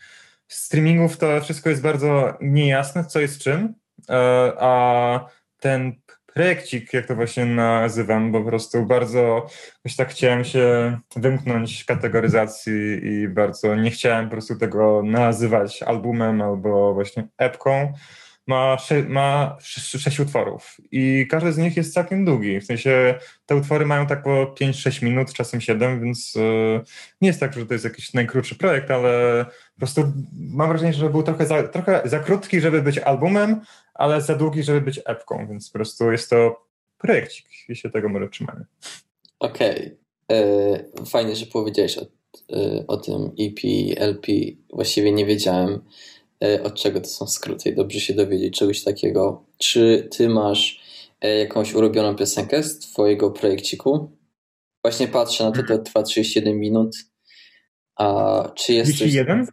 streamingów 0.48 1.16
to 1.16 1.40
wszystko 1.40 1.70
jest 1.70 1.82
bardzo 1.82 2.38
niejasne, 2.40 3.04
co 3.04 3.20
jest 3.20 3.42
czym, 3.42 3.74
e, 4.08 4.52
a 4.58 5.26
ten 5.60 6.01
projekcik, 6.34 6.92
jak 6.92 7.06
to 7.06 7.14
właśnie 7.14 7.44
nazywam, 7.44 8.32
bo 8.32 8.40
po 8.40 8.48
prostu 8.48 8.86
bardzo 8.86 9.46
już 9.84 9.96
tak 9.96 10.08
chciałem 10.08 10.44
się 10.44 10.98
wymknąć 11.16 11.84
kategoryzacji 11.84 13.00
i 13.02 13.28
bardzo 13.28 13.74
nie 13.76 13.90
chciałem 13.90 14.24
po 14.24 14.30
prostu 14.30 14.56
tego 14.56 15.02
nazywać 15.04 15.82
albumem 15.82 16.42
albo 16.42 16.94
właśnie 16.94 17.28
epką. 17.38 17.92
Ma, 18.46 18.78
sze 18.78 19.02
ma 19.02 19.56
sześć 19.60 20.20
utworów 20.20 20.76
i 20.90 21.26
każdy 21.30 21.52
z 21.52 21.58
nich 21.58 21.76
jest 21.76 21.94
całkiem 21.94 22.24
długi. 22.24 22.60
W 22.60 22.64
sensie 22.64 23.14
te 23.46 23.56
utwory 23.56 23.86
mają 23.86 24.06
tak 24.06 24.22
po 24.22 24.54
5-6 24.60 25.04
minut, 25.04 25.32
czasem 25.32 25.60
7, 25.60 26.00
więc 26.00 26.34
yy, 26.34 26.80
nie 27.20 27.28
jest 27.28 27.40
tak, 27.40 27.52
że 27.52 27.66
to 27.66 27.74
jest 27.74 27.84
jakiś 27.84 28.14
najkrótszy 28.14 28.54
projekt, 28.54 28.90
ale 28.90 29.44
po 29.74 29.78
prostu 29.78 30.12
mam 30.50 30.68
wrażenie, 30.68 30.92
że 30.92 31.10
był 31.10 31.22
trochę 31.22 31.46
za, 31.46 31.62
trochę 31.62 32.02
za 32.04 32.18
krótki, 32.18 32.60
żeby 32.60 32.82
być 32.82 32.98
albumem, 32.98 33.60
ale 33.94 34.20
za 34.20 34.34
długi, 34.34 34.62
żeby 34.62 34.80
być 34.80 35.00
epką, 35.04 35.46
więc 35.48 35.70
po 35.70 35.72
prostu 35.72 36.12
jest 36.12 36.30
to 36.30 36.66
projekcik 36.98 37.46
i 37.68 37.76
się 37.76 37.90
tego 37.90 38.08
może 38.08 38.28
trzymamy. 38.28 38.64
Okej. 39.38 39.76
Okay. 39.76 39.96
E, 40.32 41.04
fajnie, 41.06 41.36
że 41.36 41.46
powiedziałeś 41.46 41.98
o, 41.98 42.02
e, 42.52 42.84
o 42.86 42.96
tym 42.96 43.30
EP, 43.40 43.60
LP. 43.96 44.32
Właściwie 44.72 45.12
nie 45.12 45.26
wiedziałem, 45.26 45.80
e, 46.44 46.62
od 46.62 46.74
czego 46.74 47.00
to 47.00 47.06
są 47.06 47.26
skróty. 47.26 47.74
Dobrze 47.74 48.00
się 48.00 48.14
dowiedzieć 48.14 48.58
czegoś 48.58 48.84
takiego. 48.84 49.44
Czy 49.58 50.08
ty 50.16 50.28
masz 50.28 50.82
jakąś 51.38 51.74
ulubioną 51.74 52.16
piosenkę 52.16 52.62
z 52.62 52.78
twojego 52.78 53.30
projekciku? 53.30 54.10
Właśnie 54.84 55.08
patrzę 55.08 55.44
na 55.44 55.52
to, 55.52 55.62
to 55.62 55.78
trwa 55.78 56.02
31 56.02 56.58
minut. 56.58 56.96
A 57.96 58.48
czy 58.54 58.72
jest 58.72 58.92
31? 58.92 59.46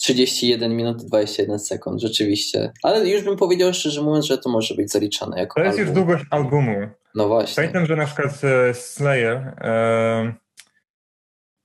31 0.00 0.76
minut 0.76 1.04
21 1.04 1.58
sekund, 1.58 2.00
rzeczywiście. 2.00 2.72
Ale 2.82 3.08
już 3.08 3.22
bym 3.22 3.36
powiedział 3.36 3.74
szczerze 3.74 4.02
mówiąc, 4.02 4.26
że 4.26 4.38
to 4.38 4.50
może 4.50 4.74
być 4.74 4.90
zaliczane 4.92 5.38
jako 5.40 5.60
To 5.60 5.66
jest 5.66 5.78
album. 5.78 5.94
już 5.94 6.04
długość 6.04 6.24
albumu. 6.30 6.88
No 7.14 7.28
właśnie. 7.28 7.56
Pamiętam, 7.56 7.86
że 7.86 7.96
na 7.96 8.06
przykład 8.06 8.44
e, 8.44 8.74
Slayer 8.74 9.36
e, 9.60 10.34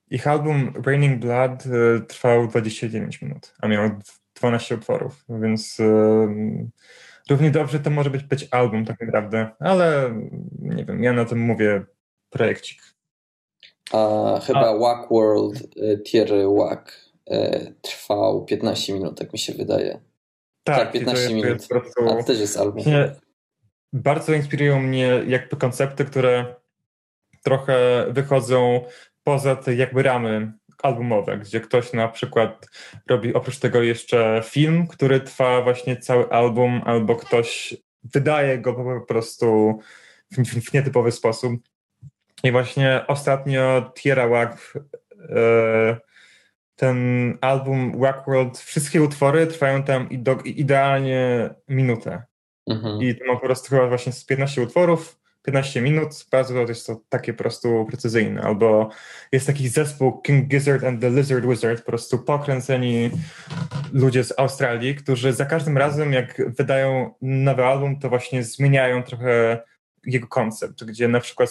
ich 0.10 0.28
album 0.28 0.74
Raining 0.86 1.20
Blood 1.20 1.64
e, 1.66 2.00
trwał 2.02 2.48
29 2.48 3.22
minut, 3.22 3.54
a 3.62 3.68
miał 3.68 3.90
12 4.36 4.76
utworów, 4.76 5.26
więc 5.30 5.80
e, 5.80 5.84
równie 7.30 7.52
dobrze 7.52 7.80
to 7.80 7.90
może 7.90 8.10
być, 8.10 8.24
być 8.24 8.48
album 8.52 8.86
tak 8.86 9.02
naprawdę, 9.02 9.50
ale 9.60 10.16
nie 10.60 10.86
wiem, 10.86 11.04
ja 11.04 11.14
na 11.14 11.26
tym 11.26 11.40
mówię 11.40 11.86
projekcik. 12.30 12.82
A 13.92 14.40
chyba 14.44 14.70
a. 14.70 14.78
Wack 14.78 15.12
World, 15.12 15.76
Tier 16.06 16.30
Wack 16.58 17.13
trwał 17.82 18.46
15 18.46 18.94
minut, 18.94 19.20
tak 19.20 19.34
mi 19.34 19.40
się 19.40 19.54
wydaje. 19.54 20.00
Tak, 20.64 20.78
tak 20.78 20.92
15 20.92 21.22
jest, 21.24 21.34
minut. 21.34 21.68
Prostu... 21.68 22.10
A 22.10 22.16
to 22.16 22.24
też 22.24 22.40
jest 22.40 22.58
album. 22.58 22.84
Bardzo 23.94 24.34
inspirują 24.34 24.80
mnie 24.80 25.24
jakby 25.28 25.58
koncepty, 25.58 26.06
które 26.06 26.56
trochę 27.44 28.06
wychodzą 28.10 28.82
poza 29.24 29.56
te 29.56 29.76
jakby 29.76 30.04
ramy 30.04 30.52
albumowe, 30.84 31.38
gdzie 31.38 31.60
ktoś 31.60 31.94
na 31.94 32.08
przykład 32.08 32.68
robi 33.10 33.34
oprócz 33.34 33.60
tego 33.60 33.82
jeszcze 33.82 34.42
film, 34.46 34.88
który 34.88 35.20
trwa 35.20 35.62
właśnie 35.62 35.98
cały 35.98 36.30
album, 36.30 36.82
albo 36.86 37.16
ktoś 37.16 37.76
wydaje 38.04 38.58
go 38.58 38.74
po 38.74 39.02
prostu 39.02 39.80
w, 40.32 40.38
w 40.70 40.74
nietypowy 40.74 41.12
sposób. 41.12 41.54
I 42.44 42.52
właśnie 42.52 43.04
ostatnio 43.08 43.92
Tierra 43.96 44.28
Wack 44.28 44.74
e, 45.30 45.98
ten 46.84 47.38
album 47.42 47.92
World, 48.28 48.58
wszystkie 48.58 49.02
utwory 49.02 49.48
trwają 49.48 49.84
tam 49.84 50.10
idealnie 50.46 51.50
minutę. 51.70 52.24
Mhm. 52.68 53.02
I 53.02 53.16
to 53.16 53.26
ma 53.26 53.34
po 53.36 53.46
prostu 53.46 53.70
chyba 53.70 53.88
właśnie 53.88 54.12
z 54.12 54.26
15 54.26 54.62
utworów, 54.62 55.20
15 55.44 55.82
minut, 55.82 56.26
bardzo 56.32 56.60
jest 56.60 56.88
to 56.88 57.02
takie 57.10 57.34
po 57.34 57.40
prostu 57.40 57.86
precyzyjne. 57.86 58.42
Albo 58.42 58.90
jest 59.32 59.48
taki 59.48 59.70
zespół 59.70 60.22
King 60.22 60.48
Gizzard 60.48 60.84
and 60.84 61.02
the 61.02 61.10
Lizard 61.10 61.46
Wizard, 61.46 61.80
po 61.80 61.92
prostu 61.92 62.20
pokręceni 62.20 63.10
ludzie 63.94 64.24
z 64.24 64.40
Australii, 64.40 64.96
którzy 64.96 65.34
za 65.34 65.46
każdym 65.46 65.78
razem, 65.78 66.14
jak 66.14 66.56
wydają 66.58 67.14
nowy 67.22 67.66
album, 67.66 68.00
to 68.00 68.10
właśnie 68.10 68.44
zmieniają 68.44 69.04
trochę 69.04 69.64
jego 70.06 70.28
koncept, 70.28 70.84
gdzie 70.84 71.08
na 71.08 71.20
przykład 71.20 71.50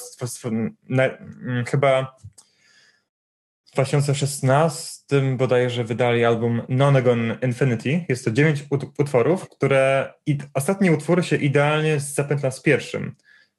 na, 0.88 1.04
mm, 1.04 1.64
chyba 1.64 2.16
w 3.72 3.74
2016 3.74 5.02
bodajże 5.36 5.84
wydali 5.84 6.24
album 6.24 6.62
Nonagon 6.68 7.36
Infinity. 7.42 8.04
Jest 8.08 8.24
to 8.24 8.30
dziewięć 8.30 8.64
utworów, 8.98 9.48
które 9.48 10.14
i 10.26 10.38
ostatni 10.54 10.90
utwór 10.90 11.24
się 11.24 11.36
idealnie 11.36 12.00
zapętla 12.00 12.50
z 12.50 12.62
pierwszym. 12.62 13.14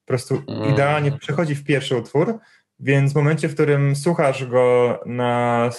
Po 0.05 0.07
prostu 0.07 0.43
mm. 0.47 0.73
idealnie 0.73 1.11
przechodzi 1.11 1.55
w 1.55 1.63
pierwszy 1.63 1.97
utwór, 1.97 2.39
więc 2.79 3.13
w 3.13 3.15
momencie, 3.15 3.49
w 3.49 3.53
którym 3.53 3.95
słuchasz 3.95 4.45
go 4.45 4.99
na 5.05 5.69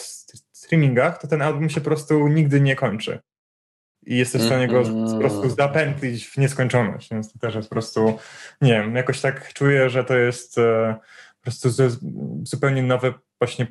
streamingach, 0.53 1.21
to 1.21 1.29
ten 1.29 1.43
album 1.43 1.71
się 1.71 1.81
po 1.81 1.87
prostu 1.87 2.29
nigdy 2.29 2.61
nie 2.61 2.77
kończy. 2.77 3.19
i 4.07 4.17
jesteś 4.17 4.43
w 4.43 4.47
stanie 4.47 4.69
go 4.69 4.81
mm. 4.81 5.13
po 5.13 5.19
prostu 5.19 5.51
zapętlić 5.51 6.27
w 6.27 6.39
nieskończoność. 6.39 7.11
Więc 7.11 7.33
to 7.33 7.39
też 7.39 7.55
jest 7.55 7.69
po 7.69 7.75
prostu, 7.75 8.19
nie 8.61 8.73
wiem, 8.73 8.97
jakoś 8.97 9.21
tak 9.21 9.53
czuję, 9.53 9.91
że 9.91 10.05
to 10.05 10.17
jest 10.17 10.59
e, 10.59 10.97
po 11.37 11.43
prostu 11.43 11.69
zupełnie 12.43 12.83
nowe 12.83 13.15
właśnie 13.47 13.67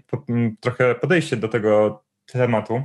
trochę 0.60 0.96
podejście 0.96 1.38
do 1.38 1.48
tego 1.48 2.04
tematu. 2.26 2.84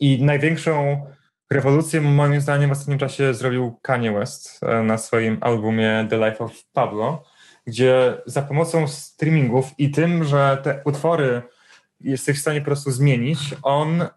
I 0.00 0.24
największą 0.24 1.06
rewolucję 1.50 2.00
moim 2.00 2.40
zdaniem 2.40 2.68
w 2.68 2.72
ostatnim 2.72 2.98
czasie 2.98 3.34
zrobił 3.34 3.78
Kanye 3.82 4.12
West 4.12 4.60
e, 4.62 4.82
na 4.82 4.98
swoim 4.98 5.38
albumie 5.40 6.06
The 6.10 6.16
Life 6.16 6.44
of 6.44 6.64
Pablo, 6.72 7.24
gdzie 7.66 8.22
za 8.26 8.42
pomocą 8.42 8.88
streamingów 8.88 9.70
i 9.78 9.90
tym, 9.90 10.24
że 10.24 10.58
te 10.62 10.82
utwory 10.84 11.42
jesteś 12.00 12.38
w 12.38 12.40
stanie 12.40 12.60
po 12.60 12.66
prostu 12.66 12.90
zmienić, 12.90 13.38
on 13.62 14.02
e, 14.02 14.08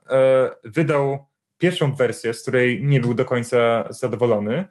wydał 0.64 1.26
pierwszą 1.58 1.96
wersję, 1.96 2.34
z 2.34 2.42
której 2.42 2.84
nie 2.84 3.00
był 3.00 3.14
do 3.14 3.26
końca 3.26 3.88
zadowolony 3.90 4.66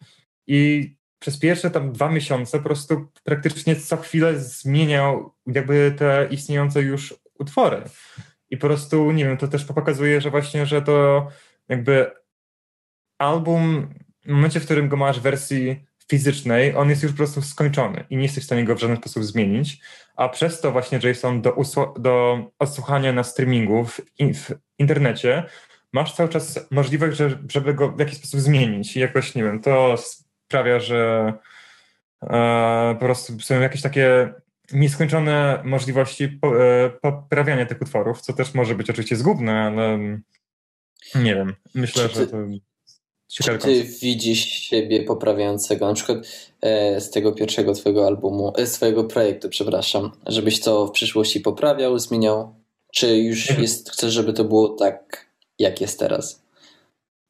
i 0.47 0.91
przez 1.23 1.39
pierwsze 1.39 1.71
tam 1.71 1.93
dwa 1.93 2.09
miesiące 2.09 2.59
po 2.59 2.65
prostu 2.65 3.07
praktycznie 3.25 3.77
co 3.77 3.97
chwilę 3.97 4.39
zmieniał 4.39 5.35
jakby 5.47 5.95
te 5.99 6.29
istniejące 6.31 6.83
już 6.83 7.15
utwory. 7.39 7.83
I 8.51 8.57
po 8.57 8.67
prostu, 8.67 9.13
nie 9.13 9.25
wiem, 9.25 9.37
to 9.37 9.49
też 9.49 9.65
pokazuje, 9.65 10.21
że 10.21 10.31
właśnie, 10.31 10.67
że 10.67 10.83
to 10.83 11.29
jakby 11.69 12.11
album, 13.19 13.95
w 14.25 14.29
momencie, 14.29 14.61
w 14.61 14.65
którym 14.65 14.89
go 14.89 14.97
masz 14.97 15.21
w 15.21 15.23
wersji 15.23 15.85
fizycznej, 16.11 16.77
on 16.77 16.91
jest 16.91 17.03
już 17.03 17.13
po 17.13 17.17
prostu 17.17 17.43
skończony 17.43 18.05
i 18.11 18.17
nie 18.17 18.23
jesteś 18.23 18.43
w 18.43 18.47
stanie 18.47 18.65
go 18.65 18.75
w 18.75 18.81
żaden 18.81 18.97
sposób 18.97 19.25
zmienić, 19.25 19.81
a 20.17 20.29
przez 20.29 20.61
to 20.61 20.73
właśnie 20.73 21.01
JSON 21.03 21.43
do, 21.43 21.57
do 21.99 22.45
odsłuchania 22.59 23.13
na 23.13 23.25
streamingu 23.25 23.85
w, 23.85 24.01
w, 24.35 24.55
internecie 24.79 25.45
masz 25.93 26.15
cały 26.15 26.29
czas 26.29 26.67
możliwość, 26.71 27.19
żeby 27.49 27.75
go 27.75 27.93
w 27.93 27.99
jakiś 27.99 28.19
sposób 28.19 28.41
zmienić 28.41 28.97
i 28.97 29.01
jakoś, 29.01 29.35
nie 29.35 29.43
wiem, 29.43 29.61
to 29.61 29.97
sprawia, 30.53 30.81
że 30.81 31.33
e, 32.23 32.97
po 32.99 33.05
prostu 33.05 33.41
są 33.41 33.61
jakieś 33.61 33.83
takie 33.83 34.35
nieskończone 34.73 35.63
możliwości 35.65 36.29
po, 36.29 36.65
e, 36.65 36.91
poprawiania 36.91 37.67
tych 37.67 37.83
utworów, 37.83 38.21
co 38.21 38.33
też 38.33 38.55
może 38.55 38.75
być 38.75 38.91
oczywiście 38.91 39.17
zgubne, 39.17 39.53
ale 39.53 39.99
nie 41.15 41.35
wiem, 41.35 41.55
myślę, 41.75 42.09
ty, 42.09 42.15
że 42.15 42.27
to 42.27 42.37
ciekawe. 43.29 43.59
Czy 43.59 43.65
ty 43.65 43.85
widzisz 43.85 44.45
siebie 44.45 45.03
poprawiającego 45.03 45.89
na 45.89 45.95
przykład 45.95 46.19
e, 46.61 47.01
z 47.01 47.11
tego 47.11 47.33
pierwszego 47.33 47.75
twojego 47.75 48.07
albumu, 48.07 48.53
e, 48.57 48.67
swojego 48.67 49.05
projektu, 49.05 49.49
przepraszam, 49.49 50.11
żebyś 50.27 50.61
to 50.61 50.87
w 50.87 50.91
przyszłości 50.91 51.41
poprawiał, 51.41 51.99
zmieniał? 51.99 52.55
Czy 52.93 53.17
już 53.19 53.59
jest, 53.59 53.91
chcesz, 53.91 54.13
żeby 54.13 54.33
to 54.33 54.45
było 54.45 54.69
tak, 54.69 55.27
jak 55.59 55.81
jest 55.81 55.99
teraz? 55.99 56.43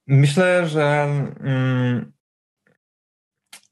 Myślę, 0.07 0.69
że 0.69 1.03
mm, 1.41 2.13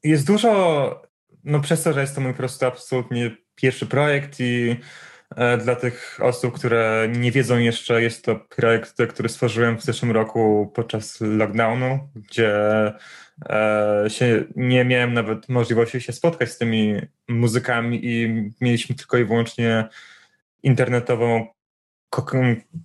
jest 0.03 0.27
dużo, 0.27 1.01
no 1.43 1.59
przez 1.59 1.83
to, 1.83 1.93
że 1.93 2.01
jest 2.01 2.15
to 2.15 2.21
mój 2.21 2.31
po 2.31 2.37
prostu 2.37 2.65
absolutnie 2.65 3.31
pierwszy 3.55 3.85
projekt 3.85 4.39
i 4.39 4.75
e, 5.35 5.57
dla 5.57 5.75
tych 5.75 6.19
osób, 6.21 6.53
które 6.53 7.09
nie 7.17 7.31
wiedzą 7.31 7.57
jeszcze, 7.57 8.01
jest 8.01 8.25
to 8.25 8.35
projekt, 8.35 8.95
który 9.09 9.29
stworzyłem 9.29 9.77
w 9.77 9.83
zeszłym 9.83 10.11
roku 10.11 10.71
podczas 10.75 11.21
lockdownu, 11.21 12.09
gdzie 12.15 12.53
e, 13.49 14.05
się, 14.07 14.43
nie 14.55 14.85
miałem 14.85 15.13
nawet 15.13 15.49
możliwości 15.49 16.01
się 16.01 16.13
spotkać 16.13 16.51
z 16.51 16.57
tymi 16.57 17.01
muzykami 17.27 18.05
i 18.05 18.51
mieliśmy 18.61 18.95
tylko 18.95 19.17
i 19.17 19.25
wyłącznie 19.25 19.87
internetową 20.63 21.47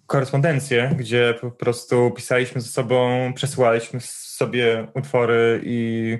korespondencję, 0.06 0.94
gdzie 0.96 1.34
po 1.40 1.50
prostu 1.50 2.10
pisaliśmy 2.16 2.60
ze 2.60 2.68
sobą, 2.68 3.32
przesyłaliśmy 3.34 4.00
sobie 4.02 4.86
utwory 4.94 5.60
i 5.64 6.18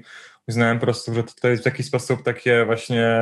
uznałem 0.49 0.78
po 0.78 0.86
prostu, 0.86 1.14
że 1.14 1.22
to 1.40 1.49
jest 1.49 1.62
w 1.62 1.66
jakiś 1.66 1.86
sposób 1.86 2.22
takie 2.22 2.64
właśnie 2.64 3.18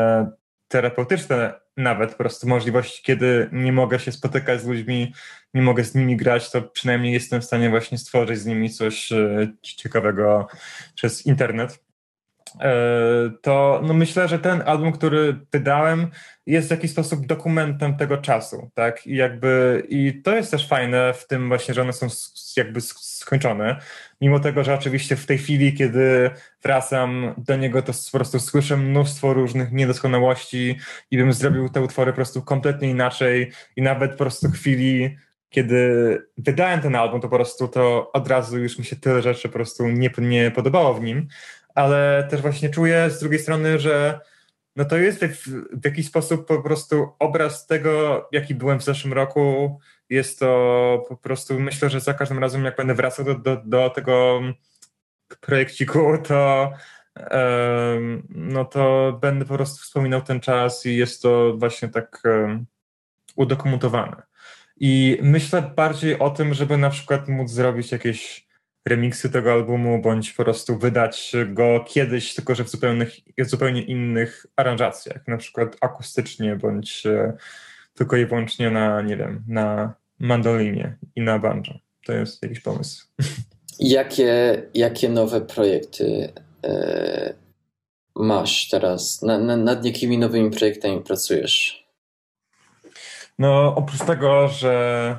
terapeutyczne 0.68 1.60
nawet 1.76 2.10
po 2.10 2.16
prostu 2.16 2.48
możliwość, 2.48 3.02
kiedy 3.02 3.48
nie 3.52 3.72
mogę 3.72 3.98
się 4.00 4.12
spotykać 4.12 4.60
z 4.60 4.66
ludźmi, 4.66 5.14
nie 5.54 5.62
mogę 5.62 5.84
z 5.84 5.94
nimi 5.94 6.16
grać, 6.16 6.50
to 6.50 6.62
przynajmniej 6.62 7.12
jestem 7.12 7.40
w 7.40 7.44
stanie 7.44 7.70
właśnie 7.70 7.98
stworzyć 7.98 8.38
z 8.38 8.46
nimi 8.46 8.70
coś 8.70 9.12
e, 9.12 9.52
ciekawego 9.62 10.46
przez 10.94 11.26
internet. 11.26 11.83
E, 12.60 13.30
to 13.42 13.80
no 13.84 13.94
myślę, 13.94 14.28
że 14.28 14.38
ten 14.38 14.62
album, 14.66 14.92
który 14.92 15.36
wydałem, 15.52 16.10
jest 16.46 16.68
w 16.68 16.70
jakiś 16.70 16.90
sposób 16.90 17.26
dokumentem 17.26 17.96
tego 17.96 18.16
czasu, 18.16 18.70
tak? 18.74 19.06
I 19.06 19.16
jakby 19.16 19.82
i 19.88 20.22
to 20.22 20.36
jest 20.36 20.50
też 20.50 20.68
fajne 20.68 21.14
w 21.14 21.26
tym 21.26 21.48
właśnie, 21.48 21.74
że 21.74 21.82
one 21.82 21.92
są 21.92 22.06
jakby 22.56 22.80
skończone. 22.80 23.80
Mimo 24.20 24.40
tego, 24.40 24.64
że 24.64 24.74
oczywiście 24.74 25.16
w 25.16 25.26
tej 25.26 25.38
chwili, 25.38 25.74
kiedy 25.74 26.30
wracam 26.62 27.34
do 27.38 27.56
niego, 27.56 27.82
to 27.82 27.92
po 28.12 28.18
prostu 28.18 28.40
słyszę 28.40 28.76
mnóstwo 28.76 29.34
różnych 29.34 29.72
niedoskonałości 29.72 30.78
i 31.10 31.16
bym 31.16 31.32
zrobił 31.32 31.68
te 31.68 31.80
utwory 31.80 32.12
po 32.12 32.16
prostu 32.16 32.42
kompletnie 32.42 32.90
inaczej 32.90 33.52
i 33.76 33.82
nawet 33.82 34.10
po 34.10 34.18
prostu 34.18 34.50
chwili, 34.50 35.16
kiedy 35.50 36.18
wydałem 36.38 36.80
ten 36.80 36.96
album, 36.96 37.20
to 37.20 37.28
po 37.28 37.36
prostu 37.36 37.68
to 37.68 38.12
od 38.12 38.28
razu 38.28 38.58
już 38.58 38.78
mi 38.78 38.84
się 38.84 38.96
tyle 38.96 39.22
rzeczy 39.22 39.48
po 39.48 39.54
prostu 39.54 39.88
nie, 39.88 40.10
nie 40.18 40.50
podobało 40.50 40.94
w 40.94 41.02
nim, 41.02 41.28
ale 41.74 42.26
też 42.30 42.40
właśnie 42.40 42.68
czuję 42.68 43.10
z 43.10 43.20
drugiej 43.20 43.38
strony, 43.38 43.78
że 43.78 44.20
no 44.76 44.84
to 44.84 44.96
jest 44.96 45.24
w, 45.24 45.48
w 45.80 45.84
jakiś 45.84 46.06
sposób 46.06 46.46
po 46.46 46.62
prostu 46.62 47.08
obraz 47.18 47.66
tego, 47.66 48.28
jaki 48.32 48.54
byłem 48.54 48.78
w 48.78 48.84
zeszłym 48.84 49.12
roku. 49.12 49.78
Jest 50.10 50.38
to 50.38 51.04
po 51.08 51.16
prostu, 51.16 51.60
myślę, 51.60 51.90
że 51.90 52.00
za 52.00 52.14
każdym 52.14 52.38
razem, 52.38 52.64
jak 52.64 52.76
będę 52.76 52.94
wracał 52.94 53.24
do, 53.24 53.34
do, 53.34 53.62
do 53.64 53.90
tego 53.90 54.40
projekciku, 55.40 56.18
to 56.28 56.72
um, 57.30 58.26
no 58.30 58.64
to 58.64 59.12
będę 59.22 59.44
po 59.44 59.54
prostu 59.54 59.82
wspominał 59.82 60.22
ten 60.22 60.40
czas 60.40 60.86
i 60.86 60.96
jest 60.96 61.22
to 61.22 61.56
właśnie 61.56 61.88
tak 61.88 62.22
um, 62.24 62.66
udokumentowane. 63.36 64.22
I 64.76 65.18
myślę 65.22 65.62
bardziej 65.76 66.18
o 66.18 66.30
tym, 66.30 66.54
żeby 66.54 66.76
na 66.76 66.90
przykład 66.90 67.28
móc 67.28 67.50
zrobić 67.50 67.92
jakieś 67.92 68.43
remiksy 68.88 69.30
tego 69.30 69.52
albumu, 69.52 70.02
bądź 70.02 70.32
po 70.32 70.44
prostu 70.44 70.78
wydać 70.78 71.32
go 71.46 71.84
kiedyś, 71.88 72.34
tylko 72.34 72.54
że 72.54 72.64
w 72.64 72.68
zupełnych, 72.68 73.16
zupełnie 73.38 73.82
innych 73.82 74.46
aranżacjach, 74.56 75.28
na 75.28 75.36
przykład 75.36 75.76
akustycznie, 75.80 76.56
bądź 76.56 77.06
e, 77.06 77.32
tylko 77.94 78.16
i 78.16 78.26
wyłącznie 78.26 78.70
na, 78.70 79.02
nie 79.02 79.16
wiem, 79.16 79.44
na 79.48 79.94
mandolinie 80.18 80.96
i 81.16 81.20
na 81.20 81.38
banjo. 81.38 81.74
To 82.06 82.12
jest 82.12 82.42
jakiś 82.42 82.60
pomysł. 82.60 83.06
Jakie, 83.78 84.62
jakie 84.74 85.08
nowe 85.08 85.40
projekty 85.40 86.32
e, 86.64 87.34
masz 88.16 88.68
teraz? 88.68 89.22
Na, 89.22 89.38
na, 89.38 89.56
nad 89.56 89.84
jakimi 89.84 90.18
nowymi 90.18 90.50
projektami 90.50 91.00
pracujesz? 91.00 91.84
No, 93.38 93.74
oprócz 93.76 94.00
tego, 94.00 94.48
że 94.48 95.16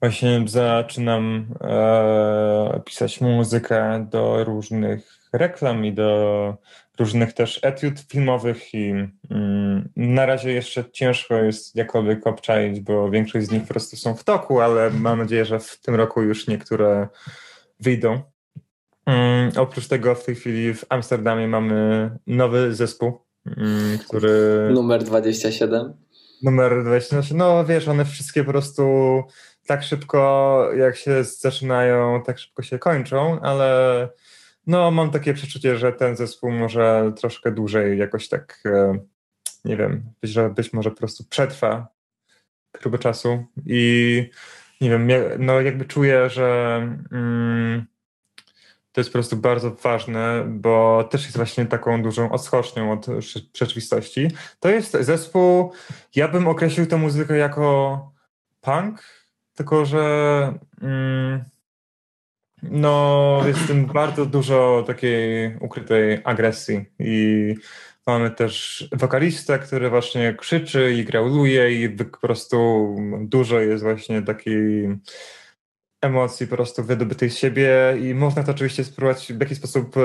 Właśnie 0.00 0.44
zaczynam 0.46 1.46
e, 1.60 2.80
pisać 2.84 3.20
muzykę 3.20 4.06
do 4.10 4.44
różnych 4.44 5.20
reklam 5.32 5.84
i 5.84 5.92
do 5.92 6.56
różnych 6.98 7.32
też 7.32 7.60
etiud 7.62 8.00
filmowych 8.00 8.74
i 8.74 8.90
mm, 9.30 9.88
na 9.96 10.26
razie 10.26 10.52
jeszcze 10.52 10.84
ciężko 10.92 11.34
jest 11.34 11.76
jakkolwiek 11.76 12.26
obczaić, 12.26 12.80
bo 12.80 13.10
większość 13.10 13.46
z 13.46 13.50
nich 13.50 13.62
po 13.62 13.68
prostu 13.68 13.96
są 13.96 14.14
w 14.14 14.24
toku, 14.24 14.60
ale 14.60 14.90
mam 14.90 15.18
nadzieję, 15.18 15.44
że 15.44 15.58
w 15.58 15.80
tym 15.80 15.94
roku 15.94 16.22
już 16.22 16.46
niektóre 16.46 17.08
wyjdą. 17.80 18.20
Mm, 19.06 19.52
oprócz 19.56 19.88
tego 19.88 20.14
w 20.14 20.24
tej 20.24 20.34
chwili 20.34 20.74
w 20.74 20.84
Amsterdamie 20.88 21.48
mamy 21.48 22.10
nowy 22.26 22.74
zespół, 22.74 23.18
mm, 23.46 23.98
który... 23.98 24.68
Numer 24.72 25.04
27? 25.04 25.92
Numer 26.42 26.84
27, 26.84 27.38
no 27.38 27.64
wiesz, 27.64 27.88
one 27.88 28.04
wszystkie 28.04 28.44
po 28.44 28.50
prostu 28.50 28.82
tak 29.70 29.82
szybko, 29.82 30.70
jak 30.76 30.96
się 30.96 31.24
zaczynają, 31.24 32.22
tak 32.22 32.38
szybko 32.38 32.62
się 32.62 32.78
kończą, 32.78 33.40
ale 33.40 34.08
no, 34.66 34.90
mam 34.90 35.10
takie 35.10 35.34
przeczucie, 35.34 35.76
że 35.76 35.92
ten 35.92 36.16
zespół 36.16 36.50
może 36.50 37.12
troszkę 37.16 37.52
dłużej 37.52 37.98
jakoś 37.98 38.28
tak, 38.28 38.62
e, 38.66 38.98
nie 39.64 39.76
wiem, 39.76 40.02
być, 40.20 40.30
że 40.30 40.50
być 40.50 40.72
może 40.72 40.90
po 40.90 40.96
prostu 40.96 41.24
przetrwa 41.24 41.88
próbę 42.72 42.98
czasu 42.98 43.44
i 43.66 44.30
nie 44.80 44.90
wiem, 44.90 45.08
no 45.38 45.60
jakby 45.60 45.84
czuję, 45.84 46.30
że 46.30 46.76
mm, 47.12 47.86
to 48.92 49.00
jest 49.00 49.10
po 49.10 49.18
prostu 49.18 49.36
bardzo 49.36 49.70
ważne, 49.70 50.44
bo 50.48 51.04
też 51.10 51.24
jest 51.24 51.36
właśnie 51.36 51.66
taką 51.66 52.02
dużą 52.02 52.32
odskocznią 52.32 52.92
od 52.92 53.06
rzeczywistości. 53.54 54.28
To 54.60 54.68
jest 54.68 54.92
zespół, 55.00 55.72
ja 56.14 56.28
bym 56.28 56.48
określił 56.48 56.86
tę 56.86 56.96
muzykę 56.96 57.36
jako 57.36 58.12
punk, 58.60 59.19
tylko, 59.54 59.84
że 59.84 60.54
mm, 60.82 61.44
no, 62.62 63.42
jest 63.46 63.60
w 63.60 63.66
tym 63.66 63.86
bardzo 63.86 64.26
dużo 64.26 64.84
takiej 64.86 65.56
ukrytej 65.60 66.20
agresji 66.24 66.84
i 66.98 67.54
mamy 68.06 68.30
też 68.30 68.88
wokalistę, 68.92 69.58
który 69.58 69.90
właśnie 69.90 70.34
krzyczy 70.34 70.94
i 70.94 71.04
grauluje 71.04 71.84
i 71.84 71.88
po 71.88 72.18
prostu 72.18 72.96
dużo 73.20 73.60
jest 73.60 73.82
właśnie 73.82 74.22
takiej 74.22 74.88
emocji 76.00 76.46
po 76.46 76.56
prostu 76.56 76.84
wydobytych 76.84 77.32
z 77.32 77.38
siebie 77.38 77.96
i 78.02 78.14
można 78.14 78.44
to 78.44 78.52
oczywiście 78.52 78.84
spróbować 78.84 79.32
w 79.32 79.40
jakiś 79.40 79.58
sposób 79.58 79.96
e, 79.96 80.00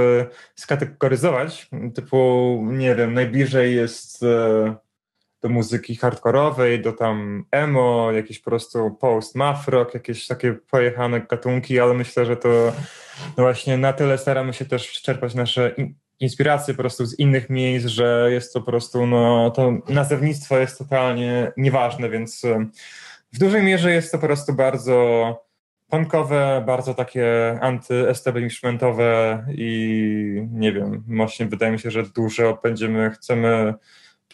skategoryzować. 0.55 1.69
Typu, 1.95 2.61
nie 2.71 2.95
wiem, 2.95 3.13
najbliżej 3.13 3.75
jest 3.75 4.23
e, 4.23 4.75
do 5.45 5.49
muzyki 5.49 5.95
hardkorowej, 5.95 6.81
do 6.81 6.91
tam 6.91 7.45
emo, 7.51 8.11
jakiś 8.11 8.39
po 8.39 8.49
prostu 8.49 8.91
post 8.91 9.35
math 9.35 9.67
rock, 9.67 9.93
jakieś 9.93 10.27
takie 10.27 10.53
pojechane 10.53 11.21
gatunki, 11.21 11.79
ale 11.79 11.93
myślę, 11.93 12.25
że 12.25 12.37
to 12.37 12.73
właśnie 13.37 13.77
na 13.77 13.93
tyle 13.93 14.17
staramy 14.17 14.53
się 14.53 14.65
też 14.65 15.01
czerpać 15.01 15.35
nasze 15.35 15.75
inspiracje 16.19 16.73
po 16.73 16.77
prostu 16.77 17.05
z 17.05 17.19
innych 17.19 17.49
miejsc, 17.49 17.87
że 17.87 18.27
jest 18.31 18.53
to 18.53 18.59
po 18.59 18.65
prostu, 18.65 19.07
no 19.07 19.51
to 19.51 19.73
nazewnictwo 19.89 20.57
jest 20.57 20.77
totalnie 20.77 21.51
nieważne, 21.57 22.09
więc 22.09 22.41
w 23.33 23.39
dużej 23.39 23.63
mierze 23.63 23.91
jest 23.91 24.11
to 24.11 24.17
po 24.17 24.27
prostu 24.27 24.53
bardzo 24.53 24.95
punkowe, 25.89 26.63
bardzo 26.65 26.93
takie 26.93 27.59
anty-establishmentowe 27.61 29.43
i 29.49 30.47
nie 30.51 30.71
wiem, 30.73 31.03
właśnie 31.07 31.45
wydaje 31.45 31.71
mi 31.71 31.79
się, 31.79 31.91
że 31.91 32.03
dużo 32.03 32.59
będziemy, 32.63 33.11
chcemy 33.11 33.73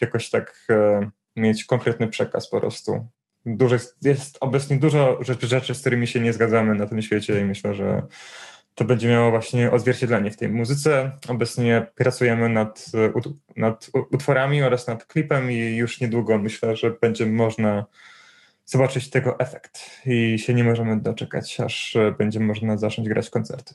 jakoś 0.02 0.30
tak 0.30 0.66
e, 0.70 1.10
mieć 1.36 1.64
konkretny 1.64 2.08
przekaz 2.08 2.50
po 2.50 2.60
prostu. 2.60 3.08
Dużo, 3.46 3.76
jest 4.02 4.38
obecnie 4.40 4.76
dużo 4.76 5.18
rzeczy, 5.20 5.46
rzeczy, 5.46 5.74
z 5.74 5.80
którymi 5.80 6.06
się 6.06 6.20
nie 6.20 6.32
zgadzamy 6.32 6.74
na 6.74 6.86
tym 6.86 7.02
świecie 7.02 7.40
i 7.40 7.44
myślę, 7.44 7.74
że 7.74 8.02
to 8.74 8.84
będzie 8.84 9.08
miało 9.08 9.30
właśnie 9.30 9.70
odzwierciedlenie 9.70 10.30
w 10.30 10.36
tej 10.36 10.48
muzyce. 10.48 11.12
Obecnie 11.28 11.86
pracujemy 11.94 12.48
nad, 12.48 12.86
nad 13.56 13.90
utworami 14.12 14.62
oraz 14.62 14.86
nad 14.86 15.04
klipem 15.04 15.50
i 15.50 15.56
już 15.56 16.00
niedługo 16.00 16.38
myślę, 16.38 16.76
że 16.76 16.90
będzie 16.90 17.26
można 17.26 17.86
zobaczyć 18.64 19.10
tego 19.10 19.38
efekt 19.38 19.80
i 20.06 20.38
się 20.38 20.54
nie 20.54 20.64
możemy 20.64 21.00
doczekać, 21.00 21.60
aż 21.60 21.96
będzie 22.18 22.40
można 22.40 22.76
zacząć 22.76 23.08
grać 23.08 23.30
koncerty. 23.30 23.74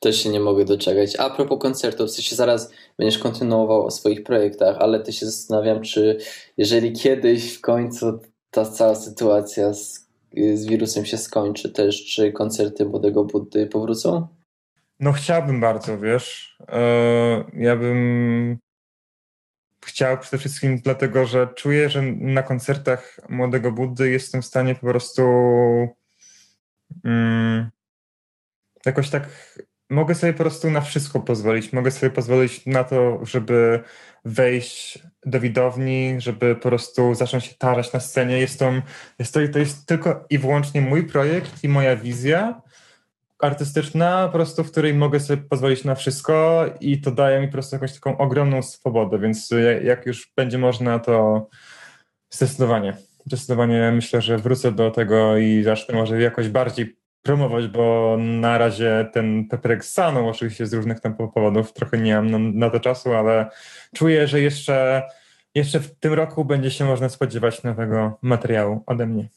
Też 0.00 0.22
się 0.22 0.28
nie 0.28 0.40
mogę 0.40 0.64
doczekać. 0.64 1.16
A 1.16 1.30
propos 1.30 1.58
koncertów, 1.58 2.08
w 2.08 2.10
sensie 2.10 2.36
zaraz 2.36 2.72
będziesz 2.98 3.18
kontynuował 3.18 3.86
o 3.86 3.90
swoich 3.90 4.22
projektach, 4.22 4.76
ale 4.78 5.00
też 5.00 5.16
się 5.16 5.26
zastanawiam, 5.26 5.82
czy 5.82 6.18
jeżeli 6.56 6.92
kiedyś 6.92 7.56
w 7.56 7.60
końcu 7.60 8.20
ta 8.50 8.64
cała 8.64 8.94
sytuacja 8.94 9.74
z, 9.74 10.08
z 10.54 10.66
wirusem 10.66 11.04
się 11.04 11.18
skończy 11.18 11.70
też, 11.70 12.06
czy 12.06 12.32
koncerty 12.32 12.84
Młodego 12.84 13.24
Buddy 13.24 13.66
powrócą? 13.66 14.28
No 15.00 15.12
chciałbym 15.12 15.60
bardzo, 15.60 15.98
wiesz. 15.98 16.56
E, 16.68 17.44
ja 17.54 17.76
bym 17.76 18.58
chciał 19.86 20.18
przede 20.18 20.38
wszystkim 20.38 20.80
dlatego, 20.84 21.26
że 21.26 21.48
czuję, 21.56 21.90
że 21.90 22.02
na 22.02 22.42
koncertach 22.42 23.20
Młodego 23.28 23.72
Buddy 23.72 24.10
jestem 24.10 24.42
w 24.42 24.46
stanie 24.46 24.74
po 24.74 24.86
prostu 24.86 25.22
mm, 27.04 27.70
jakoś 28.86 29.10
tak 29.10 29.28
mogę 29.90 30.14
sobie 30.14 30.32
po 30.32 30.38
prostu 30.38 30.70
na 30.70 30.80
wszystko 30.80 31.20
pozwolić. 31.20 31.72
Mogę 31.72 31.90
sobie 31.90 32.10
pozwolić 32.10 32.66
na 32.66 32.84
to, 32.84 33.20
żeby 33.22 33.80
wejść 34.24 34.98
do 35.26 35.40
widowni, 35.40 36.16
żeby 36.18 36.54
po 36.54 36.68
prostu 36.68 37.14
zacząć 37.14 37.44
się 37.44 37.54
tarzać 37.54 37.92
na 37.92 38.00
scenie. 38.00 38.38
Jest 38.38 38.58
to, 38.58 38.72
jest 39.18 39.34
to, 39.34 39.40
to 39.52 39.58
jest 39.58 39.86
tylko 39.86 40.24
i 40.30 40.38
wyłącznie 40.38 40.80
mój 40.80 41.06
projekt 41.06 41.64
i 41.64 41.68
moja 41.68 41.96
wizja 41.96 42.62
artystyczna, 43.38 44.26
po 44.26 44.32
prostu, 44.32 44.64
w 44.64 44.70
której 44.70 44.94
mogę 44.94 45.20
sobie 45.20 45.42
pozwolić 45.42 45.84
na 45.84 45.94
wszystko 45.94 46.64
i 46.80 47.00
to 47.00 47.10
daje 47.10 47.40
mi 47.40 47.46
po 47.46 47.52
prostu 47.52 47.76
jakąś 47.76 47.92
taką 47.92 48.18
ogromną 48.18 48.62
swobodę, 48.62 49.18
więc 49.18 49.50
jak 49.82 50.06
już 50.06 50.32
będzie 50.36 50.58
można, 50.58 50.98
to 50.98 51.46
zdecydowanie. 52.30 52.96
Zdecydowanie 53.26 53.92
myślę, 53.94 54.22
że 54.22 54.38
wrócę 54.38 54.72
do 54.72 54.90
tego 54.90 55.36
i 55.36 55.62
zacznę 55.62 55.94
może 55.94 56.22
jakoś 56.22 56.48
bardziej 56.48 56.96
promować, 57.26 57.68
bo 57.68 58.16
na 58.18 58.58
razie 58.58 59.10
ten 59.12 59.48
Pepperek 59.48 59.84
stanął 59.84 60.28
oczywiście 60.28 60.66
z 60.66 60.72
różnych 60.72 61.00
tam 61.00 61.16
powodów, 61.16 61.72
trochę 61.72 61.98
nie 61.98 62.14
mam 62.14 62.30
na, 62.30 62.38
na, 62.38 62.70
to 62.70 62.80
czasu, 62.80 63.12
ale 63.12 63.50
czuję, 63.94 64.28
że 64.28 64.40
jeszcze, 64.40 65.02
jeszcze 65.54 65.80
w 65.80 65.94
tym 65.94 66.12
roku 66.12 66.44
będzie 66.44 66.70
się 66.70 66.84
można 66.84 67.08
spodziewać 67.08 67.62
nowego 67.62 68.18
materiału 68.22 68.82
ode 68.86 69.06
mnie. 69.06 69.28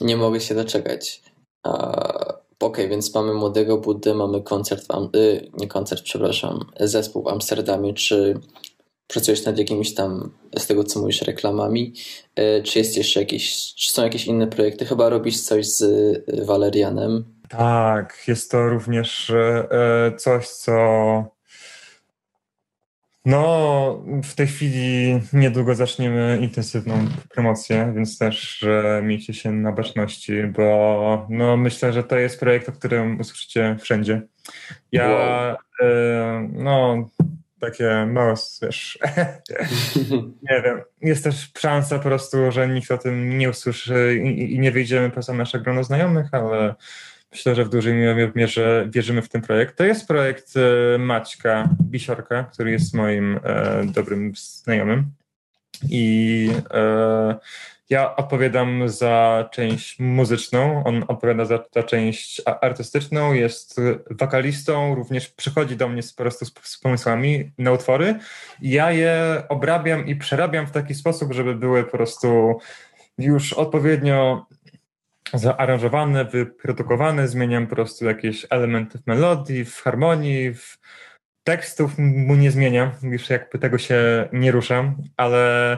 Nie 0.00 0.16
mogę 0.16 0.40
się 0.40 0.54
doczekać. 0.54 1.22
Okej, 1.62 2.34
okay, 2.58 2.88
więc 2.88 3.14
mamy 3.14 3.34
Młodego 3.34 3.78
Buddy, 3.78 4.14
mamy 4.14 4.42
koncert, 4.42 4.86
w, 4.88 5.16
y, 5.16 5.50
nie 5.58 5.68
koncert, 5.68 6.02
przepraszam, 6.02 6.64
zespół 6.80 7.22
w 7.22 7.28
Amsterdamie. 7.28 7.94
Czy 7.94 8.40
pracujesz 9.08 9.44
nad 9.44 9.58
jakimiś 9.58 9.94
tam, 9.94 10.30
z 10.58 10.66
tego 10.66 10.84
co 10.84 11.00
mówisz, 11.00 11.22
reklamami, 11.22 11.94
e, 12.36 12.62
czy 12.62 12.78
jest 12.78 12.96
jeszcze 12.96 13.20
jakieś, 13.20 13.74
czy 13.74 13.90
są 13.90 14.02
jakieś 14.02 14.26
inne 14.26 14.46
projekty? 14.46 14.86
Chyba 14.86 15.08
robisz 15.08 15.40
coś 15.40 15.66
z 15.66 15.82
e, 15.82 16.44
Walerianem. 16.44 17.24
Tak, 17.48 18.24
jest 18.28 18.50
to 18.50 18.68
również 18.68 19.30
e, 19.30 20.12
coś, 20.16 20.48
co 20.48 20.72
no, 23.24 24.04
w 24.24 24.34
tej 24.34 24.46
chwili 24.46 25.20
niedługo 25.32 25.74
zaczniemy 25.74 26.38
intensywną 26.42 26.94
promocję, 27.30 27.92
więc 27.96 28.18
też 28.18 28.64
miejcie 29.02 29.34
się 29.34 29.52
na 29.52 29.72
baczności, 29.72 30.32
bo 30.56 31.26
no, 31.30 31.56
myślę, 31.56 31.92
że 31.92 32.04
to 32.04 32.18
jest 32.18 32.40
projekt, 32.40 32.68
o 32.68 32.72
którym 32.72 33.20
usłyszycie 33.20 33.76
wszędzie. 33.80 34.22
Ja, 34.92 35.08
wow. 35.08 35.56
no, 36.52 37.08
takie 37.60 38.06
małe, 38.06 38.34
wiesz, 38.62 38.98
nie 40.50 40.62
wiem, 40.64 40.80
jest 41.00 41.24
też 41.24 41.50
szansa 41.58 41.96
po 41.96 42.04
prostu, 42.04 42.52
że 42.52 42.68
nikt 42.68 42.90
o 42.90 42.98
tym 42.98 43.38
nie 43.38 43.50
usłyszy 43.50 44.20
i, 44.24 44.54
i 44.54 44.58
nie 44.58 44.72
wyjdziemy 44.72 45.10
poza 45.10 45.32
nasze 45.32 45.60
grono 45.60 45.84
znajomych, 45.84 46.26
ale 46.32 46.74
myślę, 47.32 47.54
że 47.54 47.64
w 47.64 47.68
dużej 47.68 47.94
mierze 48.34 48.88
wierzymy 48.90 49.22
w 49.22 49.28
ten 49.28 49.42
projekt. 49.42 49.76
To 49.76 49.84
jest 49.84 50.08
projekt 50.08 50.54
e, 50.56 50.98
Maćka 50.98 51.68
Bisiorka, 51.82 52.44
który 52.44 52.70
jest 52.70 52.94
moim 52.94 53.40
e, 53.44 53.84
dobrym 53.84 54.32
znajomym 54.36 55.10
i 55.90 56.50
e, 56.70 57.36
ja 57.90 58.16
odpowiadam 58.16 58.88
za 58.88 59.48
część 59.52 59.98
muzyczną, 59.98 60.84
on 60.84 61.04
odpowiada 61.08 61.44
za, 61.44 61.64
za 61.74 61.82
część 61.82 62.42
artystyczną, 62.60 63.32
jest 63.32 63.80
wokalistą, 64.10 64.94
również 64.94 65.28
przychodzi 65.28 65.76
do 65.76 65.88
mnie 65.88 66.02
po 66.16 66.22
prostu 66.22 66.44
z, 66.44 66.52
z 66.62 66.78
pomysłami 66.78 67.52
na 67.58 67.72
utwory. 67.72 68.18
Ja 68.62 68.92
je 68.92 69.42
obrabiam 69.48 70.06
i 70.06 70.16
przerabiam 70.16 70.66
w 70.66 70.70
taki 70.70 70.94
sposób, 70.94 71.32
żeby 71.32 71.54
były 71.54 71.84
po 71.84 71.90
prostu 71.90 72.58
już 73.18 73.52
odpowiednio 73.52 74.46
zaaranżowane, 75.34 76.24
wyprodukowane, 76.24 77.28
zmieniam 77.28 77.66
po 77.66 77.74
prostu 77.74 78.04
jakieś 78.04 78.46
elementy 78.50 78.98
w 78.98 79.06
melodii, 79.06 79.64
w 79.64 79.76
harmonii, 79.82 80.54
w 80.54 80.78
tekstów 81.44 81.98
mu 81.98 82.34
nie 82.34 82.50
zmieniam, 82.50 82.90
już 83.02 83.30
jakby 83.30 83.58
tego 83.58 83.78
się 83.78 84.28
nie 84.32 84.52
ruszam, 84.52 84.96
ale 85.16 85.76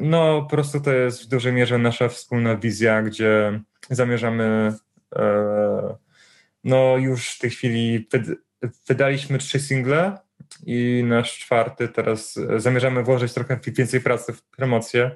no, 0.00 0.42
po 0.42 0.48
prostu 0.48 0.80
to 0.80 0.92
jest 0.92 1.24
w 1.24 1.28
dużej 1.28 1.52
mierze 1.52 1.78
nasza 1.78 2.08
wspólna 2.08 2.56
wizja, 2.56 3.02
gdzie 3.02 3.60
zamierzamy. 3.90 4.72
E, 5.16 5.96
no, 6.64 6.96
już 6.96 7.28
w 7.28 7.38
tej 7.38 7.50
chwili 7.50 8.08
wydaliśmy 8.88 9.38
trzy 9.38 9.60
single 9.60 10.18
i 10.66 11.04
nasz 11.06 11.38
czwarty 11.38 11.88
teraz 11.88 12.38
zamierzamy 12.56 13.02
włożyć 13.02 13.32
trochę 13.32 13.58
więcej 13.66 14.00
pracy 14.00 14.32
w 14.32 14.42
promocję, 14.42 15.10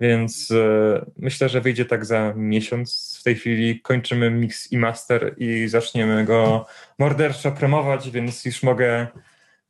więc 0.00 0.50
e, 0.50 1.06
myślę, 1.16 1.48
że 1.48 1.60
wyjdzie 1.60 1.84
tak 1.84 2.04
za 2.04 2.32
miesiąc. 2.36 3.16
W 3.20 3.22
tej 3.22 3.36
chwili 3.36 3.80
kończymy 3.80 4.30
mix 4.30 4.72
i 4.72 4.78
master 4.78 5.34
i 5.36 5.68
zaczniemy 5.68 6.24
go 6.24 6.66
morderczo 6.98 7.52
promować, 7.52 8.10
więc 8.10 8.44
już 8.44 8.62
mogę 8.62 9.06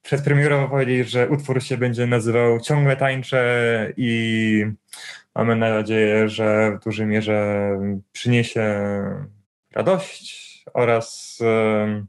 przedpremierowo 0.09 0.68
powiedzieć, 0.68 1.11
że 1.11 1.28
utwór 1.28 1.62
się 1.62 1.76
będzie 1.76 2.06
nazywał 2.06 2.61
Ciągle 2.61 2.96
tańczę 2.96 3.92
i 3.96 4.64
mamy 5.34 5.56
nadzieję, 5.56 6.28
że 6.28 6.78
w 6.80 6.84
dużej 6.84 7.06
mierze 7.06 7.68
przyniesie 8.12 8.64
radość 9.72 10.64
oraz 10.74 11.38
um, 11.40 12.06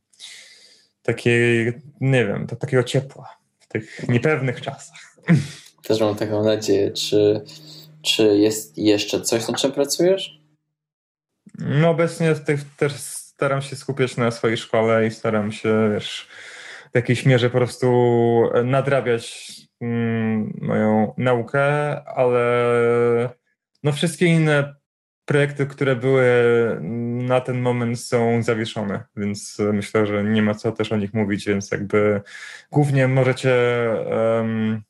takiej, 1.01 1.73
nie 2.01 2.25
wiem, 2.25 2.47
to 2.47 2.55
takiego 2.55 2.83
ciepła 2.83 3.37
w 3.59 3.67
tych 3.67 4.09
niepewnych 4.09 4.61
czasach. 4.61 5.15
Też 5.83 6.01
mam 6.01 6.15
taką 6.15 6.43
nadzieję. 6.43 6.91
Czy, 6.91 7.41
czy 8.01 8.23
jest 8.23 8.77
jeszcze 8.77 9.21
coś, 9.21 9.47
na 9.47 9.57
czym 9.57 9.71
pracujesz? 9.71 10.41
No 11.57 11.89
obecnie 11.89 12.35
też 12.77 12.93
staram 12.93 13.61
się 13.61 13.75
skupiać 13.75 14.17
na 14.17 14.31
swojej 14.31 14.57
szkole 14.57 15.07
i 15.07 15.11
staram 15.11 15.51
się, 15.51 15.91
wiesz, 15.93 16.27
w 16.91 16.95
jakiejś 16.95 17.25
mierze 17.25 17.49
po 17.49 17.57
prostu 17.57 18.43
nadrabiać 18.63 19.51
mm, 19.81 20.53
moją 20.61 21.13
naukę, 21.17 21.63
ale 22.05 23.29
no 23.83 23.91
wszystkie 23.91 24.25
inne 24.25 24.75
projekty, 25.25 25.65
które 25.65 25.95
były 25.95 26.25
na 27.27 27.41
ten 27.41 27.61
moment 27.61 27.99
są 27.99 28.43
zawieszone, 28.43 29.03
więc 29.15 29.57
myślę, 29.73 30.05
że 30.05 30.23
nie 30.23 30.41
ma 30.41 30.53
co 30.53 30.71
też 30.71 30.91
o 30.91 30.97
nich 30.97 31.13
mówić, 31.13 31.45
więc 31.45 31.71
jakby 31.71 32.21
głównie 32.71 33.07
możecie 33.07 33.53
um, 34.11 34.81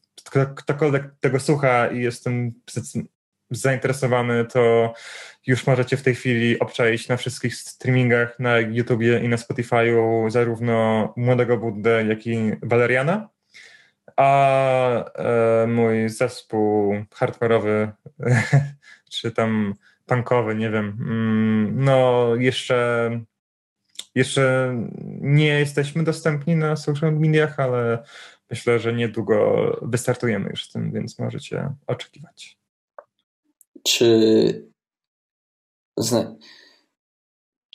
ktokolwiek 0.55 1.03
tego 1.19 1.39
słucha 1.39 1.87
i 1.87 2.01
jestem 2.01 2.51
zainteresowany, 3.51 4.45
to 4.45 4.93
już 5.47 5.67
możecie 5.67 5.97
w 5.97 6.03
tej 6.03 6.15
chwili 6.15 6.59
obczaić 6.59 7.07
na 7.07 7.17
wszystkich 7.17 7.55
streamingach, 7.55 8.39
na 8.39 8.59
YouTubie 8.59 9.19
i 9.19 9.29
na 9.29 9.35
Spotify'u 9.35 10.29
zarówno 10.29 11.13
Młodego 11.17 11.57
Buddę, 11.57 12.05
jak 12.05 12.27
i 12.27 12.51
Valeriana. 12.61 13.29
A 14.15 15.11
e, 15.13 15.67
mój 15.67 16.09
zespół 16.09 16.95
hardkorowy, 17.13 17.91
czy 19.11 19.31
tam 19.31 19.73
punkowy, 20.05 20.55
nie 20.55 20.69
wiem, 20.69 20.97
mm, 20.99 21.83
no 21.83 22.29
jeszcze 22.35 23.11
jeszcze 24.15 24.75
nie 25.21 25.47
jesteśmy 25.47 26.03
dostępni 26.03 26.55
na 26.55 26.75
social 26.75 27.19
mediach, 27.19 27.59
ale 27.59 28.03
myślę, 28.49 28.79
że 28.79 28.93
niedługo 28.93 29.79
wystartujemy 29.81 30.49
już 30.49 30.65
z 30.65 30.71
tym, 30.71 30.91
więc 30.91 31.19
możecie 31.19 31.69
oczekiwać. 31.87 32.58
Czy, 33.89 34.71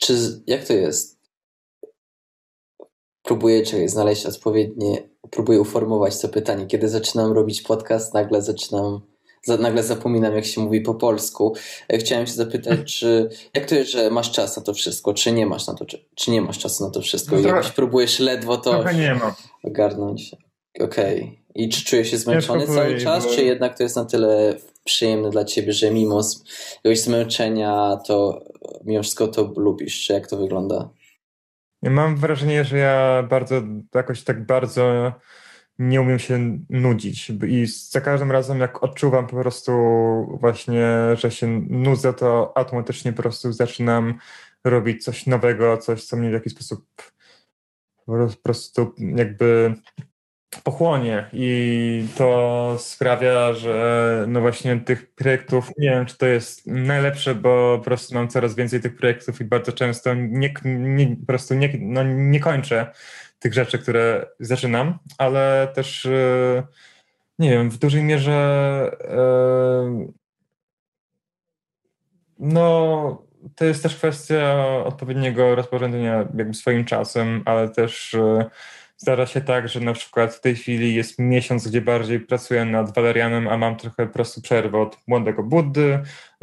czy 0.01 0.43
jak 0.47 0.65
to 0.65 0.73
jest? 0.73 1.19
Próbuję 3.23 3.63
czekaj, 3.63 3.89
znaleźć 3.89 4.25
odpowiednie, 4.25 5.09
próbuję 5.31 5.61
uformować 5.61 6.21
to 6.21 6.29
pytanie. 6.29 6.67
Kiedy 6.67 6.89
zaczynam 6.89 7.31
robić 7.31 7.61
podcast, 7.61 8.13
nagle 8.13 8.41
zaczynam 8.41 9.01
nagle 9.47 9.83
zapominam, 9.83 10.35
jak 10.35 10.45
się 10.45 10.61
mówi 10.61 10.81
po 10.81 10.95
polsku. 10.95 11.55
E, 11.93 11.97
chciałem 11.97 12.27
się 12.27 12.33
zapytać, 12.33 12.79
czy 12.95 13.29
jak 13.53 13.65
to 13.65 13.75
jest, 13.75 13.91
że 13.91 14.09
masz 14.09 14.31
czas 14.31 14.57
na 14.57 14.63
to 14.63 14.73
wszystko, 14.73 15.13
czy 15.13 15.31
nie 15.31 15.45
masz 15.45 15.67
na 15.67 15.73
to, 15.73 15.85
czy, 15.85 16.05
czy 16.15 16.31
nie 16.31 16.41
masz 16.41 16.59
czasu 16.59 16.83
na 16.85 16.91
to 16.91 17.01
wszystko? 17.01 17.35
No 17.35 17.41
I 17.41 17.45
jakbyś 17.45 17.71
próbujesz 17.71 18.19
ledwo 18.19 18.57
to 18.57 18.91
nie 18.91 19.19
ogarnąć. 19.63 20.35
Okej. 20.79 21.21
Okay. 21.21 21.37
I 21.55 21.69
czy 21.69 21.85
czujesz 21.85 22.11
się 22.11 22.17
zmęczony 22.17 22.67
cały 22.67 22.97
czas, 22.97 23.25
bo... 23.25 23.31
czy 23.31 23.43
jednak 23.43 23.77
to 23.77 23.83
jest 23.83 23.95
na 23.95 24.05
tyle 24.05 24.55
przyjemne 24.85 25.29
dla 25.29 25.45
ciebie, 25.45 25.73
że 25.73 25.91
mimo 25.91 26.21
jakiegoś 26.75 27.01
zmęczenia, 27.01 27.97
to 28.07 28.43
mimo 28.85 29.03
wszystko 29.03 29.27
to 29.27 29.53
lubisz? 29.57 30.05
Czy 30.05 30.13
jak 30.13 30.27
to 30.27 30.37
wygląda? 30.37 30.89
Ja 31.81 31.89
mam 31.91 32.17
wrażenie, 32.17 32.63
że 32.63 32.77
ja 32.77 33.23
bardzo, 33.29 33.61
jakoś 33.95 34.23
tak 34.23 34.45
bardzo 34.45 35.13
nie 35.79 36.01
umiem 36.01 36.19
się 36.19 36.59
nudzić 36.69 37.31
i 37.47 37.65
za 37.65 38.01
każdym 38.01 38.31
razem 38.31 38.59
jak 38.59 38.83
odczuwam 38.83 39.27
po 39.27 39.35
prostu 39.35 39.71
właśnie, 40.39 40.87
że 41.13 41.31
się 41.31 41.47
nudzę, 41.69 42.13
to 42.13 42.57
automatycznie 42.57 43.13
po 43.13 43.21
prostu 43.21 43.53
zaczynam 43.53 44.19
robić 44.63 45.03
coś 45.03 45.27
nowego, 45.27 45.77
coś, 45.77 46.03
co 46.03 46.17
mnie 46.17 46.29
w 46.29 46.33
jakiś 46.33 46.53
sposób 46.53 46.85
po 48.05 48.27
prostu 48.43 48.93
jakby 49.15 49.73
pochłonie 50.61 51.29
i 51.33 52.07
to 52.17 52.75
sprawia, 52.79 53.53
że 53.53 54.25
no 54.27 54.41
właśnie 54.41 54.79
tych 54.79 55.15
projektów, 55.15 55.71
nie 55.77 55.89
wiem 55.89 56.05
czy 56.05 56.17
to 56.17 56.25
jest 56.25 56.67
najlepsze, 56.67 57.35
bo 57.35 57.77
po 57.77 57.83
prostu 57.83 58.15
mam 58.15 58.27
coraz 58.27 58.55
więcej 58.55 58.81
tych 58.81 58.95
projektów 58.95 59.41
i 59.41 59.45
bardzo 59.45 59.71
często 59.71 60.13
nie, 60.13 60.53
nie 60.65 61.15
po 61.17 61.25
prostu 61.25 61.53
nie, 61.53 61.69
no 61.79 62.03
nie 62.03 62.39
kończę 62.39 62.91
tych 63.39 63.53
rzeczy, 63.53 63.79
które 63.79 64.25
zaczynam, 64.39 64.99
ale 65.17 65.67
też 65.75 66.05
e, 66.05 66.63
nie 67.39 67.49
wiem, 67.49 67.69
w 67.69 67.77
dużej 67.77 68.03
mierze 68.03 68.31
e, 69.01 70.07
no 72.39 73.25
to 73.55 73.65
jest 73.65 73.83
też 73.83 73.95
kwestia 73.95 74.55
odpowiedniego 74.85 75.55
rozporządzenia 75.55 76.25
jakby 76.37 76.53
swoim 76.53 76.85
czasem, 76.85 77.43
ale 77.45 77.69
też 77.69 78.13
e, 78.13 78.45
zdarza 78.97 79.25
się 79.25 79.41
tak, 79.41 79.69
że 79.69 79.79
na 79.79 79.93
przykład 79.93 80.33
w 80.33 80.41
tej 80.41 80.55
chwili 80.55 80.95
jest 80.95 81.19
miesiąc, 81.19 81.67
gdzie 81.67 81.81
bardziej 81.81 82.19
pracuję 82.19 82.65
nad 82.65 82.95
Walerianem, 82.95 83.47
a 83.47 83.57
mam 83.57 83.75
trochę 83.75 84.07
prostu 84.07 84.41
przerwę 84.41 84.77
od 84.81 84.97
Młodego 85.07 85.43
Buddy. 85.43 85.99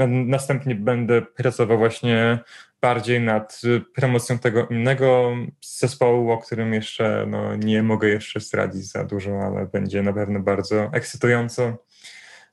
Następnie 0.09 0.75
będę 0.75 1.23
pracował 1.23 1.79
właśnie 1.79 2.39
bardziej 2.81 3.21
nad 3.21 3.61
promocją 3.95 4.39
tego 4.39 4.67
innego 4.67 5.37
zespołu, 5.61 6.31
o 6.31 6.39
którym 6.39 6.75
jeszcze 6.75 7.27
no, 7.29 7.57
nie 7.57 7.83
mogę 7.83 8.09
jeszcze 8.09 8.41
zdradzić 8.41 8.91
za 8.91 9.05
dużo, 9.05 9.41
ale 9.41 9.67
będzie 9.67 10.03
na 10.03 10.13
pewno 10.13 10.41
bardzo 10.41 10.91
ekscytująco. 10.93 11.77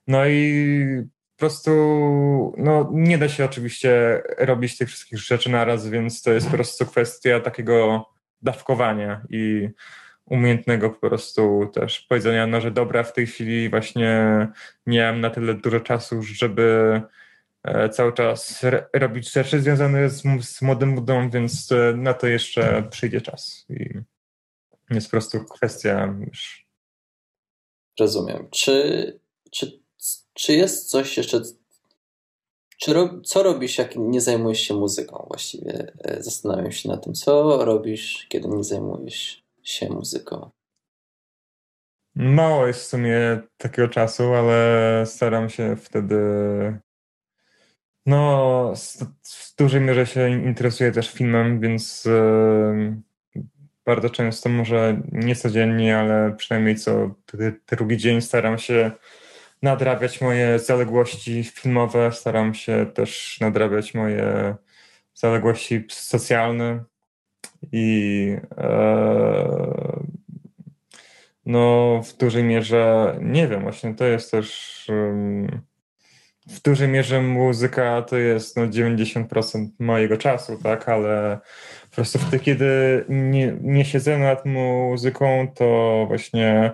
No 0.06 0.26
i 0.26 0.82
po 1.36 1.40
prostu 1.40 1.70
no, 2.56 2.90
nie 2.92 3.18
da 3.18 3.28
się 3.28 3.44
oczywiście 3.44 4.22
robić 4.38 4.78
tych 4.78 4.88
wszystkich 4.88 5.18
rzeczy 5.18 5.50
naraz, 5.50 5.88
więc 5.88 6.22
to 6.22 6.32
jest 6.32 6.46
po 6.46 6.52
prostu 6.52 6.86
kwestia 6.86 7.40
takiego 7.40 8.06
dawkowania 8.42 9.22
i 9.30 9.68
umiejętnego 10.30 10.90
po 10.90 11.08
prostu 11.08 11.70
też 11.74 12.00
powiedzenia, 12.00 12.46
no, 12.46 12.60
że 12.60 12.70
dobra, 12.70 13.02
w 13.02 13.12
tej 13.12 13.26
chwili 13.26 13.68
właśnie 13.68 14.48
nie 14.86 15.02
mam 15.02 15.20
na 15.20 15.30
tyle 15.30 15.54
dużo 15.54 15.80
czasu, 15.80 16.22
żeby 16.22 17.02
e, 17.62 17.88
cały 17.88 18.12
czas 18.12 18.62
robić 18.92 19.32
rzeczy 19.32 19.60
związane 19.60 20.10
z, 20.10 20.22
z 20.40 20.62
młodym 20.62 20.94
budą, 20.94 21.30
więc 21.30 21.72
e, 21.72 21.94
na 21.96 22.14
to 22.14 22.26
jeszcze 22.26 22.82
przyjdzie 22.90 23.20
czas. 23.20 23.66
I 23.70 24.00
jest 24.90 25.06
po 25.06 25.10
prostu 25.10 25.44
kwestia 25.44 26.14
już. 26.26 26.66
Rozumiem. 28.00 28.48
Czy, 28.50 29.20
czy, 29.50 29.80
czy 30.34 30.52
jest 30.52 30.90
coś 30.90 31.16
jeszcze 31.16 31.40
czy 32.80 32.94
co 33.24 33.42
robisz, 33.42 33.78
jak 33.78 33.96
nie 33.96 34.20
zajmujesz 34.20 34.60
się 34.60 34.74
muzyką 34.74 35.24
właściwie? 35.28 35.92
E, 36.04 36.22
zastanawiam 36.22 36.72
się 36.72 36.88
nad 36.88 37.04
tym, 37.04 37.14
co 37.14 37.64
robisz, 37.64 38.26
kiedy 38.28 38.48
nie 38.48 38.64
zajmujesz 38.64 39.42
się 39.62 39.88
muzyką. 39.88 40.50
Mało 42.14 42.66
jest 42.66 42.80
w 42.80 42.86
sumie 42.86 43.40
takiego 43.56 43.88
czasu, 43.88 44.34
ale 44.34 45.02
staram 45.06 45.50
się 45.50 45.76
wtedy. 45.76 46.16
No, 48.06 48.72
w 49.22 49.56
dużej 49.56 49.80
mierze 49.80 50.06
się 50.06 50.30
interesuję 50.30 50.92
też 50.92 51.10
filmem, 51.10 51.60
więc 51.60 52.04
yy, 52.04 52.96
bardzo 53.86 54.10
często, 54.10 54.48
może 54.48 55.02
nie 55.12 55.36
codziennie, 55.36 55.98
ale 55.98 56.34
przynajmniej 56.36 56.76
co 56.76 57.10
drugi 57.68 57.96
dzień 57.96 58.20
staram 58.20 58.58
się 58.58 58.90
nadrabiać 59.62 60.20
moje 60.20 60.58
zaległości 60.58 61.44
filmowe, 61.44 62.12
staram 62.12 62.54
się 62.54 62.86
też 62.94 63.38
nadrabiać 63.40 63.94
moje 63.94 64.54
zaległości 65.14 65.84
socjalne 65.90 66.84
i 67.72 68.36
e, 68.58 70.00
no 71.46 72.00
w 72.02 72.16
dużej 72.16 72.44
mierze, 72.44 73.16
nie 73.20 73.48
wiem, 73.48 73.62
właśnie 73.62 73.94
to 73.94 74.04
jest 74.04 74.30
też 74.30 74.86
um, 74.88 75.62
w 76.46 76.62
dużej 76.62 76.88
mierze 76.88 77.22
muzyka 77.22 78.02
to 78.02 78.16
jest 78.16 78.56
no 78.56 78.62
90% 78.62 79.68
mojego 79.78 80.16
czasu, 80.16 80.58
tak, 80.62 80.88
ale 80.88 81.38
prostu 82.00 82.18
wtedy, 82.18 82.44
kiedy 82.44 83.04
nie, 83.08 83.56
nie 83.60 83.84
siedzę 83.84 84.18
nad 84.18 84.46
muzyką, 84.46 85.48
to 85.54 86.04
właśnie 86.08 86.70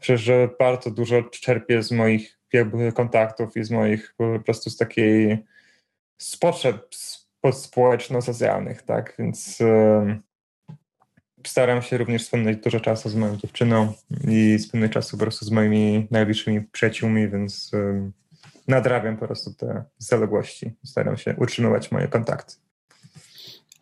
że 0.00 0.48
bardzo 0.58 0.90
dużo 0.90 1.22
czerpię 1.22 1.82
z 1.82 1.92
moich 1.92 2.38
jakby 2.52 2.92
kontaktów 2.92 3.56
i 3.56 3.64
z 3.64 3.70
moich 3.70 4.14
po 4.16 4.40
prostu 4.44 4.70
z 4.70 4.76
takiej 4.76 5.38
z 6.18 6.36
potrzeb 6.36 6.88
społeczno-socjalnych, 7.52 8.82
tak? 8.82 9.14
Więc 9.18 9.58
staram 11.46 11.82
się 11.82 11.98
również 11.98 12.26
spędzać 12.26 12.56
dużo 12.56 12.80
czasu 12.80 13.08
z 13.08 13.14
moją 13.14 13.36
dziewczyną 13.36 13.92
i 14.28 14.58
spędzać 14.58 14.92
czasu 14.92 15.16
po 15.16 15.22
prostu 15.22 15.44
z 15.44 15.50
moimi 15.50 16.08
najbliższymi 16.10 16.60
przyjaciółmi, 16.60 17.28
więc 17.28 17.70
nadrabiam 18.68 19.16
po 19.16 19.26
prostu 19.26 19.54
te 19.54 19.84
zaległości. 19.98 20.72
Staram 20.84 21.16
się 21.16 21.34
utrzymywać 21.36 21.90
moje 21.92 22.08
kontakty. 22.08 22.54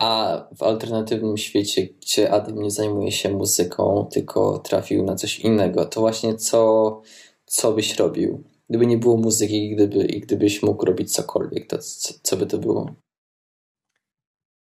A 0.00 0.40
w 0.56 0.62
alternatywnym 0.62 1.36
świecie, 1.36 1.86
gdzie 2.00 2.30
Adam 2.30 2.62
nie 2.62 2.70
zajmuje 2.70 3.12
się 3.12 3.30
muzyką, 3.30 4.08
tylko 4.12 4.58
trafił 4.58 5.04
na 5.04 5.14
coś 5.14 5.40
innego, 5.40 5.84
to 5.84 6.00
właśnie 6.00 6.34
co, 6.34 7.02
co 7.46 7.72
byś 7.72 7.98
robił? 7.98 8.44
Gdyby 8.68 8.86
nie 8.86 8.98
było 8.98 9.16
muzyki 9.16 9.74
gdyby, 9.74 10.04
i 10.04 10.20
gdybyś 10.20 10.62
mógł 10.62 10.84
robić 10.84 11.12
cokolwiek, 11.12 11.66
to 11.66 11.78
co, 11.78 12.14
co 12.22 12.36
by 12.36 12.46
to 12.46 12.58
było? 12.58 12.94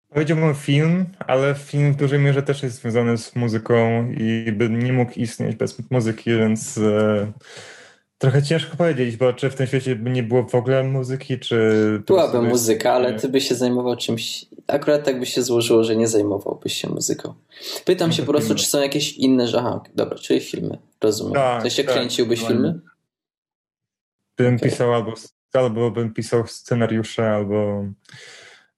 Powiedziałbym 0.10 0.56
film, 0.56 1.06
ale 1.20 1.56
film 1.56 1.94
w 1.94 1.96
dużej 1.96 2.20
mierze 2.20 2.44
też 2.44 2.64
jest 2.64 2.82
związany 2.82 3.18
z 3.18 3.36
muzyką 3.36 4.10
i 4.12 4.52
by 4.52 4.70
nie 4.70 4.94
mógł 4.94 5.12
istnieć 5.20 5.56
bez 5.56 5.90
muzyki, 5.90 6.30
więc 6.30 6.78
e, 6.78 7.32
Trochę 8.18 8.44
ciężko 8.44 8.78
powiedzieć, 8.78 9.18
bo 9.18 9.34
czy 9.34 9.50
w 9.50 9.56
tym 9.56 9.68
świecie 9.68 9.96
by 9.96 10.10
nie 10.10 10.24
było 10.24 10.48
w 10.48 10.56
ogóle 10.56 10.84
muzyki, 10.84 11.40
czy... 11.40 12.04
Byłaby 12.08 12.42
muzyka, 12.42 12.94
ale 12.94 13.14
ty 13.14 13.30
byś 13.30 13.48
się 13.48 13.56
zajmował 13.56 13.96
czymś... 13.96 14.46
Akurat 14.68 15.04
tak 15.04 15.20
by 15.20 15.26
się 15.26 15.44
złożyło, 15.44 15.84
że 15.84 15.96
nie 15.96 16.08
zajmowałbyś 16.08 16.74
się 16.74 16.90
muzyką. 16.90 17.34
Pytam 17.86 18.10
no 18.10 18.16
się 18.16 18.24
po 18.24 18.32
prostu, 18.32 18.48
filmy. 18.48 18.60
czy 18.60 18.68
są 18.68 18.82
jakieś 18.82 19.14
inne... 19.14 19.48
Aha, 19.58 19.82
dobra, 19.96 20.18
czyli 20.18 20.40
filmy. 20.40 20.78
Rozumiem. 21.02 21.34
Tak, 21.34 21.64
to 21.64 21.70
się 21.70 21.84
tak, 21.84 21.94
kręciłbyś 21.94 22.40
tak. 22.40 22.50
filmy? 22.50 22.80
Bym 24.38 24.56
okay. 24.56 24.70
pisał 24.70 24.94
albo, 24.94 25.14
albo 25.54 25.92
bym 25.92 26.14
pisał 26.14 26.48
scenariusze, 26.48 27.32
albo 27.32 27.86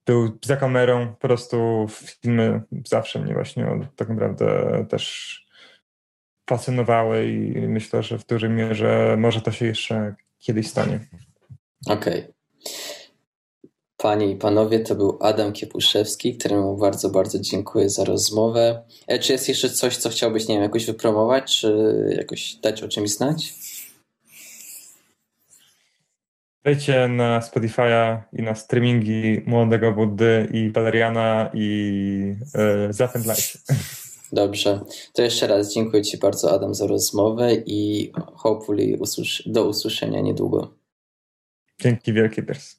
był 0.05 0.37
za 0.45 0.57
kamerą. 0.57 1.07
Po 1.07 1.27
prostu 1.27 1.87
filmy 1.89 2.61
zawsze 2.85 3.19
mnie 3.19 3.33
właśnie 3.33 3.89
tak 3.95 4.09
naprawdę 4.09 4.85
też 4.89 5.48
fascynowały 6.49 7.29
i 7.29 7.67
myślę, 7.67 8.03
że 8.03 8.17
w 8.17 8.25
dużej 8.25 8.49
mierze 8.49 9.15
może 9.19 9.41
to 9.41 9.51
się 9.51 9.65
jeszcze 9.65 10.15
kiedyś 10.39 10.67
stanie. 10.67 10.99
Okej. 11.85 12.19
Okay. 12.19 12.33
Panie 13.97 14.31
i 14.31 14.35
panowie, 14.35 14.79
to 14.79 14.95
był 14.95 15.17
Adam 15.21 15.53
Kiepuszewski, 15.53 16.37
któremu 16.37 16.77
bardzo, 16.77 17.09
bardzo 17.09 17.39
dziękuję 17.39 17.89
za 17.89 18.03
rozmowę. 18.03 18.83
E, 19.07 19.19
czy 19.19 19.33
jest 19.33 19.49
jeszcze 19.49 19.69
coś, 19.69 19.97
co 19.97 20.09
chciałbyś, 20.09 20.47
nie 20.47 20.55
wiem, 20.55 20.63
jakoś 20.63 20.85
wypromować, 20.85 21.59
czy 21.59 21.75
jakoś 22.17 22.55
dać 22.55 22.83
o 22.83 22.87
czymś 22.87 23.11
znać? 23.11 23.53
Wejdźcie 26.63 27.07
na 27.07 27.39
Spotify'a 27.39 28.21
i 28.33 28.41
na 28.41 28.55
streamingi 28.55 29.41
Młodego 29.45 29.91
Buddy 29.91 30.47
i 30.53 30.71
Valeriana 30.71 31.49
i 31.53 32.35
yy, 32.55 32.93
zapędlajcie. 32.93 33.59
Dobrze. 34.31 34.81
To 35.13 35.21
jeszcze 35.21 35.47
raz 35.47 35.73
dziękuję 35.73 36.03
Ci 36.03 36.17
bardzo, 36.17 36.51
Adam, 36.51 36.75
za 36.75 36.87
rozmowę 36.87 37.55
i 37.65 38.11
hopefully 38.35 38.97
usłysz- 38.99 39.43
do 39.45 39.67
usłyszenia 39.67 40.21
niedługo. 40.21 40.73
Dzięki 41.81 42.13
wielkie, 42.13 42.43
Piers. 42.43 42.77